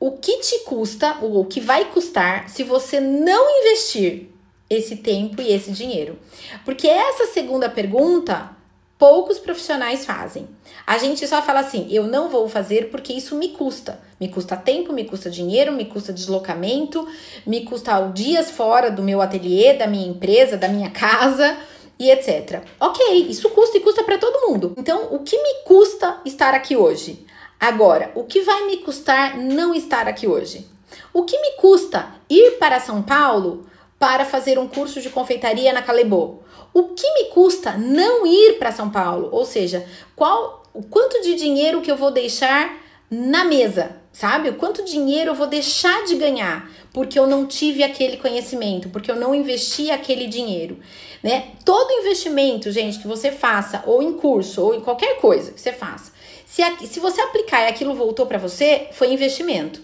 o 0.00 0.12
que 0.12 0.38
te 0.38 0.60
custa, 0.60 1.18
ou 1.20 1.42
o 1.42 1.44
que 1.44 1.60
vai 1.60 1.84
custar, 1.92 2.48
se 2.48 2.64
você 2.64 3.00
não 3.00 3.60
investir 3.60 4.30
esse 4.70 4.96
tempo 4.96 5.42
e 5.42 5.52
esse 5.52 5.72
dinheiro? 5.72 6.18
Porque 6.64 6.88
essa 6.88 7.26
segunda 7.26 7.68
pergunta 7.68 8.56
poucos 9.02 9.40
profissionais 9.40 10.06
fazem. 10.06 10.48
A 10.86 10.96
gente 10.96 11.26
só 11.26 11.42
fala 11.42 11.58
assim: 11.58 11.88
eu 11.90 12.06
não 12.06 12.28
vou 12.28 12.48
fazer 12.48 12.88
porque 12.88 13.12
isso 13.12 13.34
me 13.34 13.48
custa. 13.48 14.00
Me 14.20 14.28
custa 14.28 14.56
tempo, 14.56 14.92
me 14.92 15.02
custa 15.02 15.28
dinheiro, 15.28 15.72
me 15.72 15.86
custa 15.86 16.12
deslocamento, 16.12 17.04
me 17.44 17.64
custa 17.64 18.00
dias 18.14 18.52
fora 18.52 18.92
do 18.92 19.02
meu 19.02 19.20
ateliê, 19.20 19.74
da 19.74 19.88
minha 19.88 20.06
empresa, 20.06 20.56
da 20.56 20.68
minha 20.68 20.88
casa 20.88 21.58
e 21.98 22.12
etc. 22.12 22.62
Ok, 22.78 23.26
isso 23.28 23.50
custa 23.50 23.76
e 23.76 23.80
custa 23.80 24.04
para 24.04 24.18
todo 24.18 24.48
mundo. 24.48 24.72
Então, 24.78 25.08
o 25.10 25.18
que 25.18 25.36
me 25.36 25.64
custa 25.64 26.20
estar 26.24 26.54
aqui 26.54 26.76
hoje? 26.76 27.26
Agora, 27.58 28.12
o 28.14 28.22
que 28.22 28.42
vai 28.42 28.66
me 28.66 28.76
custar 28.76 29.36
não 29.36 29.74
estar 29.74 30.06
aqui 30.06 30.28
hoje? 30.28 30.64
O 31.12 31.24
que 31.24 31.36
me 31.40 31.56
custa 31.56 32.06
ir 32.30 32.52
para 32.52 32.78
São 32.78 33.02
Paulo 33.02 33.66
para 34.02 34.24
fazer 34.24 34.58
um 34.58 34.66
curso 34.66 35.00
de 35.00 35.10
confeitaria 35.10 35.72
na 35.72 35.80
Calebô? 35.80 36.38
O 36.74 36.88
que 36.88 37.08
me 37.14 37.26
custa 37.26 37.78
não 37.78 38.26
ir 38.26 38.58
para 38.58 38.72
São 38.72 38.90
Paulo? 38.90 39.28
Ou 39.30 39.44
seja, 39.44 39.86
qual 40.16 40.64
o 40.74 40.82
quanto 40.82 41.22
de 41.22 41.36
dinheiro 41.36 41.80
que 41.80 41.88
eu 41.88 41.96
vou 41.96 42.10
deixar 42.10 42.82
na 43.08 43.44
mesa, 43.44 43.98
sabe? 44.12 44.48
O 44.48 44.54
quanto 44.54 44.84
dinheiro 44.84 45.30
eu 45.30 45.34
vou 45.36 45.46
deixar 45.46 46.02
de 46.02 46.16
ganhar 46.16 46.68
porque 46.92 47.16
eu 47.16 47.28
não 47.28 47.46
tive 47.46 47.84
aquele 47.84 48.16
conhecimento, 48.16 48.88
porque 48.88 49.08
eu 49.08 49.14
não 49.14 49.32
investi 49.32 49.88
aquele 49.88 50.26
dinheiro, 50.26 50.80
né? 51.22 51.52
Todo 51.64 51.92
investimento, 52.00 52.72
gente, 52.72 52.98
que 52.98 53.06
você 53.06 53.30
faça, 53.30 53.84
ou 53.86 54.02
em 54.02 54.14
curso, 54.14 54.64
ou 54.64 54.74
em 54.74 54.80
qualquer 54.80 55.20
coisa 55.20 55.52
que 55.52 55.60
você 55.60 55.72
faça, 55.72 56.10
se, 56.44 56.60
se 56.88 56.98
você 56.98 57.20
aplicar 57.20 57.62
e 57.62 57.68
aquilo 57.68 57.94
voltou 57.94 58.26
para 58.26 58.38
você, 58.38 58.88
foi 58.90 59.12
investimento. 59.12 59.80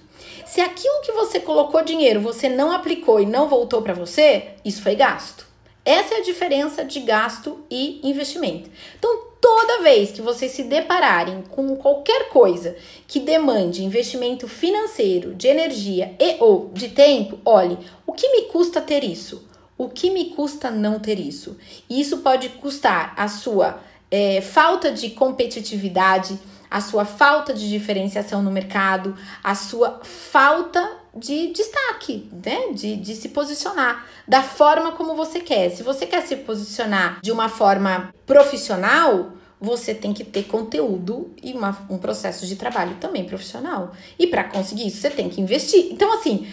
Se 0.48 0.62
aquilo 0.62 1.02
que 1.02 1.12
você 1.12 1.40
colocou 1.40 1.84
dinheiro 1.84 2.22
você 2.22 2.48
não 2.48 2.72
aplicou 2.72 3.20
e 3.20 3.26
não 3.26 3.48
voltou 3.48 3.82
para 3.82 3.92
você, 3.92 4.54
isso 4.64 4.82
foi 4.82 4.94
gasto. 4.94 5.46
Essa 5.84 6.14
é 6.14 6.18
a 6.18 6.22
diferença 6.22 6.84
de 6.84 7.00
gasto 7.00 7.64
e 7.70 8.00
investimento. 8.02 8.70
Então, 8.98 9.24
toda 9.38 9.82
vez 9.82 10.10
que 10.10 10.22
vocês 10.22 10.52
se 10.52 10.64
depararem 10.64 11.42
com 11.50 11.76
qualquer 11.76 12.30
coisa 12.30 12.74
que 13.06 13.20
demande 13.20 13.84
investimento 13.84 14.48
financeiro, 14.48 15.34
de 15.34 15.48
energia 15.48 16.16
e 16.18 16.36
ou 16.40 16.70
de 16.72 16.88
tempo, 16.88 17.38
olhe, 17.44 17.76
o 18.06 18.14
que 18.14 18.30
me 18.30 18.42
custa 18.48 18.80
ter 18.80 19.04
isso? 19.04 19.46
O 19.76 19.88
que 19.88 20.10
me 20.10 20.30
custa 20.30 20.70
não 20.70 20.98
ter 20.98 21.18
isso? 21.20 21.58
E 21.90 22.00
isso 22.00 22.18
pode 22.18 22.48
custar 22.48 23.12
a 23.18 23.28
sua 23.28 23.80
é, 24.10 24.40
falta 24.40 24.90
de 24.90 25.10
competitividade, 25.10 26.38
a 26.70 26.80
sua 26.80 27.04
falta 27.04 27.52
de 27.54 27.68
diferenciação 27.68 28.42
no 28.42 28.50
mercado, 28.50 29.16
a 29.42 29.54
sua 29.54 30.00
falta 30.02 30.98
de 31.14 31.48
destaque, 31.52 32.30
né? 32.44 32.72
De, 32.72 32.96
de 32.96 33.14
se 33.14 33.30
posicionar 33.30 34.06
da 34.26 34.42
forma 34.42 34.92
como 34.92 35.14
você 35.14 35.40
quer. 35.40 35.70
Se 35.70 35.82
você 35.82 36.06
quer 36.06 36.22
se 36.22 36.36
posicionar 36.36 37.20
de 37.22 37.32
uma 37.32 37.48
forma 37.48 38.12
profissional, 38.26 39.32
você 39.60 39.94
tem 39.94 40.12
que 40.12 40.22
ter 40.22 40.44
conteúdo 40.44 41.32
e 41.42 41.52
uma, 41.52 41.76
um 41.90 41.98
processo 41.98 42.46
de 42.46 42.56
trabalho 42.56 42.96
também 43.00 43.24
profissional. 43.24 43.92
E 44.18 44.26
para 44.26 44.44
conseguir 44.44 44.86
isso, 44.86 45.00
você 45.00 45.10
tem 45.10 45.28
que 45.28 45.40
investir. 45.40 45.88
Então, 45.90 46.12
assim, 46.12 46.46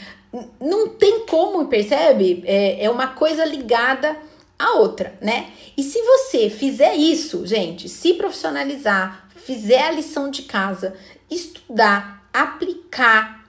não 0.59 0.89
tem 0.89 1.25
como, 1.25 1.65
percebe? 1.67 2.43
É, 2.45 2.85
é 2.85 2.89
uma 2.89 3.07
coisa 3.07 3.45
ligada 3.45 4.17
à 4.57 4.77
outra, 4.77 5.13
né? 5.21 5.49
E 5.77 5.83
se 5.83 6.01
você 6.01 6.49
fizer 6.49 6.95
isso, 6.95 7.45
gente, 7.45 7.87
se 7.87 8.13
profissionalizar, 8.13 9.24
fizer 9.45 9.83
a 9.83 9.91
lição 9.91 10.29
de 10.29 10.41
casa, 10.41 10.95
estudar, 11.29 12.27
aplicar, 12.33 13.45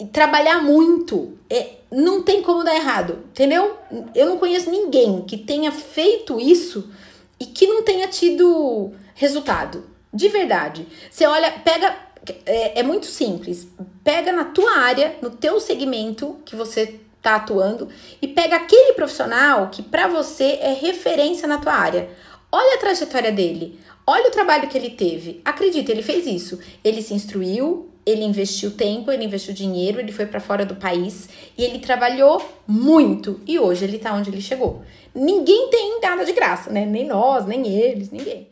e 0.00 0.06
trabalhar 0.06 0.62
muito, 0.62 1.36
é, 1.50 1.78
não 1.90 2.22
tem 2.22 2.40
como 2.40 2.62
dar 2.62 2.76
errado, 2.76 3.24
entendeu? 3.30 3.76
Eu 4.14 4.26
não 4.26 4.38
conheço 4.38 4.70
ninguém 4.70 5.22
que 5.22 5.36
tenha 5.36 5.72
feito 5.72 6.40
isso 6.40 6.88
e 7.40 7.44
que 7.44 7.66
não 7.66 7.82
tenha 7.82 8.06
tido 8.06 8.92
resultado. 9.14 9.84
De 10.14 10.28
verdade. 10.28 10.86
Você 11.10 11.26
olha, 11.26 11.50
pega. 11.50 11.94
É, 12.46 12.80
é 12.80 12.82
muito 12.82 13.06
simples. 13.06 13.68
Pega 14.04 14.32
na 14.32 14.44
tua 14.44 14.78
área, 14.78 15.16
no 15.20 15.30
teu 15.30 15.60
segmento 15.60 16.38
que 16.44 16.54
você 16.54 17.00
tá 17.20 17.34
atuando 17.36 17.88
e 18.22 18.28
pega 18.28 18.56
aquele 18.56 18.92
profissional 18.92 19.68
que 19.70 19.82
para 19.82 20.06
você 20.06 20.58
é 20.60 20.72
referência 20.72 21.48
na 21.48 21.58
tua 21.58 21.74
área. 21.74 22.08
Olha 22.50 22.76
a 22.76 22.80
trajetória 22.80 23.32
dele, 23.32 23.78
olha 24.08 24.28
o 24.28 24.32
trabalho 24.32 24.68
que 24.68 24.78
ele 24.78 24.88
teve. 24.88 25.42
Acredita, 25.44 25.92
ele 25.92 26.02
fez 26.02 26.26
isso. 26.26 26.58
Ele 26.82 27.02
se 27.02 27.12
instruiu, 27.12 27.90
ele 28.06 28.24
investiu 28.24 28.70
tempo, 28.70 29.12
ele 29.12 29.22
investiu 29.22 29.52
dinheiro, 29.52 30.00
ele 30.00 30.12
foi 30.12 30.24
para 30.24 30.40
fora 30.40 30.64
do 30.64 30.76
país 30.76 31.28
e 31.58 31.62
ele 31.62 31.78
trabalhou 31.78 32.42
muito. 32.66 33.38
E 33.46 33.58
hoje 33.58 33.84
ele 33.84 33.98
tá 33.98 34.14
onde 34.14 34.30
ele 34.30 34.40
chegou. 34.40 34.80
Ninguém 35.14 35.68
tem 35.68 36.00
nada 36.00 36.24
de 36.24 36.32
graça, 36.32 36.70
né? 36.70 36.86
Nem 36.86 37.06
nós, 37.06 37.44
nem 37.44 37.68
eles, 37.68 38.10
ninguém. 38.10 38.48